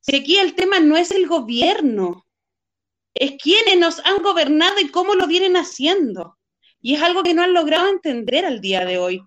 Si 0.02 0.16
aquí 0.16 0.38
el 0.38 0.56
tema 0.56 0.80
no 0.80 0.98
es 0.98 1.12
el 1.12 1.28
gobierno, 1.28 2.26
es 3.14 3.34
quienes 3.42 3.78
nos 3.78 4.00
han 4.06 4.22
gobernado 4.22 4.80
y 4.80 4.90
cómo 4.90 5.16
lo 5.16 5.28
vienen 5.28 5.58
haciendo. 5.58 6.38
Y 6.82 6.96
es 6.96 7.02
algo 7.02 7.24
que 7.24 7.34
no 7.34 7.44
han 7.44 7.54
logrado 7.54 7.90
entender 7.90 8.46
al 8.46 8.62
día 8.62 8.86
de 8.86 8.98
hoy. 8.98 9.22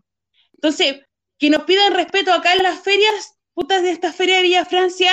Entonces, 0.55 1.01
que 1.39 1.51
nos 1.51 1.65
pidan 1.65 1.95
respeto 1.95 2.33
acá 2.33 2.55
en 2.55 2.63
las 2.63 2.83
ferias, 2.83 3.39
putas 3.53 3.83
de 3.83 3.91
esta 3.91 4.13
feria 4.13 4.37
de 4.37 4.43
Villa 4.43 4.65
Francia, 4.65 5.13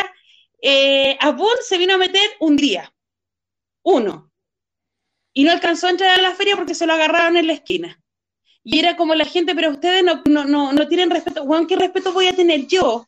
eh, 0.61 1.17
se 1.61 1.77
vino 1.77 1.95
a 1.95 1.97
meter 1.97 2.29
un 2.39 2.55
día. 2.55 2.93
Uno 3.83 4.29
y 5.33 5.43
no 5.43 5.51
alcanzó 5.51 5.87
a 5.87 5.91
entrar 5.91 6.19
a 6.19 6.21
la 6.21 6.35
feria 6.35 6.55
porque 6.55 6.75
se 6.75 6.85
lo 6.85 6.93
agarraron 6.93 7.37
en 7.37 7.47
la 7.47 7.53
esquina. 7.53 8.01
Y 8.61 8.79
era 8.79 8.97
como 8.97 9.15
la 9.15 9.25
gente, 9.25 9.55
pero 9.55 9.71
ustedes 9.71 10.03
no, 10.03 10.21
no, 10.25 10.73
no, 10.73 10.87
tienen 10.87 11.09
respeto. 11.09 11.45
Juan, 11.45 11.65
¿qué 11.65 11.75
respeto 11.75 12.11
voy 12.11 12.27
a 12.27 12.35
tener 12.35 12.67
yo 12.67 13.07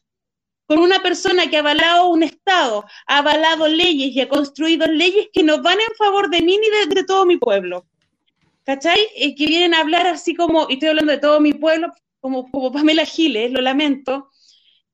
con 0.72 0.80
una 0.80 1.03
persona 1.03 1.49
que 1.49 1.57
ha 1.57 1.59
avalado 1.59 2.07
un 2.07 2.24
Estado, 2.24 2.86
ha 3.05 3.17
avalado 3.17 3.67
leyes 3.67 4.15
y 4.15 4.22
ha 4.22 4.30
construido 4.30 4.88
leyes 4.88 5.28
que 5.34 5.43
no 5.43 5.61
van 5.61 5.78
en 5.82 5.93
favor 5.97 6.30
de 6.30 6.41
mí 6.41 6.57
ni 6.57 6.95
de, 6.95 7.03
todo 7.03 7.26
mi 7.26 7.36
pueblo? 7.36 7.86
¿Cachai? 8.63 8.97
Que 9.36 9.45
vienen 9.47 9.74
a 9.74 9.82
hablar 9.82 10.07
así 10.07 10.34
como, 10.34 10.67
y 10.69 10.76
estoy 10.76 10.88
hablando 10.88 11.11
de 11.11 11.17
todo 11.17 11.41
mi 11.41 11.51
pueblo, 11.51 11.91
como, 12.22 12.49
como 12.49 12.72
Pamela 12.72 13.03
Giles, 13.03 13.51
lo 13.51 13.59
lamento. 13.59 14.30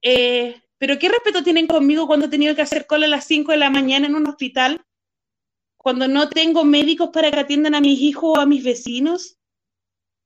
Eh, 0.01 0.59
pero 0.80 0.97
¿qué 0.97 1.09
respeto 1.09 1.43
tienen 1.43 1.67
conmigo 1.67 2.07
cuando 2.07 2.25
he 2.25 2.30
tenido 2.30 2.55
que 2.55 2.63
hacer 2.63 2.88
cola 2.88 3.05
a 3.05 3.09
las 3.09 3.25
5 3.25 3.51
de 3.51 3.59
la 3.59 3.69
mañana 3.69 4.07
en 4.07 4.15
un 4.15 4.25
hospital? 4.25 4.84
cuando 5.78 6.07
no 6.07 6.28
tengo 6.28 6.65
médicos 6.65 7.11
para 7.13 7.30
que 7.32 7.39
atiendan 7.39 7.75
a 7.75 7.82
mis 7.82 8.01
hijos 8.01 8.36
o 8.36 8.41
a 8.41 8.47
mis 8.47 8.63
vecinos, 8.63 9.38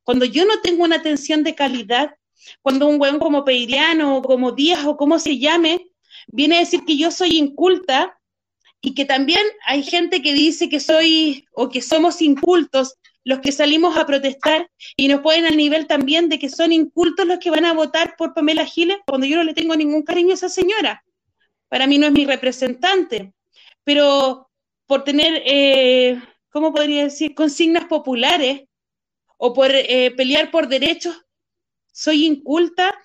cuando 0.03 0.23
yo 0.23 0.45
no 0.45 0.61
tengo 0.61 0.83
una 0.85 0.95
atención 0.95 1.43
de 1.43 1.55
calidad, 1.55 2.15
cuando 2.61 2.87
un 2.87 2.99
hueón 2.99 3.19
como 3.19 3.45
Peiriano 3.45 4.17
o 4.17 4.21
como 4.21 4.51
Díaz 4.51 4.85
o 4.85 4.97
como 4.97 5.19
se 5.19 5.37
llame, 5.37 5.87
viene 6.27 6.57
a 6.57 6.59
decir 6.59 6.81
que 6.85 6.97
yo 6.97 7.11
soy 7.11 7.37
inculta 7.37 8.19
y 8.81 8.93
que 8.93 9.05
también 9.05 9.41
hay 9.65 9.83
gente 9.83 10.21
que 10.21 10.33
dice 10.33 10.69
que 10.69 10.79
soy 10.79 11.45
o 11.53 11.69
que 11.69 11.81
somos 11.81 12.21
incultos 12.21 12.95
los 13.23 13.39
que 13.39 13.51
salimos 13.51 13.97
a 13.97 14.05
protestar 14.05 14.69
y 14.97 15.07
nos 15.07 15.21
ponen 15.21 15.45
al 15.45 15.57
nivel 15.57 15.85
también 15.87 16.29
de 16.29 16.39
que 16.39 16.49
son 16.49 16.71
incultos 16.71 17.27
los 17.27 17.39
que 17.39 17.51
van 17.51 17.65
a 17.65 17.73
votar 17.73 18.15
por 18.17 18.33
Pamela 18.33 18.65
Giles 18.65 18.97
cuando 19.05 19.27
yo 19.27 19.37
no 19.37 19.43
le 19.43 19.53
tengo 19.53 19.75
ningún 19.75 20.01
cariño 20.01 20.31
a 20.31 20.35
esa 20.35 20.49
señora. 20.49 21.03
Para 21.69 21.87
mí 21.87 21.97
no 21.97 22.07
es 22.07 22.11
mi 22.11 22.25
representante. 22.25 23.33
Pero 23.83 24.49
por 24.85 25.03
tener, 25.03 25.41
eh, 25.45 26.19
¿cómo 26.49 26.73
podría 26.73 27.03
decir?, 27.03 27.33
consignas 27.33 27.85
populares 27.85 28.63
o 29.37 29.53
por 29.53 29.71
eh, 29.71 30.11
pelear 30.11 30.51
por 30.51 30.67
derechos. 30.67 31.15
Soy 31.91 32.25
inculta 32.25 32.97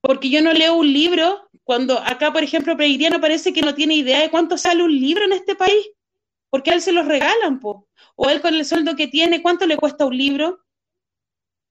porque 0.00 0.30
yo 0.30 0.42
no 0.42 0.52
leo 0.52 0.74
un 0.74 0.92
libro. 0.92 1.48
Cuando 1.64 1.98
acá, 1.98 2.32
por 2.32 2.42
ejemplo, 2.42 2.76
Preiriano 2.76 3.20
parece 3.20 3.52
que 3.52 3.62
no 3.62 3.74
tiene 3.74 3.94
idea 3.94 4.20
de 4.20 4.30
cuánto 4.30 4.58
sale 4.58 4.82
un 4.82 4.92
libro 4.92 5.24
en 5.24 5.32
este 5.32 5.54
país, 5.54 5.90
porque 6.50 6.70
a 6.70 6.74
él 6.74 6.82
se 6.82 6.92
los 6.92 7.06
regalan, 7.06 7.60
po. 7.60 7.88
o 8.16 8.28
él 8.28 8.40
con 8.40 8.54
el 8.54 8.64
sueldo 8.64 8.96
que 8.96 9.06
tiene, 9.06 9.42
¿cuánto 9.42 9.66
le 9.66 9.76
cuesta 9.76 10.04
un 10.04 10.16
libro? 10.16 10.64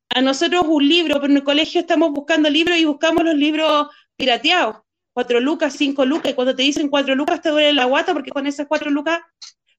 A 0.09 0.21
nosotros 0.21 0.63
un 0.67 0.87
libro, 0.87 1.15
pero 1.15 1.31
en 1.31 1.37
el 1.37 1.43
colegio 1.43 1.81
estamos 1.81 2.11
buscando 2.11 2.49
libros 2.49 2.77
y 2.77 2.85
buscamos 2.85 3.23
los 3.23 3.35
libros 3.35 3.87
pirateados 4.15 4.77
cuatro 5.13 5.39
lucas, 5.39 5.73
cinco 5.77 6.05
lucas, 6.05 6.31
y 6.31 6.35
cuando 6.35 6.55
te 6.55 6.63
dicen 6.63 6.89
cuatro 6.89 7.15
lucas 7.15 7.41
te 7.41 7.49
duele 7.49 7.73
la 7.73 7.85
guata 7.85 8.13
porque 8.13 8.31
con 8.31 8.47
esas 8.47 8.67
cuatro 8.67 8.89
lucas 8.89 9.21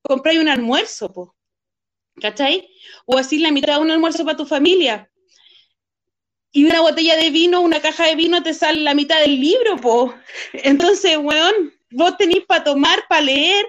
compráis 0.02 0.40
un 0.40 0.48
almuerzo, 0.48 1.12
po. 1.12 1.34
¿cachai? 2.20 2.68
O 3.06 3.18
así 3.18 3.38
la 3.38 3.50
mitad 3.50 3.76
de 3.76 3.82
un 3.82 3.90
almuerzo 3.90 4.24
para 4.24 4.36
tu 4.36 4.46
familia. 4.46 5.10
Y 6.52 6.64
una 6.66 6.80
botella 6.80 7.16
de 7.16 7.30
vino, 7.30 7.60
una 7.60 7.80
caja 7.80 8.06
de 8.06 8.14
vino 8.14 8.42
te 8.42 8.54
sale 8.54 8.80
la 8.80 8.94
mitad 8.94 9.20
del 9.20 9.40
libro, 9.40 9.76
po. 9.76 10.14
Entonces, 10.52 11.16
weón, 11.16 11.72
vos 11.90 12.16
tenés 12.18 12.44
para 12.46 12.62
tomar, 12.62 13.04
para 13.08 13.22
leer, 13.22 13.66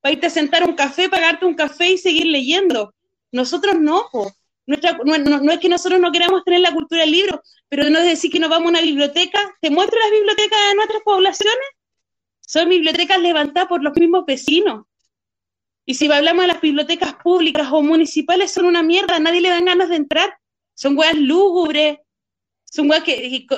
para 0.00 0.12
irte 0.12 0.26
a 0.26 0.30
sentar 0.30 0.62
un 0.64 0.74
café, 0.74 1.08
pagarte 1.08 1.46
un 1.46 1.54
café 1.54 1.90
y 1.92 1.98
seguir 1.98 2.26
leyendo. 2.26 2.94
Nosotros 3.32 3.78
no, 3.80 4.08
po 4.12 4.32
no, 4.68 5.52
es 5.52 5.58
que 5.60 5.68
nosotros 5.68 5.98
no 5.98 6.12
queramos 6.12 6.44
tener 6.44 6.60
la 6.60 6.74
cultura 6.74 7.00
del 7.00 7.10
libro, 7.10 7.42
pero 7.70 7.88
no 7.88 7.98
es 8.00 8.04
decir 8.04 8.30
que 8.30 8.38
nos 8.38 8.50
vamos 8.50 8.66
a 8.66 8.70
una 8.70 8.82
biblioteca. 8.82 9.40
¿Te 9.62 9.70
muestro 9.70 9.98
las 9.98 10.10
bibliotecas 10.10 10.58
de 10.68 10.74
nuestras 10.74 11.02
poblaciones? 11.02 11.66
Son 12.40 12.68
bibliotecas 12.68 13.18
levantadas 13.18 13.68
por 13.68 13.82
los 13.82 13.96
mismos 13.96 14.26
vecinos. 14.26 14.84
Y 15.86 15.94
si 15.94 16.12
hablamos 16.12 16.42
de 16.42 16.48
las 16.48 16.60
bibliotecas 16.60 17.14
públicas 17.14 17.68
o 17.72 17.80
municipales, 17.80 18.52
son 18.52 18.66
una 18.66 18.82
mierda, 18.82 19.18
nadie 19.18 19.40
le 19.40 19.48
dan 19.48 19.64
ganas 19.64 19.88
de 19.88 19.96
entrar. 19.96 20.38
Son 20.74 20.98
hueas 20.98 21.14
lúgubres, 21.14 21.98
son 22.70 22.90
hueas 22.90 23.04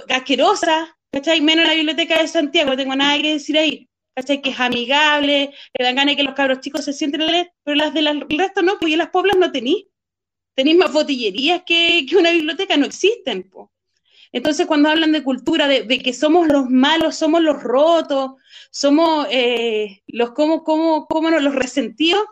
asquerosas, 0.08 0.88
¿cachai? 1.12 1.40
Menos 1.40 1.66
la 1.66 1.74
biblioteca 1.74 2.20
de 2.20 2.28
Santiago, 2.28 2.70
no 2.70 2.76
tengo 2.76 2.96
nada 2.96 3.20
que 3.20 3.34
decir 3.34 3.58
ahí, 3.58 3.88
¿cachai? 4.14 4.40
Que 4.40 4.50
es 4.50 4.60
amigable, 4.60 5.52
que 5.72 5.84
dan 5.84 5.96
ganas 5.96 6.12
de 6.12 6.16
que 6.16 6.22
los 6.22 6.34
cabros 6.34 6.60
chicos 6.60 6.84
se 6.84 6.92
sienten 6.92 7.22
a 7.22 7.26
leer, 7.26 7.52
pero 7.64 7.76
las 7.76 7.92
del 7.94 8.26
resto 8.28 8.62
no, 8.62 8.78
pues 8.78 8.92
y 8.92 8.96
las 8.96 9.10
poblas 9.10 9.36
no 9.36 9.50
tenéis. 9.50 9.86
Tenéis 10.54 10.76
más 10.76 10.92
botillerías 10.92 11.62
que, 11.64 12.06
que 12.08 12.16
una 12.16 12.30
biblioteca, 12.30 12.76
no 12.76 12.86
existen, 12.86 13.48
pues. 13.50 13.68
Entonces, 14.32 14.66
cuando 14.66 14.88
hablan 14.88 15.10
de 15.12 15.24
cultura, 15.24 15.66
de, 15.66 15.82
de, 15.82 15.98
que 15.98 16.12
somos 16.12 16.46
los 16.46 16.70
malos, 16.70 17.16
somos 17.16 17.42
los 17.42 17.60
rotos, 17.62 18.32
somos 18.70 19.26
eh, 19.30 20.02
los 20.06 20.30
como, 20.32 20.62
como, 20.62 21.06
como 21.06 21.30
los 21.30 21.54
resentidos, 21.54 22.24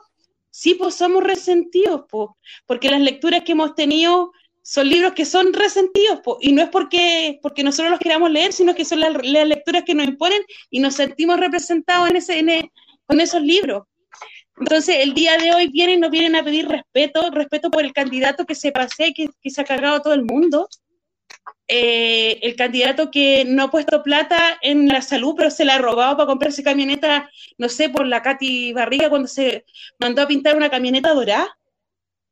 sí, 0.50 0.74
pues 0.74 0.94
somos 0.94 1.24
resentidos, 1.24 2.04
pues, 2.08 2.28
porque 2.66 2.90
las 2.90 3.00
lecturas 3.00 3.42
que 3.44 3.52
hemos 3.52 3.74
tenido 3.74 4.32
son 4.68 4.86
libros 4.86 5.14
que 5.14 5.24
son 5.24 5.54
resentidos, 5.54 6.20
y 6.42 6.52
no 6.52 6.60
es 6.60 6.68
porque, 6.68 7.38
porque 7.42 7.64
nosotros 7.64 7.90
los 7.90 8.00
queramos 8.00 8.30
leer, 8.30 8.52
sino 8.52 8.74
que 8.74 8.84
son 8.84 9.00
las, 9.00 9.14
las 9.24 9.48
lecturas 9.48 9.82
que 9.82 9.94
nos 9.94 10.06
imponen 10.06 10.42
y 10.68 10.80
nos 10.80 10.94
sentimos 10.94 11.40
representados 11.40 12.10
en 12.10 12.16
ese, 12.16 12.38
en 12.38 12.50
el, 12.50 12.70
con 13.06 13.18
esos 13.18 13.40
libros. 13.40 13.84
Entonces, 14.58 14.96
el 14.98 15.14
día 15.14 15.38
de 15.38 15.54
hoy 15.54 15.68
vienen, 15.68 16.00
nos 16.00 16.10
vienen 16.10 16.36
a 16.36 16.44
pedir 16.44 16.68
respeto, 16.68 17.30
respeto 17.30 17.70
por 17.70 17.82
el 17.82 17.94
candidato 17.94 18.44
que 18.44 18.54
se 18.54 18.70
pase, 18.70 19.14
que, 19.14 19.30
que 19.40 19.48
se 19.48 19.62
ha 19.62 19.64
cargado 19.64 20.02
todo 20.02 20.12
el 20.12 20.24
mundo, 20.24 20.68
eh, 21.66 22.38
el 22.42 22.54
candidato 22.54 23.10
que 23.10 23.46
no 23.46 23.62
ha 23.62 23.70
puesto 23.70 24.02
plata 24.02 24.58
en 24.60 24.86
la 24.88 25.00
salud, 25.00 25.34
pero 25.34 25.50
se 25.50 25.64
la 25.64 25.76
ha 25.76 25.78
robado 25.78 26.14
para 26.18 26.26
comprarse 26.26 26.62
camioneta, 26.62 27.30
no 27.56 27.70
sé, 27.70 27.88
por 27.88 28.06
la 28.06 28.20
Katy 28.20 28.74
Barriga 28.74 29.08
cuando 29.08 29.28
se 29.28 29.64
mandó 29.98 30.20
a 30.20 30.28
pintar 30.28 30.56
una 30.58 30.68
camioneta 30.68 31.14
dorada. 31.14 31.57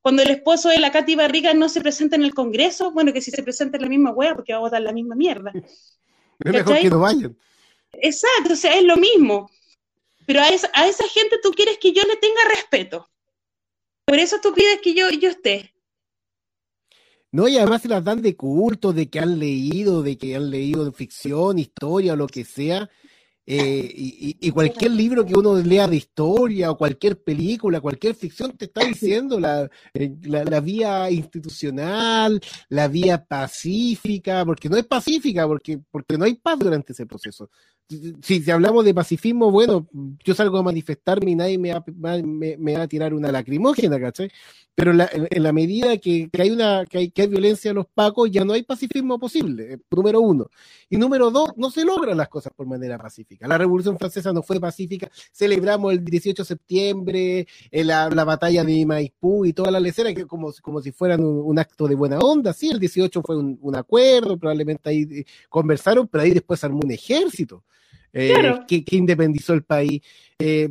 Cuando 0.07 0.23
el 0.23 0.31
esposo 0.31 0.69
de 0.69 0.79
la 0.79 0.93
Katy 0.93 1.17
Barriga 1.17 1.53
no 1.53 1.69
se 1.69 1.81
presenta 1.81 2.15
en 2.15 2.23
el 2.23 2.33
Congreso, 2.33 2.93
bueno, 2.93 3.13
que 3.13 3.21
si 3.21 3.33
se 3.33 3.43
presenta 3.43 3.77
en 3.77 3.83
la 3.83 3.89
misma 3.89 4.13
hueá, 4.13 4.37
porque 4.37 4.53
va 4.53 4.59
a 4.59 4.61
votar 4.61 4.81
la 4.81 4.93
misma 4.93 5.17
mierda. 5.17 5.51
Es 5.53 6.53
mejor 6.53 6.79
que 6.79 6.91
no 6.91 7.01
vayan. 7.01 7.37
Exacto, 7.93 8.53
o 8.53 8.57
sea, 8.57 8.79
es 8.79 8.85
lo 8.85 8.97
mismo. 8.97 9.51
Pero 10.25 10.43
a 10.43 10.49
esa, 10.51 10.71
a 10.75 10.87
esa 10.87 11.09
gente 11.09 11.41
tú 11.43 11.51
quieres 11.51 11.79
que 11.79 11.93
yo 11.93 12.05
le 12.05 12.15
tenga 12.19 12.41
respeto. 12.49 13.11
Por 14.05 14.21
eso 14.21 14.37
tú 14.41 14.55
pides 14.55 14.79
que 14.81 14.95
yo, 14.95 15.11
yo 15.11 15.29
esté. 15.29 15.75
No, 17.33 17.49
y 17.49 17.57
además 17.57 17.83
se 17.83 17.89
las 17.89 18.05
dan 18.05 18.23
de 18.23 18.37
culto, 18.37 18.93
de 18.93 19.11
que 19.11 19.19
han 19.19 19.41
leído, 19.41 20.05
de 20.05 20.17
que 20.17 20.37
han 20.37 20.51
leído 20.51 20.93
ficción, 20.93 21.59
historia 21.59 22.15
lo 22.15 22.29
que 22.29 22.45
sea. 22.45 22.89
Eh, 23.49 23.93
y, 23.95 24.37
y, 24.41 24.51
cualquier 24.51 24.91
libro 24.91 25.25
que 25.25 25.35
uno 25.35 25.57
lea 25.57 25.87
de 25.87 25.95
historia 25.95 26.73
o 26.73 26.77
cualquier 26.77 27.23
película, 27.23 27.81
cualquier 27.81 28.17
ficción 28.17 28.57
te 28.57 28.65
está 28.65 28.81
diciendo 28.85 29.39
la, 29.39 29.71
eh, 29.95 30.17
la, 30.23 30.43
la, 30.43 30.59
vía 30.59 31.09
institucional, 31.13 32.41
la 32.69 32.89
vía 32.89 33.25
pacífica, 33.25 34.45
porque 34.45 34.69
no 34.69 34.77
es 34.77 34.85
pacífica, 34.85 35.47
porque, 35.47 35.79
porque 35.93 36.19
no 36.19 36.25
hay 36.25 36.35
paz 36.35 36.59
durante 36.59 36.93
ese 36.93 37.07
proceso. 37.07 37.49
Si, 37.89 38.43
si 38.43 38.51
hablamos 38.51 38.85
de 38.85 38.93
pacifismo, 38.93 39.53
bueno, 39.53 39.87
yo 40.25 40.35
salgo 40.35 40.59
a 40.59 40.63
manifestarme 40.63 41.31
y 41.31 41.35
nadie 41.37 41.57
me 41.57 41.73
va, 41.73 42.83
a 42.83 42.89
tirar 42.89 43.15
una 43.15 43.31
lacrimógena, 43.31 44.01
¿cachai? 44.01 44.29
Pero 44.75 44.91
en 44.91 44.99
la, 44.99 45.09
en 45.13 45.43
la 45.43 45.53
medida 45.53 45.97
que, 45.99 46.29
hay 46.37 46.51
una, 46.51 46.85
que 46.85 46.99
hay, 46.99 47.11
que 47.11 47.23
hay 47.23 47.29
violencia 47.29 47.71
a 47.71 47.75
los 47.75 47.87
pacos, 47.87 48.29
ya 48.31 48.45
no 48.45 48.55
hay 48.55 48.65
pacifismo 48.65 49.19
posible, 49.21 49.75
eh, 49.75 49.79
número 49.91 50.21
uno. 50.21 50.51
Y 50.91 50.97
número 50.97 51.31
dos, 51.31 51.53
no 51.57 51.71
se 51.71 51.85
logran 51.85 52.17
las 52.17 52.29
cosas 52.29 52.53
por 52.55 52.67
manera 52.67 52.99
pacífica. 52.99 53.47
La 53.47 53.57
Revolución 53.57 53.97
Francesa 53.97 54.33
no 54.33 54.43
fue 54.43 54.59
pacífica. 54.59 55.09
Celebramos 55.33 55.93
el 55.93 56.05
18 56.05 56.43
de 56.43 56.47
septiembre, 56.47 57.47
eh, 57.71 57.85
la, 57.85 58.11
la, 58.11 58.25
batalla 58.25 58.65
de 58.65 58.85
Maipú 58.85 59.47
y 59.47 59.53
toda 59.53 59.71
la 59.71 59.81
lecera, 59.81 60.13
que 60.13 60.27
como, 60.27 60.53
como 60.61 60.83
si 60.83 60.91
fueran 60.91 61.25
un, 61.25 61.41
un, 61.45 61.59
acto 61.59 61.87
de 61.87 61.95
buena 61.95 62.19
onda. 62.19 62.53
Sí, 62.53 62.69
el 62.69 62.81
18 62.81 63.23
fue 63.23 63.37
un, 63.37 63.59
un 63.63 63.77
acuerdo, 63.77 64.37
probablemente 64.37 64.91
ahí 64.91 65.03
eh, 65.11 65.25
conversaron, 65.49 66.09
pero 66.09 66.25
ahí 66.25 66.33
después 66.33 66.63
armó 66.65 66.81
un 66.85 66.91
ejército. 66.91 67.65
Eh, 68.19 68.33
claro. 68.33 68.65
que, 68.67 68.83
que, 68.83 68.97
independizó 68.97 69.53
el 69.53 69.63
país. 69.63 70.01
Eh, 70.39 70.71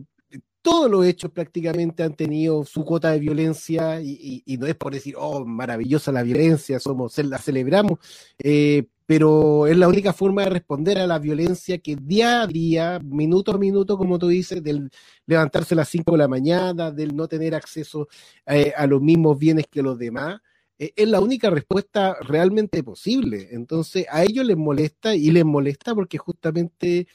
todos 0.63 0.89
los 0.89 1.05
hechos 1.05 1.29
prácticamente 1.29 2.01
han 2.01 2.15
tenido 2.15 2.65
su 2.65 2.83
cuota 2.83 3.11
de 3.11 3.19
violencia 3.19 4.01
y, 4.01 4.09
y, 4.19 4.43
y, 4.51 4.57
no 4.57 4.65
es 4.65 4.73
por 4.73 4.95
decir, 4.95 5.13
oh, 5.15 5.45
maravillosa 5.45 6.11
la 6.11 6.23
violencia, 6.23 6.79
somos, 6.79 7.15
la 7.19 7.37
celebramos, 7.37 7.99
eh, 8.39 8.87
pero 9.05 9.67
es 9.67 9.77
la 9.77 9.87
única 9.87 10.11
forma 10.11 10.43
de 10.43 10.49
responder 10.49 10.97
a 10.97 11.05
la 11.05 11.19
violencia 11.19 11.77
que 11.77 11.95
día 11.95 12.41
a 12.41 12.47
día, 12.47 12.99
minuto 13.03 13.51
a 13.51 13.59
minuto, 13.59 13.95
como 13.95 14.17
tú 14.17 14.29
dices, 14.29 14.63
del 14.63 14.89
levantarse 15.27 15.75
a 15.75 15.77
las 15.77 15.89
5 15.89 16.13
de 16.13 16.17
la 16.17 16.27
mañana, 16.27 16.89
del 16.89 17.15
no 17.15 17.27
tener 17.27 17.53
acceso 17.53 18.07
eh, 18.47 18.73
a 18.75 18.87
los 18.87 19.03
mismos 19.03 19.37
bienes 19.37 19.67
que 19.69 19.83
los 19.83 19.99
demás, 19.99 20.41
eh, 20.79 20.93
es 20.95 21.07
la 21.07 21.19
única 21.19 21.51
respuesta 21.51 22.17
realmente 22.21 22.83
posible. 22.83 23.49
Entonces, 23.51 24.07
a 24.09 24.23
ellos 24.23 24.43
les 24.43 24.57
molesta 24.57 25.15
y 25.15 25.29
les 25.29 25.45
molesta 25.45 25.93
porque 25.93 26.17
justamente 26.17 27.07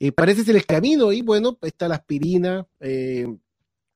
eh, 0.00 0.12
parece 0.12 0.44
ser 0.44 0.56
el 0.56 0.66
camino 0.66 1.12
y 1.12 1.22
bueno, 1.22 1.58
está 1.62 1.88
la 1.88 1.96
aspirina, 1.96 2.66
eh, 2.80 3.26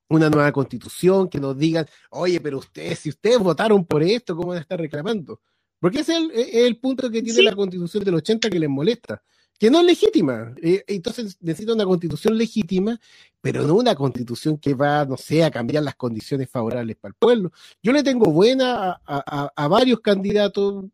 una 0.09 0.29
nueva 0.29 0.51
constitución 0.51 1.29
que 1.29 1.39
nos 1.39 1.57
digan, 1.57 1.85
oye, 2.09 2.39
pero 2.41 2.59
ustedes, 2.59 2.99
si 2.99 3.09
ustedes 3.09 3.39
votaron 3.39 3.85
por 3.85 4.03
esto, 4.03 4.35
¿cómo 4.35 4.49
van 4.49 4.57
a 4.57 4.61
estar 4.61 4.79
reclamando? 4.79 5.39
Porque 5.79 5.99
ese 5.99 6.13
es 6.13 6.19
el, 6.19 6.31
es 6.31 6.55
el 6.55 6.77
punto 6.77 7.09
que 7.09 7.21
tiene 7.21 7.39
sí. 7.39 7.43
la 7.43 7.55
constitución 7.55 8.03
del 8.03 8.15
80 8.15 8.49
que 8.49 8.59
les 8.59 8.69
molesta, 8.69 9.23
que 9.57 9.69
no 9.71 9.79
es 9.79 9.85
legítima. 9.85 10.53
Eh, 10.61 10.83
entonces 10.87 11.37
necesita 11.41 11.73
una 11.73 11.85
constitución 11.85 12.37
legítima, 12.37 12.99
pero 13.41 13.63
no 13.63 13.75
una 13.75 13.95
constitución 13.95 14.57
que 14.57 14.73
va, 14.73 15.05
no 15.05 15.17
sé, 15.17 15.43
a 15.43 15.51
cambiar 15.51 15.83
las 15.83 15.95
condiciones 15.95 16.49
favorables 16.49 16.97
para 16.97 17.11
el 17.11 17.15
pueblo. 17.15 17.51
Yo 17.81 17.91
le 17.91 18.03
tengo 18.03 18.31
buena 18.31 18.91
a, 18.91 19.01
a, 19.05 19.51
a 19.55 19.67
varios 19.67 19.99
candidatos, 20.01 20.85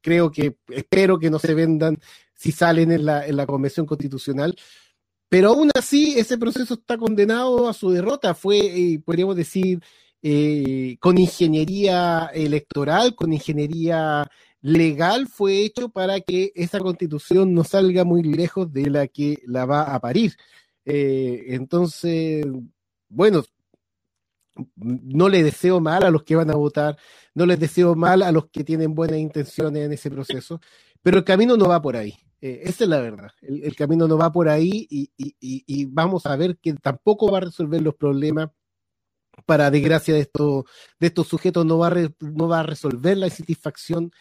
creo 0.00 0.30
que, 0.30 0.56
espero 0.68 1.18
que 1.18 1.30
no 1.30 1.38
se 1.38 1.54
vendan 1.54 1.98
si 2.40 2.52
salen 2.52 2.90
en 2.90 3.04
la, 3.04 3.26
en 3.26 3.36
la 3.36 3.46
convención 3.46 3.84
constitucional. 3.84 4.56
Pero 5.28 5.50
aún 5.50 5.70
así, 5.74 6.14
ese 6.18 6.38
proceso 6.38 6.74
está 6.74 6.96
condenado 6.98 7.68
a 7.68 7.74
su 7.74 7.90
derrota. 7.90 8.34
Fue, 8.34 8.58
eh, 8.58 9.00
podríamos 9.04 9.36
decir, 9.36 9.80
eh, 10.22 10.96
con 11.00 11.18
ingeniería 11.18 12.30
electoral, 12.32 13.14
con 13.14 13.32
ingeniería 13.32 14.26
legal, 14.62 15.28
fue 15.28 15.64
hecho 15.64 15.90
para 15.90 16.20
que 16.20 16.52
esa 16.54 16.80
constitución 16.80 17.54
no 17.54 17.64
salga 17.64 18.04
muy 18.04 18.22
lejos 18.22 18.72
de 18.72 18.90
la 18.90 19.06
que 19.06 19.42
la 19.46 19.66
va 19.66 19.94
a 19.94 20.00
parir. 20.00 20.34
Eh, 20.86 21.44
entonces, 21.48 22.46
bueno, 23.08 23.44
no 24.76 25.28
le 25.28 25.42
deseo 25.42 25.80
mal 25.80 26.04
a 26.04 26.10
los 26.10 26.22
que 26.24 26.36
van 26.36 26.50
a 26.50 26.56
votar, 26.56 26.96
no 27.34 27.46
les 27.46 27.60
deseo 27.60 27.94
mal 27.94 28.22
a 28.22 28.32
los 28.32 28.48
que 28.50 28.64
tienen 28.64 28.94
buenas 28.94 29.18
intenciones 29.18 29.84
en 29.84 29.92
ese 29.92 30.10
proceso, 30.10 30.60
pero 31.02 31.18
el 31.18 31.24
camino 31.24 31.56
no 31.56 31.68
va 31.68 31.80
por 31.82 31.96
ahí. 31.96 32.14
Eh, 32.40 32.62
esa 32.64 32.84
es 32.84 32.90
la 32.90 33.00
verdad. 33.00 33.30
El, 33.42 33.74
camino 33.76 34.08
no 34.08 34.16
va 34.16 34.32
por 34.32 34.48
ahí 34.48 34.86
y, 34.90 35.84
vamos 35.86 36.26
a 36.26 36.36
ver 36.36 36.58
que 36.58 36.74
tampoco 36.74 37.30
va 37.30 37.38
a 37.38 37.42
resolver 37.42 37.82
los 37.82 37.94
problemas. 37.94 38.50
Para 39.46 39.70
desgracia 39.70 40.12
de, 40.12 40.20
esto, 40.20 40.66
de 40.98 41.06
estos 41.06 41.28
sujetos, 41.28 41.64
no 41.64 41.78
va, 41.78 41.90
no 42.20 42.48
va 42.48 42.60
a 42.60 42.62
resolver 42.62 43.16
la 43.16 43.26
insatisfacción 43.26 44.12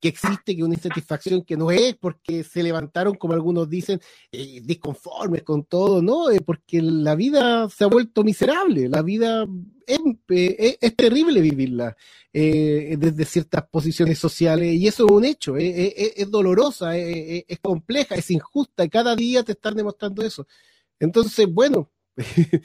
que 0.00 0.08
existe, 0.08 0.56
que 0.56 0.62
una 0.62 0.74
insatisfacción 0.74 1.42
que 1.42 1.56
no 1.56 1.70
es 1.70 1.96
porque 1.96 2.44
se 2.44 2.62
levantaron, 2.62 3.14
como 3.14 3.34
algunos 3.34 3.68
dicen, 3.68 4.00
eh, 4.30 4.60
disconformes 4.62 5.42
con 5.42 5.64
todo, 5.64 6.00
no, 6.02 6.30
eh, 6.30 6.40
porque 6.40 6.80
la 6.80 7.14
vida 7.14 7.68
se 7.68 7.84
ha 7.84 7.88
vuelto 7.88 8.22
miserable, 8.22 8.88
la 8.88 9.02
vida 9.02 9.46
es, 9.86 9.98
eh, 10.28 10.90
terrible 10.96 11.40
vivirla 11.40 11.96
eh, 12.32 12.96
desde 12.98 13.24
ciertas 13.24 13.66
posiciones 13.68 14.18
sociales 14.18 14.74
y 14.74 14.86
eso 14.86 15.06
es 15.06 15.10
un 15.10 15.24
hecho, 15.24 15.56
es 15.56 16.30
dolorosa, 16.30 16.96
es 16.96 17.58
compleja, 17.60 18.14
es 18.14 18.30
injusta 18.30 18.84
y 18.84 18.88
cada 18.88 19.16
día 19.16 19.42
te 19.42 19.52
están 19.52 19.74
demostrando 19.74 20.22
eso. 20.22 20.46
Entonces, 21.00 21.46
bueno, 21.52 21.90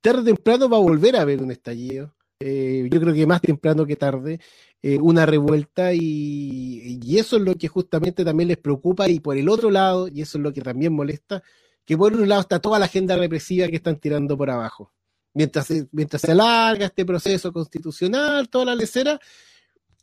tarde 0.00 0.20
o 0.20 0.24
temprano 0.24 0.68
va 0.68 0.76
a 0.76 0.80
volver 0.80 1.16
a 1.16 1.22
haber 1.22 1.42
un 1.42 1.50
estallido. 1.50 2.14
Eh, 2.40 2.88
yo 2.90 3.00
creo 3.00 3.14
que 3.14 3.26
más 3.26 3.40
temprano 3.40 3.86
que 3.86 3.96
tarde, 3.96 4.40
eh, 4.86 4.98
una 5.00 5.24
revuelta 5.24 5.94
y, 5.94 7.16
eso 7.16 7.36
es 7.36 7.42
lo 7.42 7.54
que 7.54 7.68
justamente 7.68 8.22
también 8.22 8.48
les 8.48 8.58
preocupa 8.58 9.08
y 9.08 9.18
por 9.18 9.34
el 9.38 9.48
otro 9.48 9.70
lado, 9.70 10.08
y 10.08 10.20
eso 10.20 10.36
es 10.36 10.44
lo 10.44 10.52
que 10.52 10.60
también 10.60 10.92
molesta, 10.92 11.42
que 11.86 11.96
por 11.96 12.12
un 12.12 12.28
lado 12.28 12.42
está 12.42 12.58
toda 12.60 12.78
la 12.78 12.84
agenda 12.84 13.16
represiva 13.16 13.66
que 13.68 13.76
están 13.76 13.98
tirando 13.98 14.36
por 14.36 14.50
abajo. 14.50 14.92
Mientras, 15.32 15.72
mientras 15.90 16.20
se 16.20 16.32
alarga 16.32 16.84
este 16.84 17.06
proceso 17.06 17.50
constitucional, 17.50 18.50
toda 18.50 18.66
la 18.66 18.74
lecera, 18.74 19.18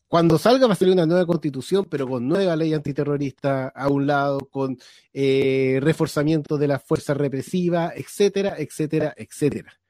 cuando 0.07 0.39
salga 0.39 0.65
va 0.65 0.73
a 0.73 0.75
salir 0.75 0.95
una 0.95 1.05
nueva 1.05 1.27
constitución, 1.27 1.85
pero 1.87 2.07
con 2.07 2.27
nueva 2.27 2.55
ley 2.55 2.73
antiterrorista 2.73 3.67
a 3.67 3.87
un 3.87 4.07
lado, 4.07 4.39
con 4.49 4.79
eh, 5.13 5.77
reforzamiento 5.83 6.57
de 6.57 6.67
las 6.69 6.83
fuerzas 6.83 7.17
represivas, 7.17 7.93
etcétera, 7.95 8.55
etcétera, 8.57 9.13
etcétera 9.15 9.80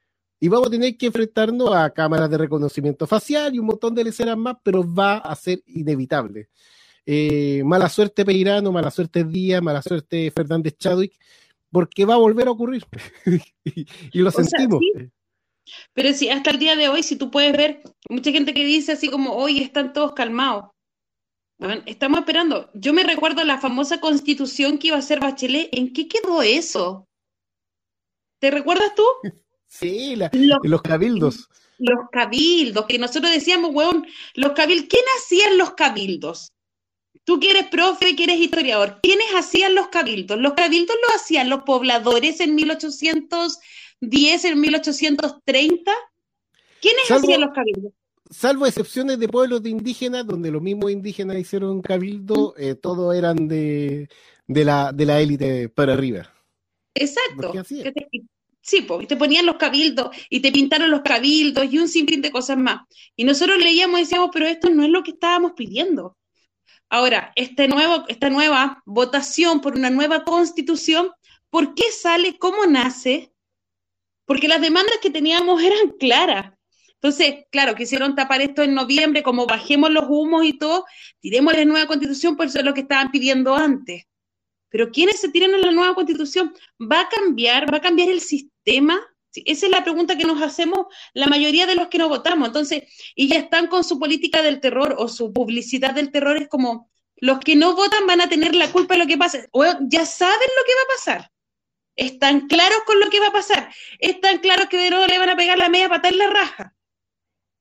y 0.43 0.47
vamos 0.47 0.67
a 0.67 0.71
tener 0.71 0.97
que 0.97 1.05
enfrentarnos 1.05 1.71
a 1.71 1.91
cámaras 1.91 2.27
de 2.27 2.39
reconocimiento 2.39 3.05
facial 3.05 3.53
y 3.53 3.59
un 3.59 3.67
montón 3.67 3.93
de 3.93 4.03
leceras 4.03 4.35
más, 4.35 4.57
pero 4.63 4.83
va 4.83 5.17
a 5.17 5.35
ser 5.35 5.61
inevitable. 5.67 6.49
Eh, 7.05 7.61
mala 7.63 7.87
suerte 7.87 8.25
Peirano, 8.25 8.71
mala 8.71 8.89
suerte 8.89 9.23
Díaz, 9.23 9.61
mala 9.61 9.83
suerte 9.83 10.31
Fernández 10.31 10.75
Chadwick, 10.79 11.13
porque 11.69 12.05
va 12.05 12.15
a 12.15 12.17
volver 12.17 12.47
a 12.47 12.51
ocurrir. 12.51 12.83
y, 13.65 13.85
y, 14.11 14.19
lo 14.19 14.29
o 14.29 14.31
sentimos. 14.31 14.79
Sea, 14.93 15.03
sí. 15.03 15.11
Pero 15.93 16.11
si 16.11 16.29
hasta 16.29 16.49
el 16.49 16.57
día 16.57 16.75
de 16.75 16.89
hoy, 16.89 17.03
si 17.03 17.17
tú 17.17 17.29
puedes 17.29 17.55
ver, 17.55 17.83
mucha 18.09 18.31
gente 18.31 18.55
que 18.55 18.65
dice 18.65 18.93
así 18.93 19.09
como, 19.09 19.35
hoy 19.35 19.59
están 19.59 19.93
todos 19.93 20.13
calmados. 20.13 20.71
Bueno, 21.59 21.83
estamos 21.85 22.19
esperando. 22.19 22.71
Yo 22.73 22.93
me 22.93 23.03
recuerdo 23.03 23.43
la 23.43 23.59
famosa 23.59 24.01
constitución 24.01 24.79
que 24.79 24.87
iba 24.87 24.95
a 24.95 24.99
hacer 25.01 25.19
Bachelet. 25.19 25.69
¿En 25.71 25.93
qué 25.93 26.07
quedó 26.07 26.41
eso? 26.41 27.07
¿Te 28.39 28.49
recuerdas 28.49 28.95
tú? 28.95 29.03
Sí, 29.71 30.15
la- 30.17 30.29
Los- 30.33 30.59
los 30.63 30.81
cabildos. 30.81 31.47
Los 31.77 32.09
cabildos, 32.11 32.85
que 32.85 32.99
nosotros 32.99 33.31
decíamos, 33.31 33.71
weón, 33.73 34.05
los 34.35 34.51
cabildos. 34.51 34.87
¿Quién 34.89 35.03
hacían 35.17 35.57
los 35.57 35.71
cabildos? 35.71 36.51
Tú 37.23 37.39
que 37.39 37.51
eres 37.51 37.67
profe, 37.67 38.15
que 38.15 38.23
eres 38.25 38.39
historiador, 38.39 38.99
¿quiénes 39.01 39.27
hacían 39.35 39.73
los 39.75 39.87
cabildos? 39.87 40.37
Los 40.39 40.53
cabildos 40.53 40.95
los 41.07 41.15
hacían 41.21 41.49
los 41.49 41.63
pobladores 41.63 42.39
en 42.41 42.53
1810, 42.55 44.45
en 44.45 44.59
1830. 44.59 45.91
¿Quiénes 46.81 47.07
Salvo- 47.07 47.19
hacían 47.23 47.41
los 47.41 47.51
cabildos? 47.53 47.93
Salvo 48.29 48.65
excepciones 48.65 49.19
de 49.19 49.27
pueblos 49.27 49.61
de 49.63 49.69
indígenas, 49.69 50.25
donde 50.27 50.51
los 50.51 50.61
mismos 50.61 50.91
indígenas 50.91 51.37
hicieron 51.37 51.81
cabildo, 51.81 52.53
eh, 52.57 52.75
todos 52.75 53.15
eran 53.15 53.47
de, 53.47 54.07
de 54.47 54.65
la, 54.65 54.91
de 54.93 55.05
la 55.05 55.19
élite 55.21 55.69
para 55.69 55.93
arriba. 55.93 56.29
Exacto. 56.93 57.53
Sí, 58.71 58.83
pues, 58.83 59.05
te 59.05 59.17
ponían 59.17 59.45
los 59.45 59.57
cabildos 59.57 60.15
y 60.29 60.39
te 60.39 60.49
pintaron 60.49 60.89
los 60.89 61.01
cabildos 61.01 61.65
y 61.69 61.77
un 61.77 61.89
sinfín 61.89 62.21
de 62.21 62.31
cosas 62.31 62.57
más. 62.57 62.83
Y 63.17 63.25
nosotros 63.25 63.57
leíamos 63.57 63.99
y 63.99 64.03
decíamos, 64.03 64.29
pero 64.31 64.47
esto 64.47 64.69
no 64.69 64.83
es 64.83 64.89
lo 64.89 65.03
que 65.03 65.11
estábamos 65.11 65.51
pidiendo. 65.57 66.17
Ahora, 66.87 67.33
este 67.35 67.67
nuevo, 67.67 68.05
esta 68.07 68.29
nueva 68.29 68.81
votación 68.85 69.59
por 69.59 69.75
una 69.75 69.89
nueva 69.89 70.23
constitución, 70.23 71.11
¿por 71.49 71.75
qué 71.75 71.91
sale? 71.91 72.37
¿Cómo 72.37 72.65
nace? 72.65 73.33
Porque 74.23 74.47
las 74.47 74.61
demandas 74.61 74.99
que 75.01 75.09
teníamos 75.09 75.61
eran 75.61 75.89
claras. 75.99 76.53
Entonces, 76.93 77.43
claro, 77.51 77.75
quisieron 77.75 78.15
tapar 78.15 78.41
esto 78.41 78.63
en 78.63 78.73
noviembre, 78.73 79.21
como 79.21 79.47
bajemos 79.47 79.91
los 79.91 80.05
humos 80.07 80.45
y 80.45 80.57
todo, 80.57 80.85
tiremos 81.19 81.53
la 81.53 81.65
nueva 81.65 81.87
constitución, 81.87 82.37
por 82.37 82.45
eso 82.45 82.59
es 82.59 82.63
lo 82.63 82.73
que 82.73 82.81
estaban 82.81 83.11
pidiendo 83.11 83.53
antes. 83.53 84.05
Pero 84.71 84.89
¿quiénes 84.89 85.19
se 85.19 85.29
tiran 85.29 85.53
en 85.53 85.61
la 85.61 85.71
nueva 85.71 85.93
constitución? 85.93 86.55
¿Va 86.81 87.01
a 87.01 87.09
cambiar? 87.09 87.71
¿Va 87.71 87.77
a 87.77 87.81
cambiar 87.81 88.09
el 88.09 88.21
sistema? 88.21 88.99
Esa 89.33 89.65
es 89.65 89.71
la 89.71 89.83
pregunta 89.83 90.17
que 90.17 90.25
nos 90.25 90.41
hacemos 90.41 90.87
la 91.13 91.27
mayoría 91.27 91.65
de 91.67 91.75
los 91.75 91.89
que 91.89 91.97
no 91.97 92.09
votamos. 92.09 92.47
Entonces, 92.47 92.83
y 93.15 93.27
ya 93.27 93.37
están 93.37 93.67
con 93.67 93.83
su 93.83 93.99
política 93.99 94.41
del 94.41 94.59
terror 94.59 94.95
o 94.97 95.07
su 95.07 95.31
publicidad 95.31 95.93
del 95.93 96.11
terror, 96.11 96.37
es 96.37 96.47
como 96.47 96.89
los 97.17 97.39
que 97.39 97.55
no 97.55 97.75
votan 97.75 98.07
van 98.07 98.21
a 98.21 98.29
tener 98.29 98.55
la 98.55 98.71
culpa 98.71 98.95
de 98.95 99.01
lo 99.01 99.07
que 99.07 99.17
pasa. 99.17 99.45
Weón, 99.53 99.89
ya 99.89 100.05
saben 100.05 100.49
lo 100.57 100.63
que 100.65 100.73
va 100.73 100.81
a 100.81 100.95
pasar. 100.95 101.31
Están 101.95 102.47
claros 102.47 102.79
con 102.85 102.99
lo 102.99 103.09
que 103.09 103.19
va 103.19 103.27
a 103.27 103.33
pasar. 103.33 103.73
Están 103.99 104.39
claros 104.39 104.67
que 104.67 104.77
de 104.77 104.89
nuevo 104.89 105.05
le 105.05 105.19
van 105.19 105.29
a 105.29 105.35
pegar 105.35 105.57
la 105.57 105.69
media 105.69 105.89
patada 105.89 106.09
en 106.09 106.17
la 106.17 106.29
raja. 106.29 106.73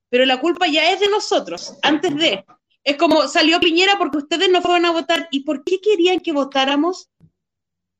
Pero 0.08 0.24
la 0.26 0.40
culpa 0.40 0.66
ya 0.66 0.90
es 0.92 1.00
de 1.00 1.08
nosotros, 1.08 1.76
antes 1.82 2.14
de. 2.16 2.44
Es 2.84 2.96
como 2.96 3.28
salió 3.28 3.60
Piñera 3.60 3.98
porque 3.98 4.18
ustedes 4.18 4.50
no 4.50 4.62
fueron 4.62 4.86
a 4.86 4.92
votar. 4.92 5.28
¿Y 5.30 5.40
por 5.40 5.64
qué 5.64 5.80
querían 5.80 6.20
que 6.20 6.32
votáramos? 6.32 7.10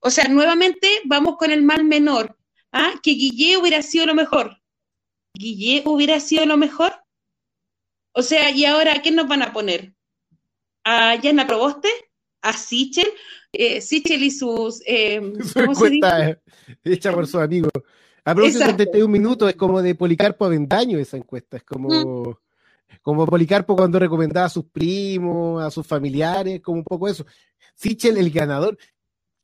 O 0.01 0.11
sea, 0.11 0.25
nuevamente 0.29 0.89
vamos 1.05 1.37
con 1.37 1.51
el 1.51 1.63
mal 1.63 1.85
menor. 1.85 2.37
¿Ah? 2.73 2.93
Que 3.03 3.11
Guille 3.13 3.59
hubiera 3.59 3.83
sido 3.83 4.07
lo 4.07 4.15
mejor. 4.15 4.57
¿Guille 5.35 5.83
hubiera 5.87 6.19
sido 6.21 6.47
lo 6.47 6.57
mejor? 6.57 6.93
O 8.13 8.23
sea, 8.23 8.51
¿y 8.51 8.65
ahora 8.65 8.95
a 8.95 9.03
quién 9.03 9.17
nos 9.17 9.29
van 9.29 9.43
a 9.43 9.53
poner? 9.53 9.95
¿A 10.85 11.15
Yana 11.17 11.47
Proboste? 11.47 11.89
¿A 12.43 12.53
Sichel? 12.53 13.09
Eh, 13.53 13.81
Sichel 13.81 14.23
y 14.23 14.31
sus... 14.31 14.83
eh, 14.87 15.21
Su 15.45 15.55
¿Cómo 15.61 15.75
se 15.75 15.91
dice? 15.91 16.07
encuesta 16.07 16.41
hecha 16.85 17.13
por 17.13 17.27
sus 17.27 17.41
amigos. 17.41 17.71
A 18.25 18.35
propósito, 18.35 18.61
Exacto. 18.65 18.83
71 18.85 19.09
minutos 19.09 19.51
es 19.51 19.57
como 19.57 19.83
de 19.83 19.95
Policarpo 19.95 20.45
Avendaño 20.45 20.99
esa 20.99 21.17
encuesta. 21.17 21.57
Es 21.59 21.65
como, 21.65 22.39
como 23.03 23.27
Policarpo 23.27 23.77
cuando 23.77 23.99
recomendaba 23.99 24.47
a 24.47 24.51
sus 24.51 24.65
primos, 24.67 25.63
a 25.63 25.71
sus 25.71 25.87
familiares, 25.87 26.61
como 26.61 26.79
un 26.79 26.85
poco 26.85 27.09
eso. 27.09 27.25
Sichel, 27.75 28.19
el 28.19 28.31
ganador. 28.31 28.79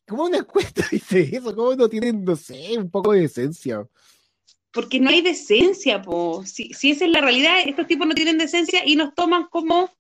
¿Cómo 0.07 0.25
una 0.25 0.39
encuesta 0.39 0.85
dice 0.91 1.37
eso? 1.37 1.55
¿Cómo 1.55 1.75
no 1.75 1.89
tienen, 1.89 2.25
no 2.25 2.37
sé, 2.37 2.77
un 2.79 2.91
poco 2.91 3.13
de 3.13 3.25
esencia? 3.25 3.87
porque 4.77 5.01
no 5.01 5.09
hay 5.09 5.23
decencia, 5.23 6.03
po. 6.03 6.45
Si, 6.45 6.69
si 6.75 6.91
esa 6.91 7.07
es 7.07 7.11
la 7.11 7.23
realidad, 7.23 7.61
estos 7.65 7.87
tipos 7.87 8.07
no 8.07 8.15
tienen 8.15 8.37
decencia 8.37 8.83
y 8.85 8.95
nos 8.95 9.15
toman 9.15 9.47
como, 9.49 9.91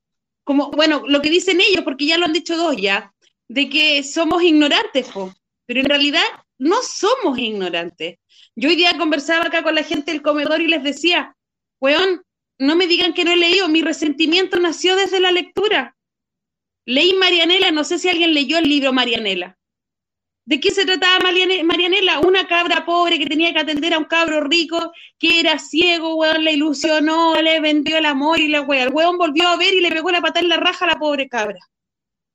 como, 0.44 0.70
bueno, 0.70 1.02
lo 1.06 1.22
que 1.22 1.30
dicen 1.30 1.62
ellos, 1.62 1.82
porque 1.82 2.04
ya 2.04 2.18
lo 2.18 2.26
han 2.26 2.34
dicho 2.34 2.58
dos 2.58 2.76
ya, 2.76 3.14
de 3.48 3.70
que 3.70 4.04
somos 4.04 4.42
ignorantes, 4.42 5.08
po. 5.08 5.32
Pero 5.64 5.80
en 5.80 5.86
realidad 5.86 6.24
no 6.58 6.76
somos 6.82 7.38
ignorantes. 7.38 8.18
Yo 8.54 8.68
hoy 8.68 8.76
día 8.76 8.98
conversaba 8.98 9.46
acá 9.46 9.62
con 9.62 9.74
la 9.74 9.82
gente 9.82 10.12
del 10.12 10.20
comedor 10.20 10.60
y 10.60 10.66
les 10.66 10.82
decía, 10.82 11.34
weón, 11.80 12.22
no 12.58 12.76
me 12.76 12.86
digan 12.86 13.12
que 13.14 13.24
no 13.24 13.32
he 13.32 13.36
leído, 13.36 13.68
mi 13.68 13.82
resentimiento 13.82 14.58
nació 14.58 14.96
desde 14.96 15.20
la 15.20 15.32
lectura. 15.32 15.96
Leí 16.86 17.14
Marianela, 17.14 17.70
no 17.70 17.84
sé 17.84 17.98
si 17.98 18.08
alguien 18.08 18.32
leyó 18.32 18.58
el 18.58 18.68
libro 18.68 18.92
Marianela. 18.92 19.58
¿De 20.44 20.60
qué 20.60 20.70
se 20.70 20.86
trataba 20.86 21.18
Mariane- 21.18 21.64
Marianela? 21.64 22.20
Una 22.20 22.46
cabra 22.46 22.86
pobre 22.86 23.18
que 23.18 23.26
tenía 23.26 23.52
que 23.52 23.58
atender 23.58 23.92
a 23.92 23.98
un 23.98 24.04
cabro 24.04 24.42
rico 24.42 24.92
que 25.18 25.40
era 25.40 25.58
ciego, 25.58 26.14
weón, 26.14 26.44
le 26.44 26.52
ilusionó, 26.52 27.34
le 27.42 27.58
vendió 27.60 27.98
el 27.98 28.06
amor 28.06 28.38
y 28.38 28.46
la 28.46 28.60
weá. 28.62 28.84
El 28.84 28.92
weón 28.92 29.18
volvió 29.18 29.48
a 29.48 29.56
ver 29.56 29.74
y 29.74 29.80
le 29.80 29.90
pegó 29.90 30.10
la 30.12 30.20
patada 30.20 30.40
en 30.40 30.48
la 30.48 30.56
raja 30.58 30.84
a 30.84 30.88
la 30.88 30.98
pobre 31.00 31.28
cabra. 31.28 31.58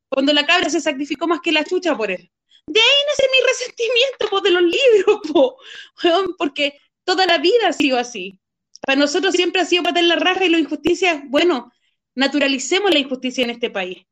Cuando 0.10 0.34
la 0.34 0.46
cabra 0.46 0.70
se 0.70 0.82
sacrificó 0.82 1.26
más 1.26 1.40
que 1.40 1.54
la 1.54 1.64
chucha 1.64 1.96
por 1.96 2.12
él. 2.12 2.30
De 2.68 2.80
ahí 2.82 2.98
nace 3.08 3.30
mi 3.32 3.48
resentimiento 3.48 4.28
po, 4.30 4.42
de 4.42 4.52
los 4.52 4.62
libros, 4.64 5.20
po, 5.32 5.58
weón, 6.04 6.36
porque 6.38 6.78
toda 7.06 7.26
la 7.26 7.38
vida 7.38 7.70
ha 7.70 7.74
sido 7.74 7.98
así. 7.98 8.41
Para 8.82 9.00
nosotros 9.00 9.36
siempre 9.36 9.62
ha 9.62 9.66
sido 9.66 9.84
patada 9.84 10.02
en 10.02 10.08
la 10.08 10.16
raja 10.16 10.46
y 10.46 10.50
la 10.50 10.60
injusticia, 10.60 11.24
bueno, 11.28 11.72
naturalicemos 12.16 12.92
la 12.92 13.00
injusticia 13.00 13.44
en 13.44 13.52
este 13.52 13.70
país. 13.70 14.06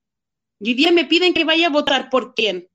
Y 0.59 0.69
hoy 0.69 0.73
día 0.75 0.91
me 0.91 1.05
piden 1.05 1.33
que 1.33 1.43
vaya 1.43 1.67
a 1.67 1.71
votar 1.71 2.09
por 2.09 2.35
quién. 2.35 2.69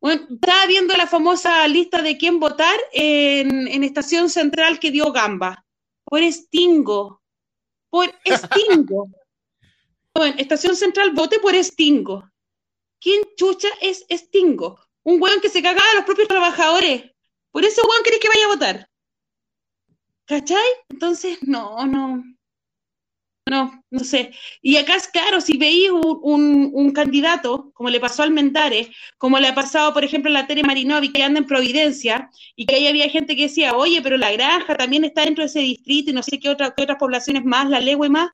Bueno, 0.00 0.26
estaba 0.30 0.66
viendo 0.66 0.96
la 0.96 1.06
famosa 1.06 1.66
lista 1.68 2.00
de 2.00 2.16
quién 2.16 2.40
votar 2.40 2.78
en, 2.92 3.68
en 3.68 3.84
Estación 3.84 4.30
Central 4.30 4.78
que 4.78 4.90
dio 4.90 5.12
Gamba. 5.12 5.66
Por 6.04 6.22
Stingo. 6.32 7.22
Por 7.90 8.12
Stingo. 8.26 9.08
Bueno, 10.12 10.34
Estación 10.38 10.74
Central 10.74 11.12
vote 11.12 11.38
por 11.38 11.54
Stingo. 11.54 12.28
¿Quién 13.00 13.22
chucha 13.36 13.68
es 13.80 14.04
Stingo? 14.10 14.80
Un 15.04 15.22
weón 15.22 15.40
que 15.40 15.48
se 15.48 15.62
cagaba 15.62 15.88
a 15.92 15.94
los 15.94 16.04
propios 16.04 16.26
trabajadores. 16.26 17.12
Por 17.52 17.64
ese 17.64 17.80
weón 17.80 18.02
querés 18.02 18.18
que 18.18 18.28
vaya 18.28 18.44
a 18.44 18.48
votar. 18.48 18.89
¿Cachai? 20.30 20.62
Entonces, 20.88 21.38
no, 21.42 21.84
no. 21.86 22.22
No, 23.48 23.82
no 23.90 23.98
sé. 23.98 24.30
Y 24.62 24.76
acá 24.76 24.94
es 24.94 25.08
claro, 25.08 25.40
si 25.40 25.58
veis 25.58 25.90
un, 25.90 26.70
un, 26.72 26.92
candidato, 26.92 27.72
como 27.74 27.90
le 27.90 27.98
pasó 27.98 28.22
al 28.22 28.30
Mentares, 28.30 28.90
como 29.18 29.40
le 29.40 29.48
ha 29.48 29.56
pasado, 29.56 29.92
por 29.92 30.04
ejemplo, 30.04 30.30
a 30.30 30.34
la 30.34 30.46
Tere 30.46 30.62
Marinovi, 30.62 31.12
que 31.12 31.24
anda 31.24 31.40
en 31.40 31.48
Providencia, 31.48 32.30
y 32.54 32.64
que 32.64 32.76
ahí 32.76 32.86
había 32.86 33.08
gente 33.08 33.34
que 33.34 33.48
decía, 33.48 33.74
oye, 33.74 34.02
pero 34.02 34.16
la 34.16 34.30
granja 34.30 34.76
también 34.76 35.02
está 35.02 35.24
dentro 35.24 35.42
de 35.42 35.48
ese 35.48 35.60
distrito 35.60 36.10
y 36.10 36.12
no 36.12 36.22
sé 36.22 36.38
qué, 36.38 36.48
otra, 36.48 36.72
qué 36.76 36.84
otras 36.84 36.98
poblaciones 36.98 37.44
más, 37.44 37.68
la 37.68 37.80
legua 37.80 38.06
y 38.06 38.10
más. 38.10 38.30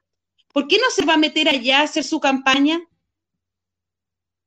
¿Por 0.52 0.68
qué 0.68 0.76
no 0.76 0.90
se 0.90 1.06
va 1.06 1.14
a 1.14 1.16
meter 1.16 1.48
allá 1.48 1.80
a 1.80 1.84
hacer 1.84 2.04
su 2.04 2.20
campaña? 2.20 2.78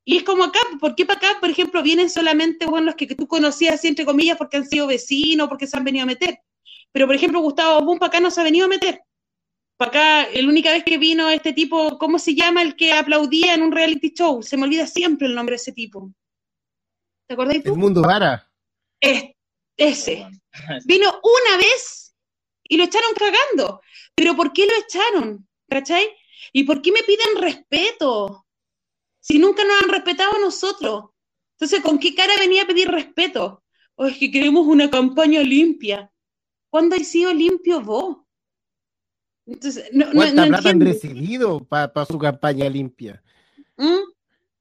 Y 0.06 0.18
es 0.18 0.24
como 0.24 0.44
acá, 0.44 0.60
¿por 0.80 0.94
qué 0.94 1.04
para 1.04 1.18
acá, 1.18 1.40
por 1.40 1.50
ejemplo, 1.50 1.82
vienen 1.82 2.12
solamente 2.12 2.68
los 2.68 2.94
que, 2.94 3.08
que 3.08 3.16
tú 3.16 3.28
conocías, 3.28 3.84
entre 3.86 4.06
comillas, 4.06 4.38
porque 4.38 4.58
han 4.58 4.68
sido 4.68 4.86
vecinos, 4.86 5.50
porque 5.50 5.66
se 5.66 5.76
han 5.76 5.84
venido 5.84 6.04
a 6.04 6.06
meter? 6.06 6.44
Pero, 6.92 7.06
por 7.08 7.16
ejemplo, 7.16 7.40
Gustavo 7.42 7.84
Bum 7.86 8.00
para 8.00 8.08
acá 8.10 8.20
no 8.20 8.32
se 8.32 8.42
ha 8.42 8.44
venido 8.44 8.66
a 8.66 8.70
meter. 8.70 9.02
Para 9.78 9.90
acá, 10.24 10.30
la 10.34 10.48
única 10.50 10.72
vez 10.72 10.84
que 10.84 10.98
vino 10.98 11.30
este 11.30 11.54
tipo, 11.54 11.98
¿cómo 11.98 12.20
se 12.20 12.36
llama 12.36 12.62
el 12.62 12.76
que 12.76 12.94
aplaudía 12.94 13.54
en 13.54 13.62
un 13.64 13.72
reality 13.72 14.10
show? 14.14 14.42
Se 14.44 14.58
me 14.58 14.64
olvida 14.64 14.86
siempre 14.88 15.28
el 15.28 15.36
nombre 15.36 15.54
de 15.54 15.58
ese 15.58 15.72
tipo. 15.72 16.12
¿Te 17.28 17.34
acordáis 17.36 17.64
tú? 17.64 17.74
El 17.74 17.80
mundo 17.80 18.02
vara. 18.02 18.52
Es- 19.00 19.32
ese. 19.78 20.28
Vino 20.86 21.10
una 21.24 21.58
vez 21.58 22.14
y 22.64 22.76
lo 22.76 22.84
echaron 22.84 23.12
cagando. 23.14 23.82
Pero 24.16 24.36
¿por 24.36 24.52
qué 24.52 24.66
lo 24.66 24.74
echaron? 24.76 25.48
¿Cachai? 25.70 26.10
¿Y 26.52 26.64
por 26.64 26.82
qué 26.82 26.92
me 26.92 27.04
piden 27.04 27.38
respeto? 27.42 28.46
Si 29.22 29.38
nunca 29.40 29.64
nos 29.64 29.84
han 29.84 29.90
respetado 29.90 30.36
a 30.36 30.40
nosotros. 30.40 31.06
Entonces, 31.54 31.82
¿con 31.82 32.00
qué 32.00 32.16
cara 32.16 32.34
venía 32.38 32.64
a 32.64 32.68
pedir 32.68 32.90
respeto? 32.90 33.64
O 33.96 34.06
es 34.08 34.18
que 34.18 34.32
queremos 34.32 34.66
una 34.68 34.90
campaña 34.90 35.42
limpia. 35.42 36.12
¿Cuándo 36.70 36.96
has 36.96 37.08
sido 37.08 37.34
limpio 37.34 37.82
vos? 37.82 38.18
Entonces, 39.46 39.90
no, 39.92 40.06
¿Cuánta 40.14 40.46
no 40.46 40.50
plata 40.50 40.70
han 40.70 40.82
recibido 40.82 41.60
para 41.66 42.06
su 42.06 42.20
campaña 42.20 42.70
limpia? 42.70 43.24
¿Mm? 43.78 44.12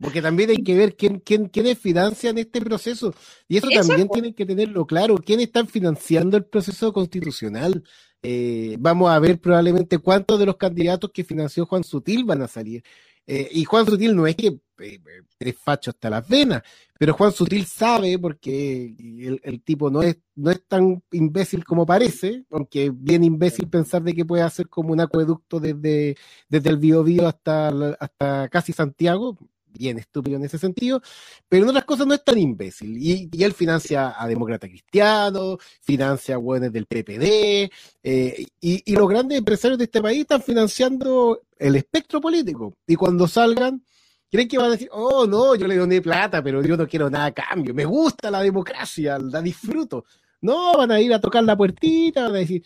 Porque 0.01 0.23
también 0.23 0.51
hay 0.51 0.63
que 0.63 0.77
ver 0.77 0.97
quién, 0.97 1.21
quién, 1.21 1.49
quiénes 1.49 1.79
financian 1.79 2.39
este 2.39 2.61
proceso. 2.61 3.13
Y 3.49 3.59
eso 3.59 3.69
Eso, 3.69 3.89
también 3.89 4.09
tienen 4.09 4.33
que 4.33 4.47
tenerlo 4.47 4.87
claro. 4.87 5.17
¿Quiénes 5.17 5.47
están 5.47 5.67
financiando 5.67 6.37
el 6.37 6.45
proceso 6.45 6.93
constitucional? 6.93 7.83
Eh, 8.23 8.77
vamos 8.79 9.11
a 9.11 9.19
ver 9.19 9.41
probablemente 9.41 9.99
cuántos 9.99 10.39
de 10.39 10.47
los 10.47 10.57
candidatos 10.57 11.11
que 11.13 11.25
financió 11.25 11.67
Juan 11.67 11.85
Sutil 11.85 12.25
van 12.25 12.43
a 12.43 12.49
salir. 12.49 12.83
Eh, 13.27 13.49
y 13.53 13.65
Juan 13.65 13.87
Sutil 13.87 14.17
no 14.17 14.27
es 14.27 14.37
que 14.37 14.59
eh, 14.79 15.01
es 15.39 15.57
facho 15.59 15.91
hasta 15.91 16.09
las 16.09 16.27
venas, 16.27 16.63
pero 16.99 17.15
Juan 17.15 17.33
Sutil 17.33 17.65
sabe, 17.65 18.19
porque 18.19 18.95
el, 18.99 19.41
el, 19.45 19.63
tipo 19.63 19.89
no 19.89 20.03
es, 20.03 20.19
no 20.35 20.51
es 20.51 20.61
tan 20.67 21.03
imbécil 21.13 21.65
como 21.65 21.87
parece, 21.87 22.45
aunque 22.51 22.91
bien 22.91 23.23
imbécil 23.23 23.69
pensar 23.69 24.03
de 24.03 24.15
que 24.15 24.25
puede 24.25 24.43
hacer 24.43 24.69
como 24.69 24.93
un 24.93 25.01
acueducto 25.01 25.61
desde, 25.61 26.17
desde 26.49 26.71
el 26.71 26.79
Biobío 26.79 27.29
hasta, 27.29 27.69
hasta 28.01 28.49
casi 28.49 28.73
Santiago, 28.73 29.39
bien 29.73 29.99
estúpido 29.99 30.37
en 30.37 30.45
ese 30.45 30.59
sentido, 30.59 31.01
pero 31.49 31.63
en 31.65 31.71
otras 31.71 31.85
cosas 31.85 32.07
no 32.07 32.15
es 32.15 32.25
tan 32.25 32.39
imbécil. 32.39 32.97
Y, 32.99 33.29
y 33.31 33.45
él 33.45 33.53
financia 33.53 34.15
a 34.21 34.27
demócratas 34.27 34.69
cristianos, 34.69 35.59
financia 35.81 36.35
a 36.35 36.39
hueones 36.39 36.73
del 36.73 36.87
PPD, 36.87 37.71
eh, 38.03 38.47
y, 38.61 38.93
y, 38.93 38.97
los 38.97 39.09
grandes 39.09 39.39
empresarios 39.39 39.79
de 39.79 39.85
este 39.85 40.03
país 40.03 40.23
están 40.23 40.43
financiando 40.43 41.43
el 41.59 41.77
espectro 41.77 42.21
político. 42.21 42.75
Y 42.87 42.97
cuando 42.97 43.29
salgan, 43.29 43.83
creen 44.31 44.49
que 44.49 44.59
van 44.59 44.69
a 44.69 44.71
decir, 44.73 44.89
oh 44.93 45.27
no, 45.27 45.55
yo 45.55 45.67
le 45.67 45.77
doné 45.77 46.01
plata, 46.01 46.43
pero 46.43 46.63
yo 46.63 46.77
no 46.77 46.87
quiero 46.87 47.11
nada 47.11 47.27
a 47.27 47.33
cambio, 47.33 47.75
me 47.75 47.85
gusta 47.85 48.31
la 48.31 48.41
democracia, 48.43 49.19
la 49.19 49.41
disfruto. 49.41 50.05
No, 50.41 50.77
van 50.77 50.93
a 50.93 51.01
ir 51.01 51.13
a 51.13 51.21
tocar 51.21 51.43
la 51.45 51.57
puertita, 51.57 52.25
van 52.25 52.37
a 52.37 52.39
decir, 52.39 52.63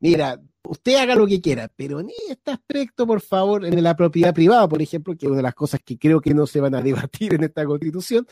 mira, 0.00 0.40
usted 0.64 0.96
haga 0.96 1.14
lo 1.14 1.26
que 1.26 1.40
quiera, 1.40 1.70
pero 1.74 2.02
ni 2.02 2.14
este 2.28 2.50
aspecto, 2.50 3.06
por 3.06 3.20
favor, 3.20 3.64
en 3.64 3.82
la 3.82 3.96
propiedad 3.96 4.34
privada, 4.34 4.68
por 4.68 4.82
ejemplo, 4.82 5.16
que 5.16 5.26
es 5.26 5.30
una 5.30 5.38
de 5.38 5.42
las 5.44 5.54
cosas 5.54 5.80
que 5.84 5.98
creo 5.98 6.20
que 6.20 6.34
no 6.34 6.46
se 6.46 6.60
van 6.60 6.74
a 6.74 6.82
debatir 6.82 7.34
en 7.34 7.44
esta 7.44 7.64
constitución, 7.64 8.26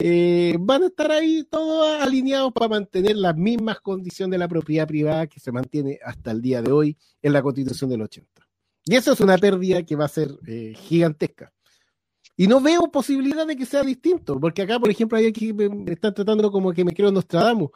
eh, 0.00 0.56
van 0.60 0.84
a 0.84 0.86
estar 0.86 1.10
ahí 1.10 1.44
todos 1.50 2.00
alineados 2.00 2.52
para 2.52 2.68
mantener 2.68 3.16
las 3.16 3.36
mismas 3.36 3.80
condiciones 3.80 4.32
de 4.32 4.38
la 4.38 4.46
propiedad 4.46 4.86
privada 4.86 5.26
que 5.26 5.40
se 5.40 5.50
mantiene 5.50 5.98
hasta 6.04 6.30
el 6.30 6.40
día 6.40 6.62
de 6.62 6.70
hoy 6.70 6.96
en 7.20 7.32
la 7.32 7.42
constitución 7.42 7.90
del 7.90 8.02
80. 8.02 8.46
Y 8.84 8.94
eso 8.94 9.12
es 9.12 9.20
una 9.20 9.36
pérdida 9.38 9.82
que 9.82 9.96
va 9.96 10.04
a 10.04 10.08
ser 10.08 10.30
eh, 10.46 10.74
gigantesca. 10.76 11.52
Y 12.38 12.46
no 12.46 12.62
veo 12.62 12.90
posibilidad 12.90 13.46
de 13.46 13.56
que 13.56 13.66
sea 13.66 13.82
distinto, 13.82 14.40
porque 14.40 14.62
acá, 14.62 14.78
por 14.80 14.90
ejemplo, 14.90 15.18
hay 15.18 15.26
aquí 15.26 15.52
me 15.52 15.92
están 15.92 16.14
tratando 16.14 16.50
como 16.50 16.72
que 16.72 16.84
me 16.84 16.94
creo 16.94 17.12
Nostradamus 17.12 17.70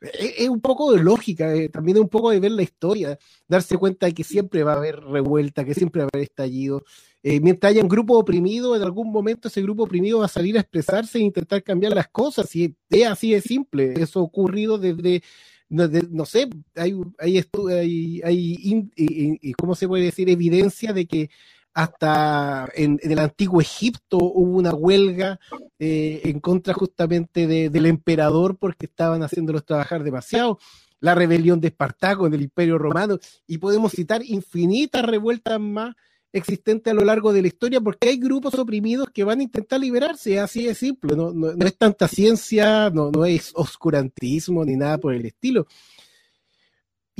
es, 0.00 0.48
un 0.48 0.60
poco 0.60 0.92
de 0.92 1.02
lógica, 1.02 1.54
eh, 1.54 1.68
también 1.68 1.96
es 1.96 2.02
un 2.02 2.08
poco 2.08 2.30
de 2.30 2.40
ver 2.40 2.52
la 2.52 2.62
historia, 2.62 3.18
darse 3.48 3.76
cuenta 3.76 4.06
de 4.06 4.14
que 4.14 4.24
siempre 4.24 4.62
va 4.62 4.74
a 4.74 4.76
haber 4.76 5.00
revuelta, 5.00 5.64
que 5.64 5.74
siempre 5.74 6.02
va 6.02 6.06
a 6.06 6.10
haber 6.12 6.24
estallido. 6.24 6.84
Eh, 7.22 7.40
mientras 7.40 7.72
haya 7.72 7.82
un 7.82 7.88
grupo 7.88 8.16
oprimido, 8.16 8.76
en 8.76 8.82
algún 8.82 9.10
momento 9.10 9.48
ese 9.48 9.62
grupo 9.62 9.84
oprimido 9.84 10.20
va 10.20 10.26
a 10.26 10.28
salir 10.28 10.56
a 10.56 10.60
expresarse 10.60 11.18
e 11.18 11.22
intentar 11.22 11.62
cambiar 11.62 11.94
las 11.94 12.08
cosas, 12.08 12.54
y 12.54 12.76
es 12.90 13.06
así 13.06 13.32
de 13.32 13.40
simple. 13.40 13.94
Eso 14.00 14.20
ha 14.20 14.22
ocurrido 14.22 14.78
desde, 14.78 15.22
desde 15.68 16.08
no 16.10 16.24
sé, 16.24 16.48
hay, 16.76 16.94
hay, 17.18 17.44
hay, 17.68 18.20
hay, 18.24 19.52
¿cómo 19.54 19.74
se 19.74 19.88
puede 19.88 20.04
decir? 20.04 20.28
Evidencia 20.30 20.92
de 20.92 21.06
que 21.06 21.30
hasta 21.78 22.68
en, 22.74 22.98
el 23.04 23.20
antiguo 23.20 23.60
Egipto 23.60 24.18
hubo 24.18 24.56
una 24.56 24.74
huelga 24.74 25.38
eh, 25.78 26.22
en 26.24 26.40
contra 26.40 26.74
justamente 26.74 27.46
de, 27.46 27.70
del 27.70 27.86
emperador 27.86 28.56
porque 28.56 28.86
estaban 28.86 29.22
haciéndolos 29.22 29.64
trabajar 29.64 30.02
demasiado. 30.02 30.58
La 30.98 31.14
rebelión 31.14 31.60
de 31.60 31.68
Espartaco 31.68 32.26
en 32.26 32.34
el 32.34 32.42
Imperio 32.42 32.78
Romano, 32.78 33.20
y 33.46 33.58
podemos 33.58 33.92
citar 33.92 34.24
infinitas 34.24 35.04
revueltas 35.04 35.60
más 35.60 35.94
existentes 36.32 36.90
a 36.90 36.94
lo 36.94 37.04
largo 37.04 37.32
de 37.32 37.42
la 37.42 37.48
historia, 37.48 37.80
porque 37.80 38.08
hay 38.08 38.16
grupos 38.16 38.54
oprimidos 38.54 39.10
que 39.14 39.22
van 39.22 39.38
a 39.38 39.44
intentar 39.44 39.78
liberarse, 39.78 40.40
así 40.40 40.64
de 40.64 40.74
simple, 40.74 41.14
no, 41.14 41.52
es 41.64 41.78
tanta 41.78 42.08
ciencia, 42.08 42.90
no 42.90 43.24
es 43.24 43.52
oscurantismo 43.54 44.64
ni 44.64 44.74
nada 44.74 44.98
por 44.98 45.14
el 45.14 45.24
estilo. 45.26 45.68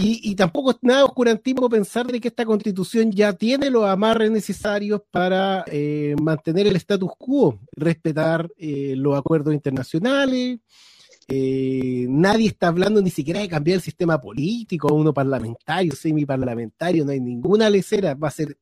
Y, 0.01 0.21
y, 0.31 0.37
tampoco 0.37 0.71
es 0.71 0.77
nada 0.81 1.05
oscurantismo 1.05 1.69
pensar 1.69 2.07
de 2.07 2.21
que 2.21 2.29
esta 2.29 2.45
constitución 2.45 3.11
ya 3.11 3.33
tiene 3.33 3.69
los 3.69 3.85
amarres 3.85 4.31
necesarios 4.31 5.03
para 5.11 5.65
eh, 5.67 6.15
mantener 6.23 6.69
el 6.69 6.77
status 6.77 7.11
quo, 7.19 7.59
respetar 7.73 8.49
eh, 8.59 8.95
los 8.97 9.19
acuerdos 9.19 9.53
internacionales. 9.53 10.61
Eh, 11.27 12.07
nadie 12.09 12.47
está 12.47 12.69
hablando 12.69 13.03
ni 13.03 13.11
siquiera 13.11 13.41
de 13.41 13.49
cambiar 13.49 13.75
el 13.75 13.83
sistema 13.83 14.21
político, 14.21 14.95
uno 14.95 15.13
parlamentario, 15.13 15.93
semiparlamentario, 15.97 17.05
no 17.05 17.11
hay 17.11 17.21
ninguna 17.21 17.69
lecera, 17.69 18.15
va 18.15 18.29
a 18.29 18.31
ser, 18.31 18.57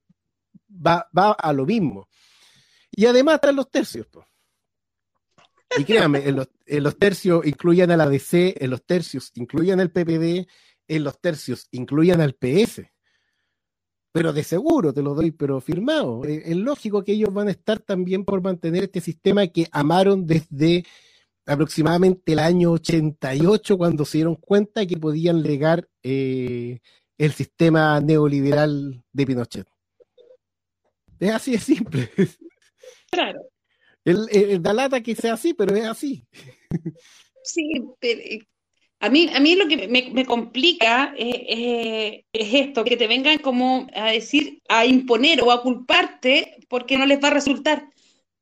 va, 0.71 1.07
va 1.15 1.33
a 1.33 1.53
lo 1.53 1.67
mismo. 1.67 2.09
Y 2.93 3.05
además 3.05 3.35
están 3.35 3.57
los 3.57 3.71
tercios. 3.71 4.07
Pues. 4.11 4.27
Y 5.77 5.85
créanme, 5.85 6.27
en 6.27 6.37
los, 6.37 6.49
en 6.65 6.83
los 6.83 6.97
tercios 6.97 7.45
incluyan 7.45 7.91
a 7.91 7.99
la 7.99 8.09
DC, 8.09 8.55
en 8.59 8.71
los 8.71 8.87
tercios 8.87 9.33
incluyan 9.35 9.81
el 9.81 9.91
PPD, 9.91 10.49
en 10.89 11.05
los 11.05 11.21
tercios 11.21 11.69
incluyan 11.71 12.21
al 12.21 12.35
PS. 12.35 12.83
Pero 14.13 14.33
de 14.33 14.45
seguro 14.45 14.95
te 14.95 15.03
lo 15.03 15.15
doy, 15.15 15.31
pero 15.31 15.61
firmado. 15.61 16.25
Eh, 16.25 16.43
es 16.47 16.57
lógico 16.57 17.05
que 17.05 17.13
ellos 17.13 17.33
van 17.33 17.49
a 17.49 17.51
estar 17.51 17.81
también 17.81 18.25
por 18.25 18.43
mantener 18.43 18.85
este 18.85 19.01
sistema 19.01 19.47
que 19.47 19.69
amaron 19.73 20.27
desde 20.27 20.85
aproximadamente 21.47 22.33
el 22.33 22.41
año 22.41 22.73
88, 22.73 23.79
cuando 23.79 24.05
se 24.05 24.19
dieron 24.19 24.37
cuenta 24.37 24.87
que 24.87 24.97
podían 24.97 25.43
legar 25.43 25.89
eh, 26.03 26.81
el 27.19 27.33
sistema 27.33 28.01
neoliberal 28.01 29.05
de 29.13 29.27
Pinochet. 29.27 29.69
Es 31.19 31.33
así 31.33 31.53
de 31.53 31.59
simple. 31.59 32.11
Claro. 33.11 33.41
El, 34.05 34.29
el, 34.31 34.63
da 34.63 34.73
lata 34.73 35.01
que 35.01 35.15
sea 35.15 35.35
así, 35.35 35.55
pero 35.55 35.75
es 35.75 35.85
así. 35.85 36.27
Sí, 37.43 37.81
pero 38.01 38.21
a 39.01 39.11
mí, 39.11 39.31
a 39.35 39.41
mí 39.41 39.55
lo 39.55 39.69
que 39.69 39.89
me, 39.89 40.25
complica 40.25 41.15
es, 41.17 42.25
esto, 42.33 42.85
que 42.85 42.97
te 42.97 43.07
vengan 43.07 43.39
como 43.39 43.87
a 43.95 44.13
decir, 44.13 44.63
a 44.69 44.87
imponer 44.87 45.43
o 45.43 45.51
a 45.51 45.63
culparte 45.63 46.57
porque 46.69 46.97
no 46.97 47.05
les 47.05 47.23
va 47.23 47.29
a 47.29 47.33
resultar. 47.33 47.89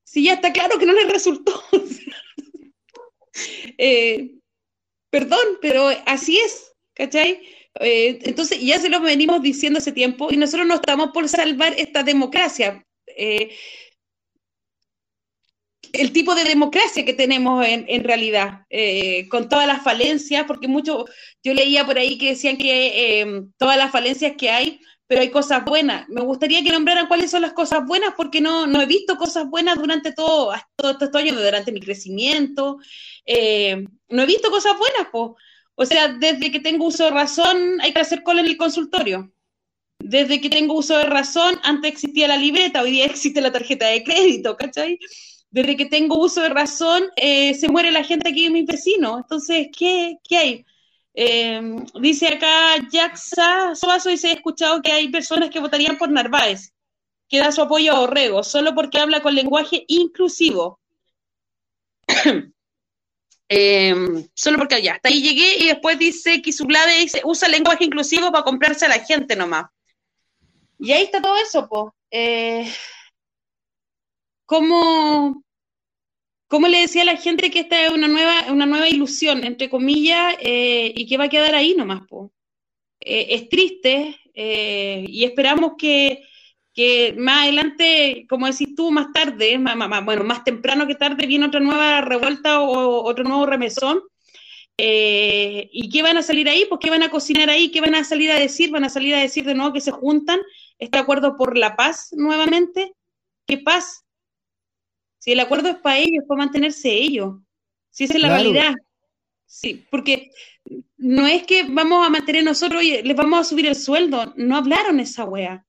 Si 0.04 0.24
ya 0.24 0.34
está 0.34 0.52
claro 0.52 0.78
que 0.78 0.86
no 0.86 0.92
les 0.92 1.08
resultó. 1.08 1.60
eh, 3.78 4.30
perdón, 5.10 5.58
pero 5.60 5.88
así 6.06 6.38
es, 6.38 6.72
¿cachai? 6.94 7.40
Eh, 7.80 8.20
entonces, 8.22 8.60
ya 8.60 8.78
se 8.78 8.88
lo 8.88 9.00
venimos 9.00 9.42
diciendo 9.42 9.78
hace 9.78 9.90
tiempo 9.90 10.28
y 10.30 10.36
nosotros 10.36 10.68
no 10.68 10.74
estamos 10.74 11.10
por 11.12 11.28
salvar 11.28 11.74
esta 11.76 12.04
democracia. 12.04 12.86
Eh, 13.16 13.50
el 15.94 16.12
tipo 16.12 16.34
de 16.34 16.44
democracia 16.44 17.04
que 17.04 17.14
tenemos 17.14 17.66
en, 17.66 17.84
en 17.88 18.04
realidad, 18.04 18.66
eh, 18.70 19.28
con 19.28 19.48
todas 19.48 19.66
las 19.66 19.82
falencias, 19.82 20.44
porque 20.46 20.68
mucho, 20.68 21.06
yo 21.42 21.54
leía 21.54 21.84
por 21.86 21.98
ahí 21.98 22.18
que 22.18 22.30
decían 22.30 22.56
que 22.56 23.20
eh, 23.20 23.42
todas 23.56 23.76
las 23.76 23.90
falencias 23.90 24.34
que 24.36 24.50
hay, 24.50 24.80
pero 25.06 25.20
hay 25.20 25.30
cosas 25.30 25.64
buenas. 25.64 26.08
Me 26.08 26.22
gustaría 26.22 26.62
que 26.62 26.72
nombraran 26.72 27.06
cuáles 27.08 27.30
son 27.30 27.42
las 27.42 27.52
cosas 27.52 27.86
buenas, 27.86 28.14
porque 28.16 28.40
no, 28.40 28.66
no 28.66 28.80
he 28.80 28.86
visto 28.86 29.16
cosas 29.16 29.48
buenas 29.48 29.76
durante 29.76 30.12
todo, 30.12 30.52
todo, 30.76 30.92
estos 30.92 31.14
años, 31.14 31.36
durante 31.36 31.72
mi 31.72 31.80
crecimiento. 31.80 32.78
Eh, 33.26 33.84
no 34.08 34.22
he 34.22 34.26
visto 34.26 34.50
cosas 34.50 34.78
buenas, 34.78 35.08
pues. 35.12 35.32
O 35.76 35.86
sea, 35.86 36.08
desde 36.08 36.50
que 36.50 36.60
tengo 36.60 36.86
uso 36.86 37.04
de 37.04 37.10
razón, 37.10 37.80
hay 37.80 37.92
que 37.92 38.00
hacer 38.00 38.22
cola 38.22 38.40
en 38.40 38.46
el 38.46 38.56
consultorio. 38.56 39.32
Desde 39.98 40.40
que 40.40 40.50
tengo 40.50 40.74
uso 40.74 40.96
de 40.98 41.04
razón, 41.04 41.58
antes 41.62 41.92
existía 41.92 42.28
la 42.28 42.36
libreta, 42.36 42.82
hoy 42.82 42.92
día 42.92 43.04
existe 43.06 43.40
la 43.40 43.52
tarjeta 43.52 43.86
de 43.86 44.04
crédito, 44.04 44.56
¿cachai? 44.56 44.98
Desde 45.54 45.76
que 45.76 45.86
tengo 45.86 46.18
uso 46.18 46.42
de 46.42 46.48
razón, 46.48 47.04
eh, 47.14 47.54
se 47.54 47.68
muere 47.68 47.92
la 47.92 48.02
gente 48.02 48.28
aquí 48.28 48.46
en 48.46 48.54
mi 48.54 48.64
vecino. 48.64 49.18
Entonces, 49.18 49.68
¿qué, 49.72 50.18
qué 50.28 50.36
hay? 50.36 50.66
Eh, 51.14 51.76
dice 52.00 52.26
acá 52.26 52.74
Jaxa 52.90 53.76
Suazo, 53.76 54.08
dice, 54.08 54.30
he 54.30 54.32
escuchado 54.32 54.82
que 54.82 54.90
hay 54.90 55.10
personas 55.10 55.50
que 55.50 55.60
votarían 55.60 55.96
por 55.96 56.10
Narváez, 56.10 56.72
que 57.28 57.38
da 57.38 57.52
su 57.52 57.62
apoyo 57.62 57.92
a 57.92 58.00
Orrego, 58.00 58.42
solo 58.42 58.74
porque 58.74 58.98
habla 58.98 59.22
con 59.22 59.36
lenguaje 59.36 59.84
inclusivo. 59.86 60.80
eh, 63.48 63.94
solo 64.34 64.58
porque 64.58 64.82
ya, 64.82 64.94
hasta 64.94 65.08
ahí 65.08 65.22
llegué 65.22 65.58
y 65.58 65.68
después 65.68 66.00
dice 66.00 66.42
que 66.42 66.52
Sublade 66.52 66.98
dice, 66.98 67.20
usa 67.22 67.48
lenguaje 67.48 67.84
inclusivo 67.84 68.32
para 68.32 68.42
comprarse 68.42 68.86
a 68.86 68.88
la 68.88 69.04
gente 69.04 69.36
nomás. 69.36 69.66
Y 70.80 70.90
ahí 70.90 71.04
está 71.04 71.22
todo 71.22 71.36
eso, 71.36 71.68
pues. 71.68 72.76
¿Cómo, 74.46 75.44
¿Cómo 76.48 76.68
le 76.68 76.82
decía 76.82 77.02
a 77.02 77.06
la 77.06 77.16
gente 77.16 77.50
que 77.50 77.60
esta 77.60 77.84
es 77.84 77.90
una 77.90 78.06
nueva, 78.06 78.52
una 78.52 78.66
nueva 78.66 78.88
ilusión, 78.88 79.44
entre 79.44 79.70
comillas, 79.70 80.36
eh, 80.40 80.92
y 80.94 81.06
que 81.06 81.16
va 81.16 81.24
a 81.24 81.28
quedar 81.28 81.54
ahí 81.54 81.74
nomás? 81.74 82.06
Po? 82.08 82.32
Eh, 83.00 83.26
es 83.30 83.48
triste 83.48 84.20
eh, 84.34 85.04
y 85.08 85.24
esperamos 85.24 85.72
que, 85.78 86.22
que, 86.72 87.14
más 87.18 87.42
adelante, 87.42 88.26
como 88.28 88.46
decís 88.46 88.74
tú, 88.76 88.90
más 88.92 89.12
tarde, 89.12 89.58
más, 89.58 90.04
bueno, 90.04 90.24
más 90.24 90.44
temprano 90.44 90.86
que 90.86 90.94
tarde, 90.94 91.26
viene 91.26 91.46
otra 91.46 91.60
nueva 91.60 92.02
revuelta 92.02 92.60
o 92.60 93.02
otro 93.04 93.24
nuevo 93.24 93.46
remesón. 93.46 94.00
¿Y 94.76 95.88
qué 95.92 96.02
van 96.02 96.18
a 96.18 96.22
salir 96.22 96.48
ahí? 96.48 96.66
Pues 96.68 96.80
qué 96.80 96.90
van 96.90 97.02
a 97.02 97.10
cocinar 97.10 97.50
ahí, 97.50 97.70
qué 97.70 97.80
van 97.80 97.94
a 97.94 98.04
salir 98.04 98.30
a 98.30 98.38
decir, 98.38 98.70
van 98.70 98.84
a 98.84 98.90
salir 98.90 99.14
a 99.14 99.20
decir 99.20 99.44
de 99.44 99.54
nuevo 99.54 99.72
que 99.72 99.80
se 99.80 99.92
juntan, 99.92 100.40
este 100.78 100.98
acuerdo 100.98 101.36
por 101.36 101.56
la 101.56 101.76
paz 101.76 102.10
nuevamente. 102.12 102.92
¿Qué 103.46 103.58
paz? 103.58 104.03
Si 105.24 105.32
el 105.32 105.40
acuerdo 105.40 105.70
es 105.70 105.76
para 105.76 105.96
ellos, 105.96 106.22
para 106.28 106.40
mantenerse 106.40 106.92
ellos. 106.92 107.36
Si 107.88 108.04
esa 108.04 108.12
es 108.12 108.20
la 108.20 108.28
claro. 108.28 108.42
realidad. 108.42 108.74
Sí, 109.46 109.82
porque 109.90 110.30
no 110.98 111.26
es 111.26 111.44
que 111.44 111.62
vamos 111.62 112.06
a 112.06 112.10
mantener 112.10 112.44
nosotros 112.44 112.82
y 112.82 113.00
les 113.00 113.16
vamos 113.16 113.40
a 113.40 113.44
subir 113.44 113.64
el 113.64 113.74
sueldo. 113.74 114.34
No 114.36 114.54
hablaron 114.54 115.00
esa 115.00 115.24
wea. 115.24 115.64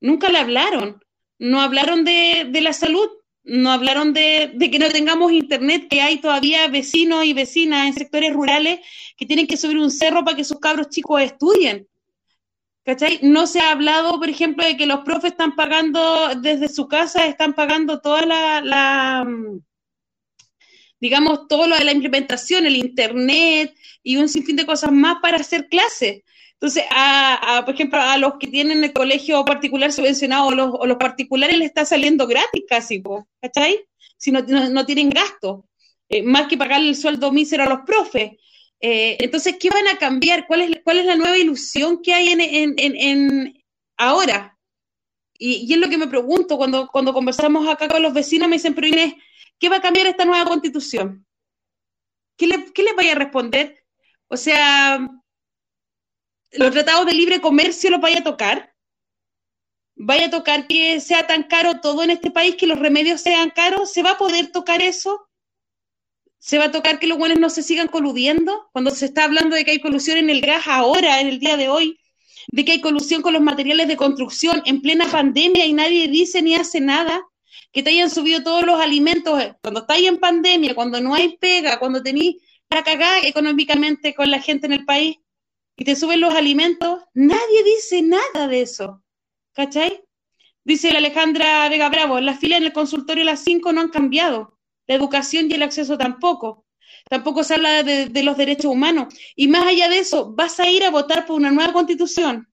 Nunca 0.00 0.30
le 0.30 0.38
hablaron. 0.38 1.04
no 1.38 1.60
hablaron 1.60 2.02
de, 2.02 2.48
de 2.50 2.60
la 2.62 2.72
salud, 2.72 3.10
no 3.42 3.70
hablaron 3.70 4.14
de, 4.14 4.52
de, 4.54 4.70
que 4.70 4.78
no 4.78 4.88
tengamos 4.88 5.32
internet, 5.32 5.88
que 5.90 6.00
hay 6.00 6.22
todavía 6.22 6.66
vecinos 6.68 7.26
y 7.26 7.34
vecinas 7.34 7.86
en 7.88 7.92
sectores 7.92 8.32
rurales 8.32 8.80
que 9.18 9.26
tienen 9.26 9.46
que 9.46 9.58
subir 9.58 9.76
un 9.76 9.90
cerro 9.90 10.24
para 10.24 10.34
que 10.34 10.44
sus 10.44 10.60
cabros 10.60 10.88
chicos 10.88 11.20
estudien. 11.20 11.86
¿Cachai? 12.84 13.20
No 13.22 13.46
se 13.46 13.60
ha 13.60 13.70
hablado, 13.70 14.18
por 14.18 14.28
ejemplo, 14.28 14.64
de 14.64 14.76
que 14.76 14.86
los 14.86 15.00
profes 15.00 15.32
están 15.32 15.54
pagando 15.54 16.30
desde 16.40 16.68
su 16.68 16.88
casa, 16.88 17.26
están 17.26 17.54
pagando 17.54 18.00
toda 18.00 18.26
la, 18.26 18.60
la 18.60 19.26
digamos, 20.98 21.48
todo 21.48 21.66
lo 21.66 21.76
de 21.76 21.84
la 21.84 21.92
implementación, 21.92 22.66
el 22.66 22.76
internet 22.76 23.74
y 24.02 24.16
un 24.16 24.28
sinfín 24.28 24.56
de 24.56 24.66
cosas 24.66 24.90
más 24.90 25.16
para 25.20 25.36
hacer 25.36 25.68
clases. 25.68 26.22
Entonces, 26.54 26.84
a, 26.90 27.62
por 27.64 27.74
ejemplo, 27.74 28.00
a 28.00 28.16
los 28.18 28.34
que 28.38 28.46
tienen 28.46 28.84
el 28.84 28.92
colegio 28.92 29.44
particular 29.44 29.92
subvencionado 29.92 30.46
o 30.46 30.86
los, 30.86 30.96
particulares 30.96 31.58
les 31.58 31.68
está 31.68 31.84
saliendo 31.84 32.26
gratis 32.28 32.62
casi, 32.68 33.02
¿cachai? 33.40 33.80
Si 34.16 34.30
no 34.30 34.86
tienen 34.86 35.10
gasto, 35.10 35.66
eh, 36.08 36.22
más 36.22 36.46
que 36.46 36.56
pagarle 36.56 36.90
el 36.90 36.96
sueldo 36.96 37.32
mísero 37.32 37.64
a 37.64 37.68
los 37.68 37.80
profes. 37.86 38.32
Eh, 38.84 39.16
entonces, 39.20 39.56
¿qué 39.60 39.70
van 39.70 39.86
a 39.86 39.96
cambiar? 39.96 40.46
¿Cuál 40.48 40.62
es, 40.62 41.04
la 41.06 41.14
nueva 41.14 41.38
ilusión 41.38 42.02
que 42.02 42.14
hay 42.14 42.30
en, 42.30 43.64
ahora? 43.96 44.58
Y, 45.38 45.66
y, 45.68 45.72
es 45.72 45.78
lo 45.78 45.88
que 45.88 45.98
me 45.98 46.08
pregunto 46.08 46.56
cuando, 46.56 46.88
cuando 46.88 47.12
conversamos 47.12 47.68
acá 47.68 47.88
con 47.88 48.02
los 48.02 48.12
vecinos, 48.12 48.48
me 48.48 48.56
dicen, 48.56 48.74
pero 48.74 48.88
Inés, 48.88 49.14
¿qué 49.60 49.68
va 49.68 49.76
a 49.76 49.80
cambiar 49.82 50.08
esta 50.08 50.24
nueva 50.24 50.44
constitución? 50.46 51.24
¿Qué 52.36 52.48
le, 52.48 52.72
qué 52.72 52.82
les 52.82 52.96
vaya 52.96 53.12
a 53.12 53.16
responder? 53.16 53.84
O 54.26 54.36
sea, 54.36 55.08
los 56.50 56.70
tratados 56.72 57.06
de 57.06 57.14
libre 57.14 57.40
comercio 57.40 57.90
los 57.90 58.00
vaya 58.00 58.18
a 58.18 58.24
tocar. 58.24 58.74
Vaya 59.94 60.26
a 60.26 60.30
tocar 60.30 60.66
que 60.66 61.00
sea 61.00 61.28
tan 61.28 61.44
caro 61.44 61.80
todo 61.80 62.02
en 62.02 62.10
este 62.10 62.32
país, 62.32 62.56
que 62.56 62.66
los 62.66 62.80
remedios 62.80 63.20
sean 63.20 63.50
caros. 63.50 63.92
¿Se 63.92 64.02
va 64.02 64.12
a 64.12 64.18
poder 64.18 64.50
tocar 64.50 64.82
eso? 64.82 65.28
¿Se 66.44 66.58
va 66.58 66.64
a 66.64 66.72
tocar 66.72 66.98
que 66.98 67.06
los 67.06 67.18
buenos 67.18 67.38
no 67.38 67.50
se 67.50 67.62
sigan 67.62 67.86
coludiendo? 67.86 68.68
Cuando 68.72 68.90
se 68.90 69.04
está 69.04 69.22
hablando 69.22 69.54
de 69.54 69.64
que 69.64 69.70
hay 69.70 69.80
colusión 69.80 70.18
en 70.18 70.28
el 70.28 70.40
gas 70.40 70.66
ahora, 70.66 71.20
en 71.20 71.28
el 71.28 71.38
día 71.38 71.56
de 71.56 71.68
hoy, 71.68 72.00
de 72.48 72.64
que 72.64 72.72
hay 72.72 72.80
colusión 72.80 73.22
con 73.22 73.32
los 73.32 73.42
materiales 73.42 73.86
de 73.86 73.96
construcción 73.96 74.60
en 74.64 74.82
plena 74.82 75.06
pandemia 75.06 75.66
y 75.66 75.72
nadie 75.72 76.08
dice 76.08 76.42
ni 76.42 76.56
hace 76.56 76.80
nada, 76.80 77.22
que 77.70 77.84
te 77.84 77.90
hayan 77.90 78.10
subido 78.10 78.42
todos 78.42 78.64
los 78.64 78.80
alimentos 78.80 79.40
cuando 79.62 79.82
estáis 79.82 80.08
en 80.08 80.18
pandemia, 80.18 80.74
cuando 80.74 81.00
no 81.00 81.14
hay 81.14 81.36
pega, 81.36 81.78
cuando 81.78 82.02
tenéis 82.02 82.42
la 82.70 82.82
cagada 82.82 83.20
económicamente 83.20 84.12
con 84.12 84.28
la 84.28 84.40
gente 84.40 84.66
en 84.66 84.72
el 84.72 84.84
país 84.84 85.18
y 85.76 85.84
te 85.84 85.94
suben 85.94 86.20
los 86.20 86.34
alimentos, 86.34 87.04
nadie 87.14 87.62
dice 87.62 88.02
nada 88.02 88.48
de 88.48 88.62
eso. 88.62 89.04
¿Cachai? 89.52 90.02
Dice 90.64 90.90
la 90.90 90.98
Alejandra 90.98 91.68
Vega 91.68 91.88
Bravo, 91.88 92.18
las 92.18 92.40
filas 92.40 92.58
en 92.58 92.64
el 92.64 92.72
consultorio 92.72 93.22
a 93.22 93.26
las 93.26 93.44
5 93.44 93.72
no 93.72 93.80
han 93.80 93.90
cambiado, 93.90 94.58
la 94.92 94.98
educación 94.98 95.50
y 95.50 95.54
el 95.54 95.62
acceso 95.62 95.96
tampoco. 95.96 96.66
Tampoco 97.08 97.42
se 97.42 97.54
habla 97.54 97.82
de, 97.82 98.22
los 98.22 98.36
derechos 98.36 98.66
humanos. 98.66 99.12
Y 99.34 99.48
más 99.48 99.66
allá 99.66 99.88
de 99.88 99.98
eso, 99.98 100.32
vas 100.32 100.60
a 100.60 100.70
ir 100.70 100.84
a 100.84 100.90
votar 100.90 101.26
por 101.26 101.36
una 101.36 101.50
nueva 101.50 101.72
constitución 101.72 102.48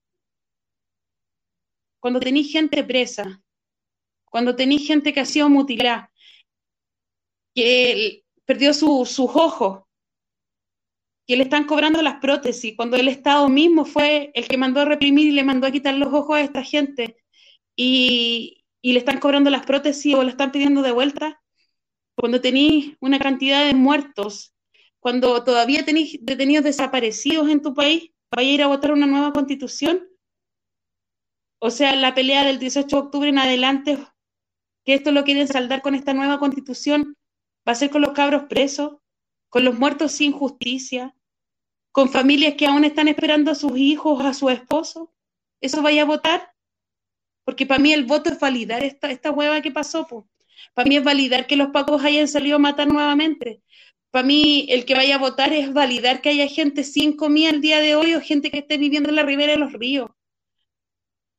cuando 2.00 2.18
tenéis 2.18 2.50
gente 2.50 2.82
presa, 2.82 3.42
cuando 4.24 4.56
tenéis 4.56 4.86
gente 4.86 5.12
que 5.12 5.20
ha 5.20 5.26
sido 5.26 5.50
mutilada, 5.50 6.10
que 7.54 8.24
perdió 8.46 8.72
su, 8.72 9.04
sus 9.04 9.30
ojos, 9.34 9.82
que 11.26 11.36
le 11.36 11.42
están 11.42 11.64
cobrando 11.64 12.00
las 12.00 12.20
prótesis, 12.20 12.74
cuando 12.74 12.96
el 12.96 13.08
Estado 13.08 13.48
mismo 13.50 13.84
fue 13.84 14.30
el 14.34 14.48
que 14.48 14.56
mandó 14.56 14.80
a 14.80 14.86
reprimir 14.86 15.26
y 15.26 15.32
le 15.32 15.44
mandó 15.44 15.66
a 15.66 15.70
quitar 15.70 15.94
los 15.94 16.12
ojos 16.12 16.36
a 16.36 16.40
esta 16.40 16.64
gente 16.64 17.18
y, 17.76 18.64
y 18.82 18.92
le 18.94 18.98
están 19.00 19.20
cobrando 19.20 19.50
las 19.50 19.66
prótesis 19.66 20.14
o 20.14 20.22
le 20.22 20.30
están 20.30 20.52
pidiendo 20.52 20.82
de 20.82 20.92
vuelta, 20.92 21.39
cuando 22.20 22.42
tenéis 22.42 22.98
una 23.00 23.18
cantidad 23.18 23.64
de 23.64 23.72
muertos, 23.72 24.54
cuando 24.98 25.42
todavía 25.42 25.86
tenéis 25.86 26.18
detenidos 26.20 26.64
desaparecidos 26.64 27.48
en 27.48 27.62
tu 27.62 27.72
país, 27.72 28.10
vaya 28.30 28.50
a 28.50 28.52
ir 28.52 28.62
a 28.62 28.66
votar 28.66 28.92
una 28.92 29.06
nueva 29.06 29.32
constitución. 29.32 30.06
O 31.60 31.70
sea, 31.70 31.96
la 31.96 32.14
pelea 32.14 32.44
del 32.44 32.58
18 32.58 32.94
de 32.94 33.02
octubre 33.02 33.28
en 33.30 33.38
adelante, 33.38 33.98
que 34.84 34.94
esto 34.94 35.12
lo 35.12 35.24
quieren 35.24 35.48
saldar 35.48 35.80
con 35.80 35.94
esta 35.94 36.12
nueva 36.12 36.38
constitución, 36.38 37.16
va 37.66 37.72
a 37.72 37.76
ser 37.76 37.88
con 37.88 38.02
los 38.02 38.12
cabros 38.12 38.44
presos, 38.50 38.98
con 39.48 39.64
los 39.64 39.78
muertos 39.78 40.12
sin 40.12 40.32
justicia, 40.32 41.16
con 41.90 42.10
familias 42.10 42.54
que 42.54 42.66
aún 42.66 42.84
están 42.84 43.08
esperando 43.08 43.50
a 43.50 43.54
sus 43.54 43.78
hijos, 43.78 44.22
a 44.22 44.34
su 44.34 44.50
esposo. 44.50 45.14
¿Eso 45.62 45.80
vaya 45.80 46.02
a 46.02 46.06
votar? 46.06 46.52
Porque 47.46 47.64
para 47.64 47.80
mí 47.80 47.94
el 47.94 48.04
voto 48.04 48.28
es 48.28 48.38
validar 48.38 48.82
esta, 48.84 49.10
esta 49.10 49.30
hueva 49.30 49.62
que 49.62 49.70
pasó. 49.70 50.06
Po. 50.06 50.29
Para 50.74 50.88
mí 50.88 50.96
es 50.96 51.04
validar 51.04 51.46
que 51.46 51.56
los 51.56 51.68
pacos 51.68 52.04
hayan 52.04 52.28
salido 52.28 52.56
a 52.56 52.58
matar 52.60 52.88
nuevamente. 52.88 53.62
Para 54.10 54.26
mí 54.26 54.66
el 54.70 54.84
que 54.84 54.94
vaya 54.94 55.16
a 55.16 55.18
votar 55.18 55.52
es 55.52 55.72
validar 55.72 56.20
que 56.20 56.30
haya 56.30 56.46
gente 56.48 56.84
sin 56.84 57.16
comida 57.16 57.50
el 57.50 57.60
día 57.60 57.80
de 57.80 57.94
hoy 57.94 58.14
o 58.14 58.20
gente 58.20 58.50
que 58.50 58.58
esté 58.58 58.76
viviendo 58.76 59.08
en 59.08 59.16
la 59.16 59.22
ribera 59.22 59.52
de 59.52 59.58
los 59.58 59.72
ríos. 59.72 60.10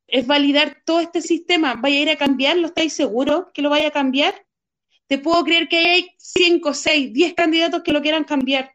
Es 0.07 0.28
validar 0.28 0.82
todo 0.86 0.99
este 0.99 1.22
sistema. 1.22 1.76
¿Vaya 1.76 1.97
a 1.97 2.01
ir 2.01 2.09
a 2.09 2.17
cambiarlo? 2.17 2.67
¿Estáis 2.67 2.93
seguros 2.93 3.45
que 3.53 3.61
lo 3.61 3.69
vaya 3.69 3.88
a 3.88 3.91
cambiar? 3.91 4.45
Te 5.07 5.17
puedo 5.17 5.43
creer 5.43 5.67
que 5.67 5.78
hay 5.78 6.09
5, 6.17 6.74
6, 6.74 7.13
10 7.13 7.34
candidatos 7.34 7.84
que 7.84 7.91
lo 7.91 8.01
quieran 8.01 8.24
cambiar 8.24 8.74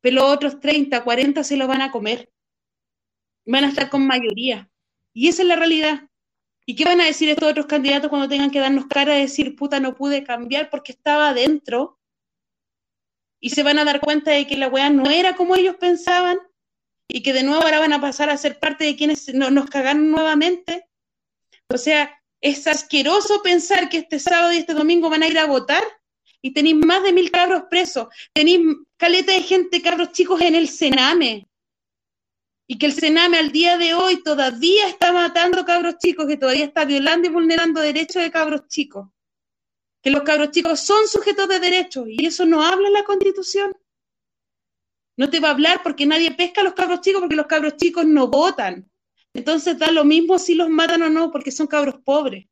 pero 0.00 0.16
los 0.16 0.24
otros 0.24 0.60
30, 0.60 1.02
40 1.02 1.44
se 1.44 1.56
lo 1.56 1.66
van 1.66 1.82
a 1.82 1.90
comer. 1.90 2.30
Van 3.46 3.64
a 3.64 3.68
estar 3.68 3.90
con 3.90 4.06
mayoría. 4.06 4.70
Y 5.12 5.28
esa 5.28 5.42
es 5.42 5.48
la 5.48 5.56
realidad. 5.56 6.07
¿Y 6.68 6.76
qué 6.76 6.84
van 6.84 7.00
a 7.00 7.06
decir 7.06 7.30
estos 7.30 7.50
otros 7.50 7.64
candidatos 7.64 8.10
cuando 8.10 8.28
tengan 8.28 8.50
que 8.50 8.60
darnos 8.60 8.88
cara 8.88 9.14
de 9.14 9.20
decir, 9.20 9.56
puta, 9.56 9.80
no 9.80 9.94
pude 9.94 10.22
cambiar 10.22 10.68
porque 10.68 10.92
estaba 10.92 11.30
adentro? 11.30 11.98
Y 13.40 13.48
se 13.48 13.62
van 13.62 13.78
a 13.78 13.86
dar 13.86 14.00
cuenta 14.00 14.32
de 14.32 14.46
que 14.46 14.58
la 14.58 14.68
weá 14.68 14.90
no 14.90 15.08
era 15.08 15.34
como 15.34 15.56
ellos 15.56 15.76
pensaban 15.76 16.38
y 17.08 17.22
que 17.22 17.32
de 17.32 17.42
nuevo 17.42 17.62
ahora 17.62 17.80
van 17.80 17.94
a 17.94 18.02
pasar 18.02 18.28
a 18.28 18.36
ser 18.36 18.58
parte 18.58 18.84
de 18.84 18.96
quienes 18.96 19.32
no, 19.32 19.50
nos 19.50 19.70
cagaron 19.70 20.10
nuevamente. 20.10 20.86
O 21.68 21.78
sea, 21.78 22.20
es 22.42 22.66
asqueroso 22.66 23.40
pensar 23.42 23.88
que 23.88 23.98
este 23.98 24.18
sábado 24.18 24.52
y 24.52 24.58
este 24.58 24.74
domingo 24.74 25.08
van 25.08 25.22
a 25.22 25.28
ir 25.28 25.38
a 25.38 25.46
votar 25.46 25.82
y 26.42 26.52
tenéis 26.52 26.76
más 26.76 27.02
de 27.02 27.14
mil 27.14 27.30
cabros 27.30 27.62
presos, 27.70 28.08
tenéis 28.34 28.60
caleta 28.98 29.32
de 29.32 29.40
gente, 29.40 29.80
cabros 29.80 30.12
chicos 30.12 30.42
en 30.42 30.54
el 30.54 30.68
Sename. 30.68 31.48
Y 32.70 32.78
que 32.78 32.84
el 32.84 32.92
Sename 32.92 33.38
al 33.38 33.50
día 33.50 33.78
de 33.78 33.94
hoy 33.94 34.22
todavía 34.22 34.86
está 34.88 35.10
matando 35.10 35.64
cabros 35.64 35.96
chicos, 35.98 36.26
que 36.26 36.36
todavía 36.36 36.66
está 36.66 36.84
violando 36.84 37.26
y 37.26 37.32
vulnerando 37.32 37.80
derechos 37.80 38.22
de 38.22 38.30
cabros 38.30 38.68
chicos. 38.68 39.08
Que 40.02 40.10
los 40.10 40.22
cabros 40.22 40.50
chicos 40.50 40.78
son 40.80 41.08
sujetos 41.08 41.48
de 41.48 41.60
derechos 41.60 42.04
y 42.08 42.26
eso 42.26 42.44
no 42.44 42.62
habla 42.62 42.90
la 42.90 43.04
Constitución. 43.04 43.74
No 45.16 45.30
te 45.30 45.40
va 45.40 45.48
a 45.48 45.52
hablar 45.52 45.82
porque 45.82 46.04
nadie 46.04 46.30
pesca 46.32 46.60
a 46.60 46.64
los 46.64 46.74
cabros 46.74 47.00
chicos 47.00 47.22
porque 47.22 47.36
los 47.36 47.46
cabros 47.46 47.76
chicos 47.76 48.04
no 48.04 48.28
votan. 48.28 48.88
Entonces 49.32 49.78
da 49.78 49.90
lo 49.90 50.04
mismo 50.04 50.38
si 50.38 50.54
los 50.54 50.68
matan 50.68 51.02
o 51.02 51.08
no 51.08 51.32
porque 51.32 51.50
son 51.50 51.66
cabros 51.68 51.96
pobres. 52.04 52.46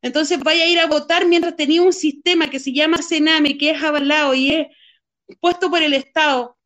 Entonces 0.00 0.40
vaya 0.40 0.64
a 0.64 0.68
ir 0.68 0.78
a 0.80 0.86
votar 0.86 1.26
mientras 1.26 1.54
tenía 1.54 1.82
un 1.82 1.92
sistema 1.92 2.48
que 2.48 2.58
se 2.58 2.72
llama 2.72 3.02
Sename, 3.02 3.58
que 3.58 3.70
es 3.70 3.82
avalado 3.82 4.34
y 4.34 4.54
es 4.54 4.66
puesto 5.38 5.70
por 5.70 5.82
el 5.82 5.92
Estado. 5.92 6.56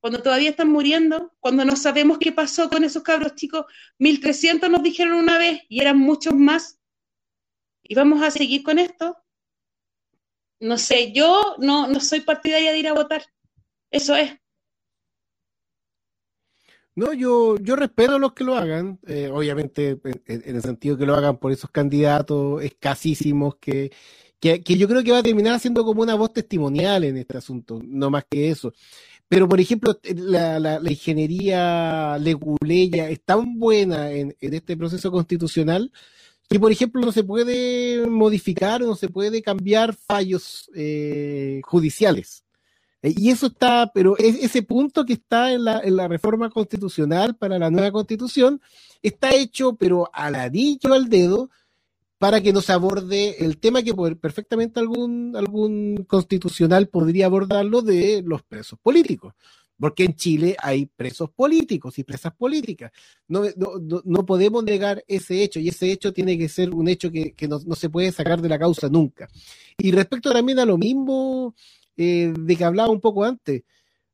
Cuando 0.00 0.22
todavía 0.22 0.50
están 0.50 0.70
muriendo, 0.70 1.34
cuando 1.40 1.64
no 1.64 1.76
sabemos 1.76 2.18
qué 2.18 2.32
pasó 2.32 2.70
con 2.70 2.84
esos 2.84 3.02
cabros 3.02 3.34
chicos, 3.34 3.66
1300 3.98 4.70
nos 4.70 4.82
dijeron 4.82 5.14
una 5.14 5.36
vez 5.36 5.60
y 5.68 5.80
eran 5.80 5.98
muchos 5.98 6.34
más. 6.34 6.78
¿Y 7.82 7.94
vamos 7.94 8.22
a 8.22 8.30
seguir 8.30 8.62
con 8.62 8.78
esto? 8.78 9.16
No 10.58 10.78
sé, 10.78 11.12
yo 11.12 11.56
no, 11.58 11.86
no 11.86 12.00
soy 12.00 12.20
partidaria 12.20 12.72
de 12.72 12.78
ir 12.78 12.88
a 12.88 12.94
votar. 12.94 13.24
Eso 13.90 14.14
es. 14.16 14.32
No, 16.94 17.12
yo, 17.12 17.56
yo 17.58 17.76
respeto 17.76 18.16
a 18.16 18.18
los 18.18 18.32
que 18.32 18.44
lo 18.44 18.56
hagan, 18.56 18.98
eh, 19.06 19.30
obviamente 19.32 19.98
en, 20.26 20.56
el 20.56 20.62
sentido 20.62 20.98
que 20.98 21.06
lo 21.06 21.14
hagan 21.14 21.38
por 21.38 21.52
esos 21.52 21.70
candidatos 21.70 22.62
escasísimos 22.62 23.56
que, 23.56 23.92
que, 24.38 24.62
que, 24.62 24.76
yo 24.76 24.88
creo 24.88 25.02
que 25.02 25.12
va 25.12 25.18
a 25.18 25.22
terminar 25.22 25.58
siendo 25.60 25.84
como 25.84 26.02
una 26.02 26.14
voz 26.14 26.32
testimonial 26.32 27.04
en 27.04 27.16
este 27.16 27.38
asunto, 27.38 27.80
no 27.82 28.10
más 28.10 28.24
que 28.28 28.50
eso. 28.50 28.74
Pero, 29.30 29.48
por 29.48 29.60
ejemplo, 29.60 29.96
la, 30.02 30.58
la, 30.58 30.90
ingeniería 30.90 32.18
leguleya 32.18 33.08
es 33.10 33.22
tan 33.22 33.60
buena 33.60 34.10
en, 34.10 34.36
en, 34.40 34.54
este 34.54 34.76
proceso 34.76 35.12
constitucional 35.12 35.92
que, 36.48 36.58
por 36.58 36.72
ejemplo, 36.72 37.00
no 37.00 37.12
se 37.12 37.22
puede 37.22 38.08
modificar 38.08 38.82
o 38.82 38.86
no 38.86 38.96
se 38.96 39.08
puede 39.08 39.40
cambiar 39.40 39.94
fallos 39.94 40.68
eh, 40.74 41.60
judiciales. 41.62 42.42
Eh, 43.02 43.14
y 43.16 43.30
eso 43.30 43.46
está, 43.46 43.92
pero 43.94 44.16
ese 44.18 44.62
punto 44.64 45.04
que 45.04 45.12
está 45.12 45.52
en 45.52 45.62
la, 45.62 45.78
en 45.78 45.94
la 45.94 46.08
reforma 46.08 46.50
constitucional 46.50 47.36
para 47.36 47.56
la 47.56 47.70
nueva 47.70 47.92
constitución 47.92 48.60
está 49.00 49.32
hecho, 49.32 49.76
pero 49.76 50.10
aladillo 50.12 50.92
al 50.92 51.08
dedo, 51.08 51.50
para 52.20 52.42
que 52.42 52.52
nos 52.52 52.68
aborde 52.68 53.42
el 53.46 53.56
tema 53.56 53.82
que 53.82 53.94
perfectamente 54.20 54.78
algún, 54.78 55.34
algún 55.34 56.04
constitucional 56.06 56.86
podría 56.86 57.24
abordarlo 57.24 57.80
de 57.80 58.22
los 58.22 58.42
presos 58.42 58.78
políticos. 58.78 59.32
porque 59.78 60.04
en 60.04 60.14
Chile 60.14 60.54
hay 60.58 60.84
presos 60.84 61.30
políticos 61.30 61.98
y 61.98 62.04
presas 62.04 62.34
políticas. 62.34 62.92
No, 63.26 63.44
no, 63.56 64.02
no 64.04 64.26
podemos 64.26 64.62
negar 64.62 65.02
ese 65.08 65.42
hecho 65.42 65.60
y 65.60 65.68
ese 65.68 65.90
hecho 65.90 66.12
tiene 66.12 66.36
que 66.36 66.50
ser 66.50 66.74
un 66.74 66.88
hecho 66.88 67.10
que, 67.10 67.32
que 67.32 67.48
no, 67.48 67.58
no, 67.66 67.74
se 67.74 67.88
puede 67.88 68.12
sacar 68.12 68.42
de 68.42 68.50
la 68.50 68.58
causa 68.58 68.90
nunca. 68.90 69.26
Y 69.78 69.90
respecto 69.90 70.30
también 70.30 70.58
a 70.58 70.66
lo 70.66 70.76
mismo 70.76 71.54
eh, 71.96 72.34
de 72.38 72.56
que 72.56 72.64
hablaba 72.64 72.90
un 72.90 73.00
poco 73.00 73.24
antes, 73.24 73.62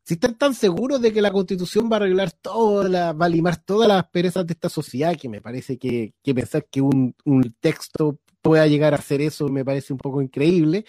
si 0.07 0.15
están 0.15 0.37
tan 0.39 0.55
seguros 0.55 1.01
de 1.01 1.13
que 1.13 1.21
la 1.21 1.33
constitución 1.33 1.91
va 1.91 1.97
a 1.97 1.99
arreglar 1.99 2.31
toda 2.31 2.89
la, 2.89 3.13
va 3.13 3.27
a 3.27 3.29
limar 3.29 3.57
todas 3.57 3.89
las 3.89 4.09
perezas 4.09 4.47
de 4.47 4.53
esta 4.53 4.69
sociedad, 4.69 5.17
que 5.17 5.29
me 5.29 5.41
parece 5.41 5.79
que, 5.79 6.15
pensar 6.23 6.65
que 6.71 6.81
un, 6.81 7.15
texto 7.61 8.21
pueda 8.41 8.69
llegar 8.69 8.95
a 8.95 8.99
hacer 8.99 9.21
eso 9.21 9.49
me 9.49 9.65
parece 9.65 9.93
un 9.93 9.99
poco 9.99 10.23
increíble. 10.23 10.85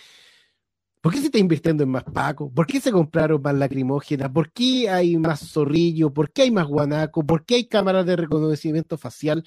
¿Por 1.02 1.14
qué 1.14 1.20
se 1.20 1.26
está 1.28 1.40
invirtiendo 1.40 1.84
en 1.84 1.90
más 1.90 2.04
Paco? 2.04 2.52
¿Por 2.54 2.68
qué 2.68 2.80
se 2.80 2.92
compraron 2.92 3.42
más 3.42 3.56
lacrimógenas? 3.56 4.30
¿Por 4.30 4.52
qué 4.52 4.90
hay 4.90 5.18
más 5.18 5.40
zorrillo? 5.52 6.14
¿Por 6.14 6.32
qué 6.32 6.44
hay 6.44 6.52
más 6.52 6.68
guanaco? 6.68 7.26
¿Por 7.26 7.44
qué 7.46 7.56
hay 7.56 7.68
cámaras 7.68 8.06
de 8.06 8.18
reconocimiento 8.18 8.98
facial? 9.00 9.44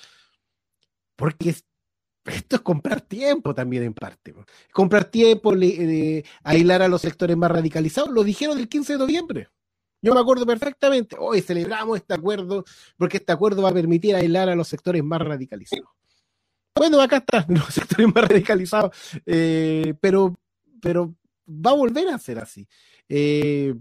Porque 1.17 1.51
esto 1.51 2.57
es 2.57 2.63
comprar 2.63 3.03
tiempo 3.03 3.55
también 3.55 3.85
en 3.85 3.95
parte. 3.95 4.35
Comprar 4.73 5.05
tiempo, 5.05 5.55
le, 5.55 6.19
eh, 6.19 6.25
aislar 6.43 6.83
a 6.83 6.89
los 6.89 7.03
sectores 7.03 7.37
más 7.37 7.53
radicalizados. 7.53 8.11
Lo 8.11 8.25
dijeron 8.25 8.59
el 8.59 8.69
15 8.69 8.95
de 8.95 8.99
noviembre. 8.99 9.49
Yo 10.03 10.15
me 10.15 10.21
acuerdo 10.21 10.47
perfectamente. 10.47 11.17
Hoy 11.19 11.43
celebramos 11.43 11.99
este 11.99 12.15
acuerdo 12.15 12.65
porque 12.97 13.19
este 13.19 13.33
acuerdo 13.33 13.63
va 13.63 13.71
a 13.71 13.75
permitir 13.75 14.15
aislar 14.15 14.49
a 14.49 14.55
los 14.55 14.69
sectores 14.69 15.05
más 15.05 15.21
radicalizados. 15.21 15.89
Bueno, 16.75 17.01
acá 17.01 17.19
están 17.19 17.45
los 17.49 17.75
sectores 17.75 18.07
más 18.15 18.29
radicalizados, 18.29 18.97
eh, 19.27 19.95
pero, 20.01 20.35
pero 20.81 21.15
va 21.47 21.73
a 21.73 21.75
volver 21.75 22.09
a 22.09 22.19
ser 22.19 22.39
así. 22.39 22.67
Eh, 23.09 23.75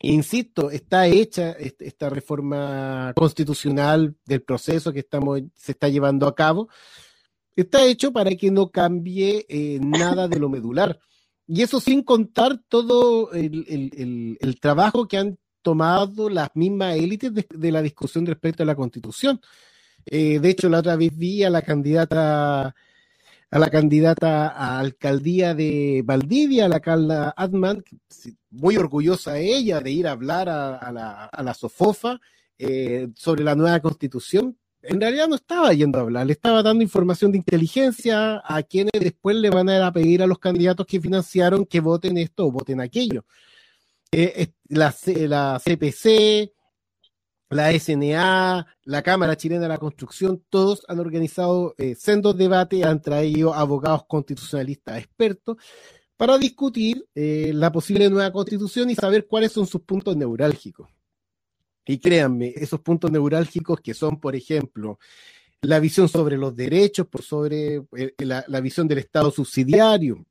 insisto, 0.00 0.70
está 0.70 1.06
hecha 1.06 1.52
esta 1.52 2.08
reforma 2.10 3.12
constitucional 3.14 4.16
del 4.24 4.42
proceso 4.42 4.92
que 4.92 5.00
estamos, 5.00 5.42
se 5.54 5.72
está 5.72 5.88
llevando 5.88 6.26
a 6.26 6.34
cabo. 6.34 6.68
Está 7.54 7.84
hecho 7.86 8.12
para 8.12 8.34
que 8.34 8.50
no 8.50 8.70
cambie 8.70 9.46
eh, 9.48 9.78
nada 9.80 10.26
de 10.26 10.40
lo 10.40 10.48
medular. 10.48 10.98
Y 11.46 11.62
eso 11.62 11.80
sin 11.80 12.02
contar 12.02 12.58
todo 12.68 13.32
el, 13.32 13.66
el, 13.68 14.38
el, 14.40 14.60
trabajo 14.60 15.06
que 15.06 15.18
han 15.18 15.38
tomado 15.62 16.30
las 16.30 16.50
mismas 16.54 16.96
élites 16.96 17.34
de, 17.34 17.46
de, 17.48 17.72
la 17.72 17.82
discusión 17.82 18.24
respecto 18.24 18.62
a 18.62 18.66
la 18.66 18.74
constitución. 18.74 19.40
Eh, 20.06 20.38
de 20.38 20.50
hecho, 20.50 20.68
la 20.68 20.78
otra 20.78 20.96
vez 20.96 21.16
vi 21.16 21.44
a 21.44 21.50
la 21.50 21.62
candidata 21.62 22.74
a 23.54 23.58
la 23.60 23.70
candidata 23.70 24.48
a 24.48 24.80
alcaldía 24.80 25.54
de 25.54 26.02
Valdivia, 26.04 26.68
la 26.68 26.80
Carla 26.80 27.32
Adman, 27.36 27.84
muy 28.50 28.76
orgullosa 28.76 29.38
ella 29.38 29.80
de 29.80 29.92
ir 29.92 30.08
a 30.08 30.10
hablar 30.10 30.48
a, 30.48 30.76
a, 30.76 30.90
la, 30.90 31.24
a 31.26 31.42
la, 31.42 31.54
Sofofa 31.54 32.20
eh, 32.58 33.08
sobre 33.14 33.44
la 33.44 33.54
nueva 33.54 33.78
constitución. 33.78 34.58
En 34.86 35.00
realidad 35.00 35.28
no 35.28 35.36
estaba 35.36 35.72
yendo 35.72 35.98
a 35.98 36.02
hablar, 36.02 36.26
le 36.26 36.34
estaba 36.34 36.62
dando 36.62 36.82
información 36.82 37.32
de 37.32 37.38
inteligencia 37.38 38.42
a 38.44 38.62
quienes 38.62 38.92
después 39.00 39.34
le 39.36 39.48
van 39.50 39.68
a 39.68 39.76
ir 39.76 39.82
a 39.82 39.92
pedir 39.92 40.22
a 40.22 40.26
los 40.26 40.38
candidatos 40.38 40.86
que 40.86 41.00
financiaron 41.00 41.64
que 41.64 41.80
voten 41.80 42.18
esto 42.18 42.46
o 42.46 42.52
voten 42.52 42.80
aquello. 42.80 43.24
Eh, 44.12 44.52
la, 44.68 44.92
CPC, 44.92 46.52
la 47.50 47.72
SNA, 47.72 48.66
la 48.84 49.02
Cámara 49.02 49.36
Chilena 49.36 49.62
de 49.62 49.68
la 49.68 49.78
Construcción, 49.78 50.44
todos 50.50 50.84
han 50.86 51.00
organizado 51.00 51.74
eh, 51.78 51.94
sendos 51.94 52.36
debates, 52.36 52.84
han 52.84 53.00
traído 53.00 53.54
abogados 53.54 54.04
constitucionalistas 54.06 54.98
expertos 54.98 55.56
para 56.16 56.38
discutir 56.38 57.06
eh, 57.14 57.52
la 57.54 57.72
posible 57.72 58.08
nueva 58.10 58.30
constitución 58.30 58.90
y 58.90 58.94
saber 58.94 59.26
cuáles 59.26 59.52
son 59.52 59.66
sus 59.66 59.80
puntos 59.80 60.16
neurálgicos. 60.16 60.88
Y 61.86 61.98
créanme, 61.98 62.52
esos 62.56 62.80
puntos 62.80 63.10
neurálgicos 63.10 63.80
que 63.80 63.94
son, 63.94 64.18
por 64.18 64.34
ejemplo, 64.34 64.98
la 65.60 65.80
visión 65.80 66.08
sobre 66.08 66.36
los 66.36 66.54
derechos, 66.54 67.06
por 67.06 67.22
sobre 67.22 67.82
eh, 67.96 68.14
la, 68.18 68.44
la 68.48 68.60
visión 68.60 68.88
del 68.88 68.98
Estado 68.98 69.30
subsidiario, 69.30 70.24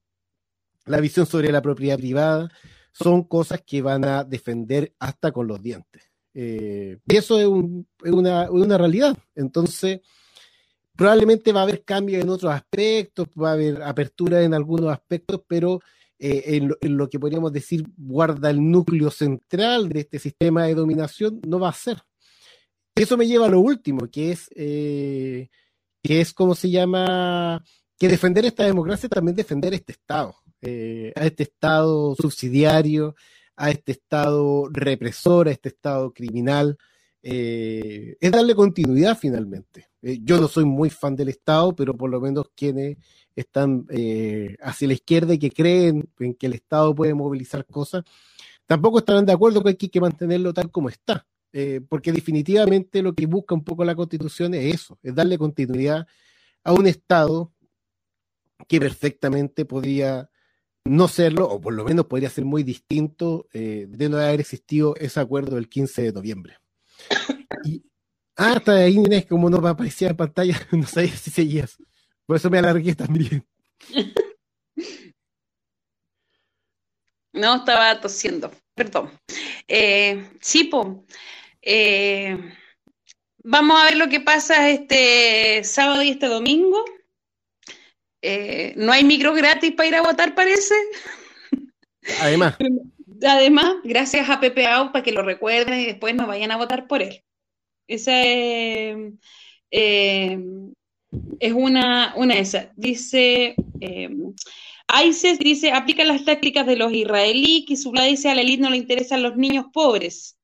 la 0.85 0.99
visión 0.99 1.25
sobre 1.25 1.51
la 1.51 1.61
propiedad 1.61 1.97
privada, 1.97 2.49
son 2.91 3.23
cosas 3.23 3.61
que 3.65 3.81
van 3.81 4.05
a 4.05 4.23
defender 4.23 4.93
hasta 4.99 5.31
con 5.31 5.47
los 5.47 5.61
dientes. 5.61 6.03
Eh, 6.33 6.97
y 7.05 7.15
eso 7.15 7.39
es, 7.39 7.45
un, 7.45 7.87
es 8.03 8.11
una, 8.11 8.49
una, 8.49 8.77
realidad. 8.77 9.17
Entonces, 9.35 10.01
probablemente 10.95 11.51
va 11.51 11.61
a 11.61 11.63
haber 11.63 11.83
cambios 11.83 12.23
en 12.23 12.29
otros 12.29 12.53
aspectos, 12.53 13.27
va 13.39 13.49
a 13.49 13.53
haber 13.53 13.81
apertura 13.81 14.41
en 14.41 14.53
algunos 14.53 14.91
aspectos, 14.91 15.41
pero 15.47 15.79
eh, 16.25 16.55
en, 16.55 16.69
lo, 16.69 16.77
en, 16.79 16.95
lo, 16.95 17.09
que 17.09 17.19
podríamos 17.19 17.51
decir 17.51 17.85
guarda 17.97 18.49
el 18.49 18.71
núcleo 18.71 19.11
central 19.11 19.89
de 19.89 19.99
este 19.99 20.19
sistema 20.19 20.63
de 20.63 20.73
dominación, 20.73 21.41
no 21.45 21.59
va 21.59 21.67
a 21.67 21.73
ser. 21.73 22.01
Eso 22.95 23.17
me 23.17 23.27
lleva 23.27 23.47
a 23.47 23.49
lo 23.49 23.59
último, 23.59 24.07
que 24.09 24.31
es, 24.31 24.49
eh, 24.55 25.49
que 26.01 26.21
es 26.21 26.31
como 26.31 26.55
se 26.55 26.69
llama, 26.69 27.61
que 27.99 28.07
defender 28.07 28.45
esta 28.45 28.63
democracia 28.63 29.09
también 29.09 29.35
defender 29.35 29.73
este 29.73 29.91
Estado, 29.91 30.33
eh, 30.61 31.11
a 31.13 31.25
este 31.25 31.43
Estado 31.43 32.15
subsidiario, 32.15 33.15
a 33.57 33.71
este 33.71 33.91
Estado 33.91 34.69
represor, 34.71 35.49
a 35.49 35.51
este 35.51 35.67
Estado 35.67 36.13
criminal, 36.13 36.77
eh, 37.25 38.17
es 38.19 38.31
darle 38.31 38.53
continuidad 38.53 39.17
finalmente. 39.17 39.89
Eh, 40.01 40.19
yo 40.21 40.41
no 40.41 40.49
soy 40.49 40.65
muy 40.65 40.89
fan 40.89 41.15
del 41.15 41.29
Estado, 41.29 41.73
pero 41.73 41.95
por 41.95 42.09
lo 42.09 42.19
menos 42.19 42.51
quienes 42.53 42.97
están 43.33 43.85
eh, 43.89 44.57
hacia 44.61 44.89
la 44.89 44.95
izquierda 44.95 45.33
y 45.33 45.39
que 45.39 45.49
creen 45.49 46.09
en 46.19 46.33
que 46.35 46.47
el 46.47 46.53
Estado 46.53 46.93
puede 46.93 47.13
movilizar 47.13 47.65
cosas, 47.65 48.03
tampoco 48.65 48.99
estarán 48.99 49.25
de 49.25 49.31
acuerdo 49.31 49.63
con 49.63 49.73
que 49.73 49.85
hay 49.85 49.89
que 49.89 50.01
mantenerlo 50.01 50.53
tal 50.53 50.69
como 50.69 50.89
está. 50.89 51.25
Porque 51.87 52.11
definitivamente 52.11 53.03
lo 53.03 53.13
que 53.13 53.27
busca 53.27 53.53
un 53.53 53.63
poco 53.63 53.85
la 53.85 53.93
Constitución 53.93 54.55
es 54.55 54.73
eso, 54.73 54.97
es 55.03 55.13
darle 55.13 55.37
continuidad 55.37 56.07
a 56.63 56.73
un 56.73 56.87
Estado 56.87 57.53
que 58.67 58.79
perfectamente 58.79 59.63
podría 59.63 60.31
no 60.85 61.07
serlo, 61.07 61.47
o 61.47 61.61
por 61.61 61.75
lo 61.75 61.85
menos 61.85 62.07
podría 62.07 62.31
ser 62.31 62.45
muy 62.45 62.63
distinto 62.63 63.47
de 63.53 64.09
no 64.09 64.17
haber 64.17 64.39
existido 64.39 64.95
ese 64.95 65.19
acuerdo 65.19 65.55
del 65.55 65.69
15 65.69 66.01
de 66.01 66.13
noviembre. 66.13 66.62
Y, 67.63 67.83
ah, 68.35 68.53
hasta 68.53 68.75
ahí 68.75 68.95
Inés, 68.95 69.25
como 69.25 69.49
no 69.49 69.65
aparecía 69.67 70.09
en 70.09 70.17
pantalla, 70.17 70.59
no 70.71 70.85
sabía 70.85 71.15
si 71.15 71.31
seguías. 71.31 71.77
Por 72.25 72.37
eso 72.37 72.49
me 72.49 72.59
alargué 72.59 72.95
también. 72.95 73.45
No, 77.33 77.55
estaba 77.55 77.99
tosiendo, 77.99 78.51
perdón. 78.75 79.11
Eh, 79.67 80.29
sí, 80.39 80.65
po. 80.65 81.03
Eh, 81.61 82.37
vamos 83.43 83.81
a 83.81 83.85
ver 83.85 83.97
lo 83.97 84.07
que 84.07 84.19
pasa 84.19 84.69
este 84.69 85.63
sábado 85.63 86.03
y 86.03 86.09
este 86.09 86.27
domingo. 86.27 86.85
Eh, 88.21 88.73
no 88.77 88.91
hay 88.91 89.03
micro 89.03 89.33
gratis 89.33 89.73
para 89.73 89.89
ir 89.89 89.95
a 89.95 90.01
votar, 90.01 90.35
parece. 90.35 90.75
Además. 92.21 92.55
Además, 93.23 93.75
gracias 93.83 94.29
a 94.29 94.39
Pepe 94.39 94.67
Au 94.67 94.91
para 94.91 95.03
que 95.03 95.11
lo 95.11 95.23
recuerden 95.23 95.79
y 95.79 95.85
después 95.85 96.15
nos 96.15 96.27
vayan 96.27 96.51
a 96.51 96.57
votar 96.57 96.87
por 96.87 97.01
él. 97.01 97.23
Esa 97.87 98.21
es, 98.23 98.97
eh, 99.71 100.39
es 101.39 101.53
una, 101.53 102.13
una 102.15 102.35
esa. 102.35 102.71
Dice, 102.75 103.55
eh, 103.81 104.09
dice, 105.39 105.71
aplica 105.71 106.03
las 106.03 106.25
tácticas 106.25 106.65
de 106.65 106.75
los 106.75 106.93
israelíes, 106.93 107.81
su 107.81 107.91
dice 107.91 108.29
a 108.29 108.35
la 108.35 108.41
élite 108.41 108.63
no 108.63 108.69
le 108.69 108.77
interesan 108.77 109.23
los 109.23 109.35
niños 109.35 109.65
pobres. 109.73 110.37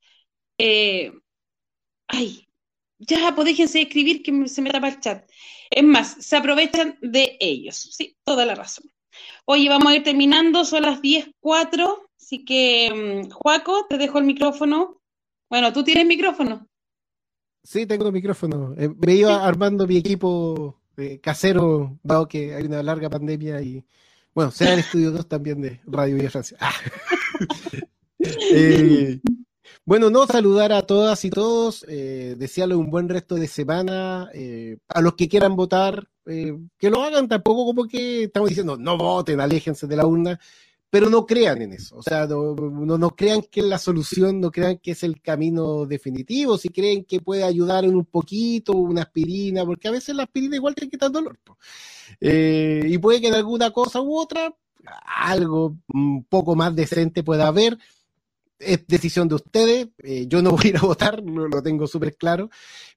Eh, 0.58 1.12
ay, 2.08 2.48
ya, 3.00 3.34
pues 3.36 3.46
déjense 3.48 3.82
escribir 3.82 4.24
que 4.24 4.48
se 4.48 4.62
me 4.62 4.72
tapa 4.72 4.90
el 4.90 5.00
chat. 5.00 5.30
Es 5.70 5.84
más, 5.84 6.18
se 6.20 6.36
aprovechan 6.36 6.98
de 7.02 7.38
ellos. 7.40 7.76
Sí, 7.78 8.18
toda 8.24 8.46
la 8.46 8.56
razón. 8.56 8.92
Oye, 9.46 9.70
vamos 9.70 9.92
a 9.92 9.96
ir 9.96 10.04
terminando, 10.04 10.66
son 10.66 10.84
las 10.84 11.02
10.04, 11.02 12.09
así 12.20 12.44
que, 12.44 13.24
um, 13.24 13.30
Juaco, 13.30 13.86
te 13.90 13.98
dejo 13.98 14.20
el 14.20 14.26
micrófono. 14.26 15.02
Bueno, 15.50 15.74
¿tú 15.74 15.84
tienes 15.84 16.06
micrófono? 16.06 16.68
Sí, 17.64 17.86
tengo 17.86 18.12
micrófono. 18.12 18.74
Eh, 18.78 18.90
me 18.90 19.16
iba 19.16 19.46
armando 19.46 19.88
mi 19.88 19.98
equipo 19.98 20.80
eh, 20.98 21.20
casero, 21.20 21.98
dado 22.04 22.28
que 22.28 22.54
hay 22.54 22.66
una 22.66 22.84
larga 22.84 23.10
pandemia 23.10 23.62
y, 23.62 23.84
bueno, 24.34 24.52
sea 24.52 24.74
el 24.74 24.80
estudio 24.80 25.12
2 25.12 25.28
también 25.28 25.62
de 25.62 25.82
Radio 25.86 26.16
Villa 26.16 26.30
Francia. 26.30 26.58
Ah. 26.60 26.74
eh, 28.20 29.20
bueno, 29.90 30.12
no, 30.12 30.28
saludar 30.28 30.72
a 30.72 30.84
todas 30.84 31.26
y 31.26 31.32
todos, 31.32 31.84
eh, 31.88 32.36
desearles 32.38 32.78
un 32.78 32.92
buen 32.92 33.10
resto 33.10 33.34
de 33.34 33.48
semana, 33.48 34.30
eh, 34.36 34.78
a 34.88 35.02
los 35.02 35.16
que 35.16 35.28
quieran 35.28 35.56
votar, 35.56 36.08
eh, 36.28 36.56
que 36.78 36.92
lo 36.92 37.02
hagan 37.02 37.28
tampoco 37.28 37.66
como 37.66 37.88
que 37.88 38.26
estamos 38.26 38.50
diciendo, 38.50 38.78
no 38.78 38.98
voten, 38.98 39.42
aléjense 39.42 39.88
de 39.88 39.96
la 39.96 40.06
urna, 40.06 40.40
pero 40.90 41.10
no 41.10 41.26
crean 41.26 41.62
en 41.62 41.74
eso, 41.74 41.98
o 41.98 42.04
sea, 42.04 42.26
no, 42.26 42.56
no, 42.56 42.98
no, 42.98 43.10
crean 43.12 43.44
que 43.44 43.60
es 43.60 43.66
la 43.66 43.78
solución, 43.78 44.40
no 44.40 44.52
crean 44.52 44.78
que 44.78 44.92
es 44.92 45.04
el 45.04 45.22
camino 45.22 45.86
definitivo, 45.86 46.58
si 46.58 46.70
creen 46.70 47.06
que 47.06 47.20
puede 47.22 47.44
ayudar 47.44 47.86
en 47.86 47.96
un 47.96 48.06
poquito, 48.06 48.74
una 48.74 49.04
aspirina, 49.04 49.66
porque 49.66 49.88
a 49.88 49.92
veces 49.92 50.16
la 50.16 50.24
aspirina 50.24 50.56
igual 50.56 50.76
te 50.76 50.90
quita 50.90 51.10
dolor, 51.10 51.40
y 52.20 52.98
puede 52.98 53.22
que 53.22 53.28
en 53.28 53.36
alguna 53.36 53.72
cosa 53.72 54.02
u 54.02 54.18
otra, 54.18 54.54
algo 55.06 55.78
un 55.94 56.24
poco 56.24 56.56
más 56.56 56.76
decente 56.76 57.24
pueda 57.24 57.48
haber, 57.48 57.78
es 58.58 58.86
decisión 58.88 59.28
de 59.28 59.36
ustedes, 59.36 59.88
eh, 60.00 60.26
yo 60.28 60.42
no 60.42 60.52
voy 60.58 60.66
a 60.66 60.68
ir 60.70 60.78
a 60.78 60.82
votar, 60.82 61.22
lo, 61.24 61.48
lo 61.48 61.62
tengo 61.62 61.88
súper 61.88 62.16
claro, 62.16 62.50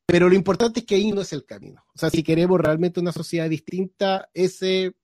pero 0.07 0.28
lo 0.28 0.34
importante 0.34 0.80
es 0.80 0.86
que 0.86 0.97
ahí 0.97 1.12
no 1.12 1.20
es 1.20 1.32
el 1.32 1.45
camino. 1.45 1.84
O 1.95 1.99
sea, 1.99 2.11
si 2.11 2.22
queremos 2.22 2.61
realmente 2.61 3.01
una 3.01 3.12
sociedad 3.12 3.49
distinta, 3.49 4.28
ese 4.34 4.95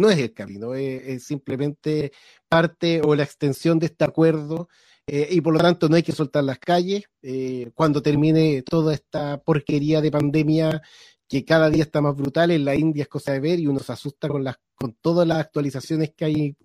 no 0.00 0.10
es 0.10 0.18
el 0.18 0.32
camino, 0.32 0.74
es, 0.74 1.02
es 1.04 1.24
simplemente 1.24 2.12
parte 2.48 3.00
o 3.04 3.14
la 3.14 3.24
extensión 3.24 3.78
de 3.78 3.86
este 3.86 4.04
acuerdo 4.04 4.68
eh, 5.08 5.28
y 5.30 5.40
por 5.40 5.54
lo 5.54 5.60
tanto 5.60 5.88
no 5.88 5.96
hay 5.96 6.02
que 6.02 6.12
soltar 6.12 6.44
las 6.44 6.58
calles. 6.58 7.04
Eh, 7.22 7.70
cuando 7.74 8.02
termine 8.02 8.62
toda 8.62 8.92
esta 8.94 9.38
porquería 9.38 10.00
de 10.00 10.10
pandemia 10.10 10.82
que 11.28 11.44
cada 11.44 11.70
día 11.70 11.84
está 11.84 12.00
más 12.00 12.16
brutal, 12.16 12.50
en 12.50 12.64
la 12.64 12.74
India 12.74 13.02
es 13.02 13.08
cosa 13.08 13.32
de 13.32 13.40
ver 13.40 13.60
y 13.60 13.66
uno 13.66 13.80
se 13.80 13.92
asusta 13.92 14.28
con, 14.28 14.44
las, 14.44 14.56
con 14.74 14.94
todas 15.00 15.26
las 15.26 15.38
actualizaciones 15.38 16.12
que 16.16 16.24
hay, 16.24 16.56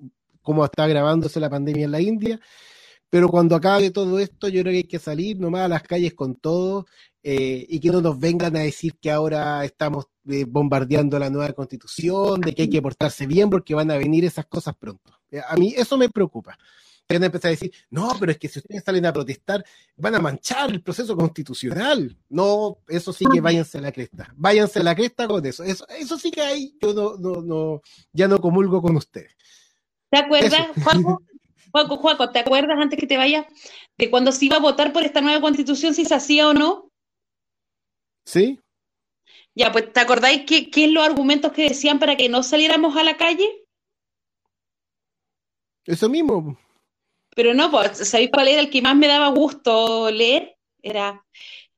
cómo 0.42 0.66
está 0.66 0.86
agravándose 0.86 1.40
la 1.40 1.50
pandemia 1.50 1.86
en 1.86 1.92
la 1.92 2.02
India. 2.02 2.40
Pero 3.10 3.30
cuando 3.30 3.56
acabe 3.56 3.92
todo 3.92 4.20
esto, 4.20 4.48
yo 4.48 4.62
creo 4.62 4.72
que 4.72 4.78
hay 4.78 4.84
que 4.86 5.00
salir 5.00 5.40
nomás 5.40 5.64
a 5.64 5.68
las 5.68 5.84
calles 5.84 6.14
con 6.14 6.36
todo 6.36 6.86
eh, 7.24 7.66
y 7.70 7.80
que 7.80 7.90
no 7.90 8.02
nos 8.02 8.20
vengan 8.20 8.56
a 8.56 8.62
decir 8.62 8.96
que 9.00 9.12
ahora 9.12 9.64
estamos 9.64 10.06
eh, 10.30 10.46
bombardeando 10.48 11.20
la 11.20 11.30
nueva 11.30 11.54
constitución, 11.54 12.42
de 12.42 12.54
que 12.54 12.64
hay 12.64 12.70
que 12.70 12.82
portarse 12.82 13.28
bien 13.28 13.50
porque 13.50 13.76
van 13.76 13.92
a 13.92 13.98
venir 13.98 14.26
esas 14.26 14.46
cosas 14.46 14.76
pronto. 14.78 15.20
Eh, 15.30 15.42
A 15.48 15.56
mí 15.56 15.74
eso 15.76 15.98
me 15.98 16.10
preocupa. 16.10 16.58
Van 17.10 17.24
a 17.24 17.26
empezar 17.26 17.50
a 17.50 17.52
decir, 17.52 17.72
no, 17.90 18.16
pero 18.20 18.32
es 18.32 18.38
que 18.38 18.48
si 18.48 18.60
ustedes 18.60 18.84
salen 18.86 19.06
a 19.06 19.12
protestar, 19.12 19.66
van 19.98 20.16
a 20.16 20.20
manchar 20.20 20.72
el 20.72 20.82
proceso 20.82 21.16
constitucional. 21.18 22.18
No, 22.30 22.78
eso 22.88 23.12
sí 23.12 23.26
que 23.32 23.42
váyanse 23.42 23.80
a 23.80 23.82
la 23.82 23.92
cresta. 23.92 24.34
Váyanse 24.38 24.80
a 24.80 24.84
la 24.84 24.96
cresta 24.96 25.28
con 25.28 25.46
eso. 25.46 25.64
Eso, 25.64 25.86
eso 25.90 26.18
sí 26.18 26.32
que 26.32 26.42
hay, 26.42 26.78
yo 26.82 26.94
no, 26.94 27.18
no, 27.18 27.42
no, 27.42 27.82
ya 28.14 28.30
no 28.30 28.40
comulgo 28.40 28.82
con 28.82 28.96
ustedes. 28.96 29.36
¿Te 30.10 30.20
acuerdas, 30.20 30.54
Eso. 30.54 30.82
Juaco? 30.84 31.22
Juaco, 31.72 31.98
Juaco, 31.98 32.32
¿te 32.32 32.40
acuerdas 32.40 32.78
antes 32.80 33.00
que 33.00 33.08
te 33.08 33.18
vaya 33.18 33.48
de 33.98 34.10
cuando 34.10 34.32
se 34.32 34.46
iba 34.46 34.58
a 34.58 34.62
votar 34.62 34.94
por 34.94 35.04
esta 35.04 35.22
nueva 35.22 35.42
constitución, 35.42 35.94
si 35.94 36.06
se 36.06 36.16
hacía 36.16 36.50
o 36.50 36.54
no? 36.54 36.91
¿Sí? 38.26 38.60
Ya, 39.56 39.72
pues, 39.72 39.92
¿te 39.92 40.00
acordáis 40.00 40.44
qué, 40.46 40.70
qué 40.70 40.86
es 40.86 40.92
los 40.92 41.06
argumentos 41.06 41.52
que 41.52 41.70
decían 41.70 42.00
para 42.00 42.16
que 42.16 42.30
no 42.30 42.44
saliéramos 42.44 42.96
a 42.96 43.04
la 43.04 43.18
calle? 43.18 43.48
Eso 45.86 46.10
mismo. 46.10 46.58
Pero 47.36 47.54
no, 47.54 47.72
pues, 47.72 47.98
¿sabéis 48.10 48.30
cuál 48.34 48.48
era 48.48 48.62
el 48.62 48.70
que 48.70 48.82
más 48.82 48.96
me 48.96 49.08
daba 49.08 49.30
gusto 49.30 50.10
leer? 50.12 50.58
Era, 50.82 51.24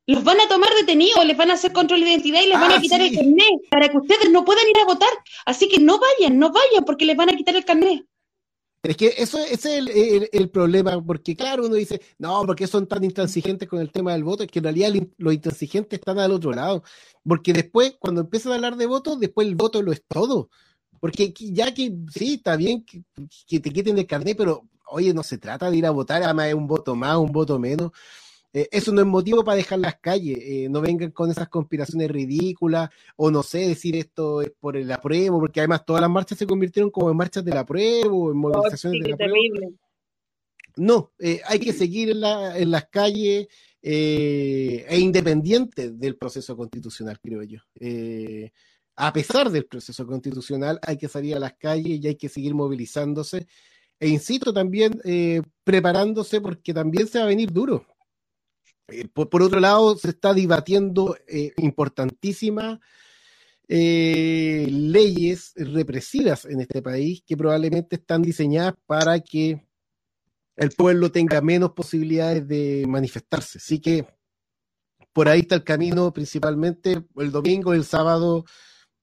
los 0.08 0.24
van 0.24 0.40
a 0.42 0.48
tomar 0.48 0.70
detenidos, 0.74 1.26
les 1.26 1.38
van 1.38 1.52
a 1.52 1.56
hacer 1.56 1.74
control 1.74 2.02
de 2.02 2.10
identidad 2.12 2.42
y 2.42 2.48
les 2.48 2.60
van 2.60 2.72
Ah, 2.72 2.76
a 2.78 2.82
quitar 2.82 3.02
sí. 3.02 3.08
el 3.08 3.16
carnet 3.16 3.70
para 3.70 3.90
que 3.90 3.98
ustedes 3.98 4.32
no 4.32 4.46
puedan 4.46 4.68
ir 4.70 4.78
a 4.80 4.86
votar. 4.86 5.10
Así 5.46 5.68
que 5.70 5.80
no 5.80 6.00
vayan, 6.00 6.40
no 6.40 6.52
vayan 6.52 6.84
porque 6.86 7.06
les 7.06 7.16
van 7.18 7.30
a 7.30 7.36
quitar 7.36 7.56
el 7.56 7.66
carnet. 7.66 8.06
Es 8.84 8.98
que 8.98 9.14
eso 9.18 9.38
ese 9.40 9.78
es 9.78 9.88
el, 9.88 10.30
el- 10.34 10.50
problema, 10.50 11.02
porque 11.06 11.36
claro, 11.38 11.66
uno 11.66 11.76
dice, 11.76 12.02
no, 12.18 12.44
porque 12.46 12.68
son 12.68 12.86
tan 12.86 13.02
intransigentes 13.04 13.68
con 13.70 13.80
el 13.80 13.92
tema 13.92 14.12
del 14.12 14.26
voto, 14.26 14.44
es 14.44 14.52
que 14.52 14.60
en 14.60 14.66
realidad 14.66 14.92
los 15.18 15.34
intransigentes 15.34 16.00
están 16.00 16.20
al 16.20 16.32
otro 16.34 16.52
lado, 16.52 16.84
porque 17.24 17.54
después, 17.54 17.96
cuando 18.00 18.22
empiezan 18.22 18.52
a 18.52 18.56
hablar 18.56 18.76
de 18.76 18.86
voto, 18.86 19.16
después 19.16 19.48
el 19.48 19.56
voto 19.56 19.82
lo 19.82 19.94
es 19.94 20.04
todo, 20.06 20.50
porque 21.00 21.34
ya 21.40 21.74
que 21.74 21.96
sí, 22.14 22.36
está 22.36 22.58
bien 22.58 22.84
que, 22.86 23.04
que 23.48 23.60
te 23.62 23.72
quiten 23.72 23.98
el 23.98 24.06
carnet, 24.08 24.36
pero 24.38 24.68
oye, 24.88 25.14
no 25.14 25.24
se 25.24 25.38
trata 25.38 25.72
de 25.72 25.78
ir 25.78 25.86
a 25.86 25.92
votar, 25.92 26.22
además 26.24 26.48
es 26.50 26.54
un 26.56 26.68
voto 26.68 26.94
más, 26.96 27.18
un 27.18 27.32
voto 27.32 27.58
menos, 27.60 27.92
Eh, 28.54 28.70
eso 28.72 28.92
no 28.92 29.02
es 29.02 29.08
motivo 29.08 29.44
para 29.44 29.58
dejar 29.58 29.80
las 29.80 29.96
calles, 30.00 30.38
eh, 30.40 30.68
no 30.70 30.80
vengan 30.80 31.10
con 31.12 31.32
esas 31.32 31.50
conspiraciones 31.50 32.10
ridículas, 32.12 32.90
o 33.16 33.32
no 33.32 33.42
sé, 33.42 33.68
decir 33.68 33.96
esto 33.96 34.42
es 34.44 34.52
por 34.60 34.78
el 34.78 34.92
apruebo, 34.92 35.40
porque 35.40 35.60
además 35.60 35.84
todas 35.86 36.02
las 36.02 36.10
marchas 36.12 36.38
se 36.38 36.46
convirtieron 36.46 36.92
como 36.92 37.10
en 37.10 37.18
marchas 37.18 37.44
del 37.44 37.58
apruebo, 37.58 38.32
en 38.32 38.38
movilizaciones 38.38 39.00
del 39.02 39.14
apruebo. 39.14 39.34
No, 40.76 41.12
eh, 41.20 41.42
hay 41.46 41.60
que 41.60 41.74
seguir 41.74 42.12
en, 42.12 42.22
la- 42.22 42.58
en 42.58 42.72
las 42.72 42.86
calles 42.90 43.48
e 43.82 44.98
independiente 45.00 45.92
del 45.92 46.16
proceso 46.16 46.56
constitucional, 46.56 47.20
creo 47.22 47.44
yo. 47.44 47.60
A 48.96 49.12
pesar 49.12 49.50
del 49.50 49.66
proceso 49.66 50.06
constitucional, 50.06 50.80
hay 50.84 50.98
que 50.98 51.08
salir 51.08 51.36
a 51.36 51.40
las 51.40 51.54
calles 51.56 52.00
y 52.00 52.08
hay 52.08 52.16
que 52.16 52.30
seguir 52.30 52.54
movilizándose. 52.54 53.48
E 54.00 54.08
insisto 54.08 54.54
también, 54.54 55.00
eh, 55.04 55.42
preparándose 55.64 56.42
porque 56.42 56.74
también 56.74 57.08
se 57.08 57.18
va 57.20 57.26
a 57.26 57.28
venir 57.28 57.52
duro. 57.52 57.86
Eh, 58.88 59.08
por, 59.08 59.42
otro 59.42 59.60
lado, 59.60 59.96
se 59.98 60.10
está 60.10 60.34
debatiendo 60.34 61.16
eh, 61.28 61.54
importantísimas 61.58 62.80
eh, 63.68 64.68
leyes 64.70 65.54
represivas 65.56 66.46
en 66.46 66.62
este 66.62 66.82
país 66.82 67.24
que 67.26 67.38
probablemente 67.38 67.96
están 67.96 68.22
diseñadas 68.22 68.76
para 68.86 69.20
que 69.22 69.66
el 70.56 70.70
pueblo 70.72 71.12
tenga 71.12 71.42
menos 71.42 71.72
posibilidades 71.72 72.48
de 72.48 72.86
manifestarse. 72.88 73.58
Así 73.60 73.80
que 73.80 74.06
por 75.14 75.30
ahí 75.30 75.42
está 75.42 75.56
el 75.56 75.64
camino 75.64 76.12
principalmente 76.14 77.04
el 77.16 77.32
domingo, 77.32 77.74
el 77.74 77.86
sábado, 77.86 78.46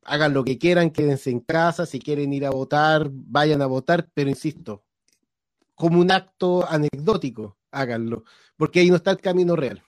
hagan 0.03 0.35
lo 0.35 0.45
que 0.45 0.59
quieran, 0.59 0.91
quédense 0.91 1.31
en 1.31 1.41
casa, 1.41 1.87
si 1.87 1.99
quieren 2.01 2.33
ir 2.33 2.47
a 2.47 2.51
votar, 2.51 3.09
vayan 3.11 3.63
a 3.63 3.67
votar, 3.67 4.11
pero 4.15 4.31
insisto, 4.31 4.85
como 5.75 6.01
un 6.01 6.11
acto 6.11 6.69
anecdótico, 6.69 7.60
háganlo, 7.71 8.25
porque 8.57 8.81
ahí 8.81 8.91
no 8.91 8.97
está 8.97 9.11
el 9.13 9.21
camino 9.21 9.57
real. 9.57 9.83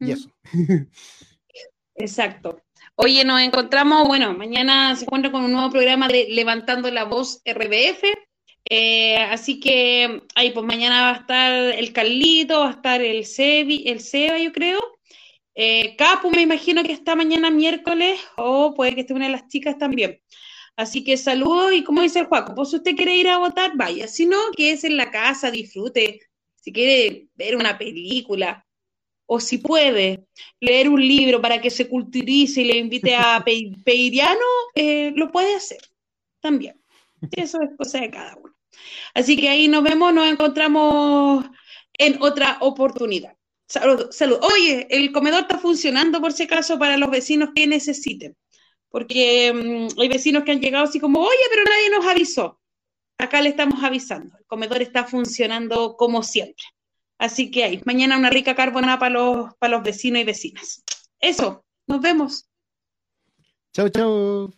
Y 0.00 0.12
eso. 0.12 0.30
Exacto. 1.94 2.60
Oye, 2.96 3.24
nos 3.24 3.40
encontramos, 3.40 4.06
bueno, 4.06 4.34
mañana 4.34 4.94
se 4.96 5.04
encuentra 5.04 5.30
con 5.30 5.44
un 5.44 5.52
nuevo 5.52 5.70
programa 5.70 6.08
de 6.08 6.26
Levantando 6.30 6.90
la 6.90 7.04
Voz 7.04 7.40
RBF. 7.44 8.04
Eh, 8.70 9.18
así 9.18 9.60
que 9.60 10.22
ahí, 10.34 10.50
pues 10.50 10.64
mañana 10.64 11.02
va 11.02 11.10
a 11.10 11.20
estar 11.20 11.52
el 11.52 11.92
Carlito, 11.92 12.60
va 12.60 12.68
a 12.68 12.72
estar 12.72 13.02
el 13.02 13.26
Sebi, 13.26 13.84
el 13.86 14.00
Seba, 14.00 14.38
yo 14.38 14.52
creo. 14.52 14.80
Eh, 15.54 15.94
Capu, 15.96 16.30
me 16.30 16.42
imagino 16.42 16.82
que 16.82 16.92
está 16.92 17.14
mañana 17.14 17.50
miércoles, 17.50 18.20
o 18.36 18.74
puede 18.74 18.94
que 18.94 19.02
esté 19.02 19.14
una 19.14 19.26
de 19.26 19.32
las 19.32 19.48
chicas 19.48 19.78
también. 19.78 20.20
Así 20.76 21.04
que 21.04 21.16
saludos 21.16 21.72
y 21.72 21.84
como 21.84 22.02
dice 22.02 22.20
el 22.20 22.26
Juaco, 22.26 22.54
pues 22.54 22.70
si 22.70 22.76
usted 22.76 22.96
quiere 22.96 23.16
ir 23.16 23.28
a 23.28 23.38
votar, 23.38 23.72
vaya. 23.76 24.08
Si 24.08 24.26
no, 24.26 24.38
quédese 24.56 24.88
en 24.88 24.96
la 24.96 25.10
casa, 25.10 25.50
disfrute. 25.50 26.20
Si 26.64 26.72
quiere 26.72 27.28
ver 27.34 27.56
una 27.56 27.76
película, 27.78 28.66
o 29.26 29.40
si 29.40 29.58
puede 29.58 30.26
leer 30.60 30.88
un 30.88 31.00
libro 31.00 31.40
para 31.40 31.60
que 31.60 31.70
se 31.70 31.88
culturice 31.88 32.62
y 32.62 32.64
le 32.66 32.78
invite 32.78 33.14
a 33.16 33.42
Pe- 33.46 33.72
Peiriano, 33.84 34.40
eh, 34.74 35.12
lo 35.16 35.30
puede 35.32 35.54
hacer 35.56 35.80
también. 36.40 36.80
Eso 37.30 37.60
es 37.62 37.70
cosa 37.76 38.00
de 38.00 38.10
cada 38.10 38.36
uno. 38.36 38.54
Así 39.14 39.36
que 39.36 39.48
ahí 39.48 39.68
nos 39.68 39.82
vemos, 39.82 40.12
nos 40.14 40.28
encontramos 40.30 41.46
en 41.98 42.22
otra 42.22 42.58
oportunidad. 42.60 43.36
Salud, 43.68 44.08
salud. 44.10 44.38
Oye, 44.54 44.86
el 44.90 45.12
comedor 45.12 45.42
está 45.42 45.58
funcionando 45.58 46.20
por 46.20 46.32
si 46.32 46.44
acaso 46.44 46.78
para 46.78 46.96
los 46.98 47.10
vecinos 47.10 47.50
que 47.54 47.66
necesiten. 47.66 48.36
Porque 48.90 49.52
mm, 49.52 50.00
hay 50.00 50.08
vecinos 50.08 50.44
que 50.44 50.52
han 50.52 50.60
llegado 50.60 50.84
así 50.84 51.00
como, 51.00 51.20
oye, 51.20 51.46
pero 51.50 51.64
nadie 51.64 51.90
nos 51.90 52.06
avisó. 52.06 52.60
Acá 53.18 53.40
le 53.40 53.50
estamos 53.50 53.82
avisando. 53.82 54.36
El 54.38 54.46
comedor 54.46 54.82
está 54.82 55.04
funcionando 55.04 55.96
como 55.96 56.22
siempre. 56.22 56.64
Así 57.18 57.50
que 57.50 57.64
ahí, 57.64 57.80
mañana 57.84 58.18
una 58.18 58.30
rica 58.30 58.54
carbonada 58.54 58.98
para 58.98 59.14
los, 59.14 59.54
para 59.56 59.76
los 59.76 59.84
vecinos 59.84 60.20
y 60.20 60.24
vecinas. 60.24 60.82
Eso, 61.20 61.64
nos 61.86 62.00
vemos. 62.00 62.48
Chao, 63.72 63.88
chao. 63.88 64.52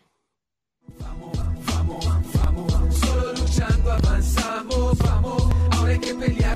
Solo 2.91 3.33
luchando 3.33 3.93
avanzamos, 3.93 4.99
vamos. 4.99 5.43
Ahora 5.73 5.93
hay 5.93 6.01
que 6.01 6.15
pelear 6.15 6.56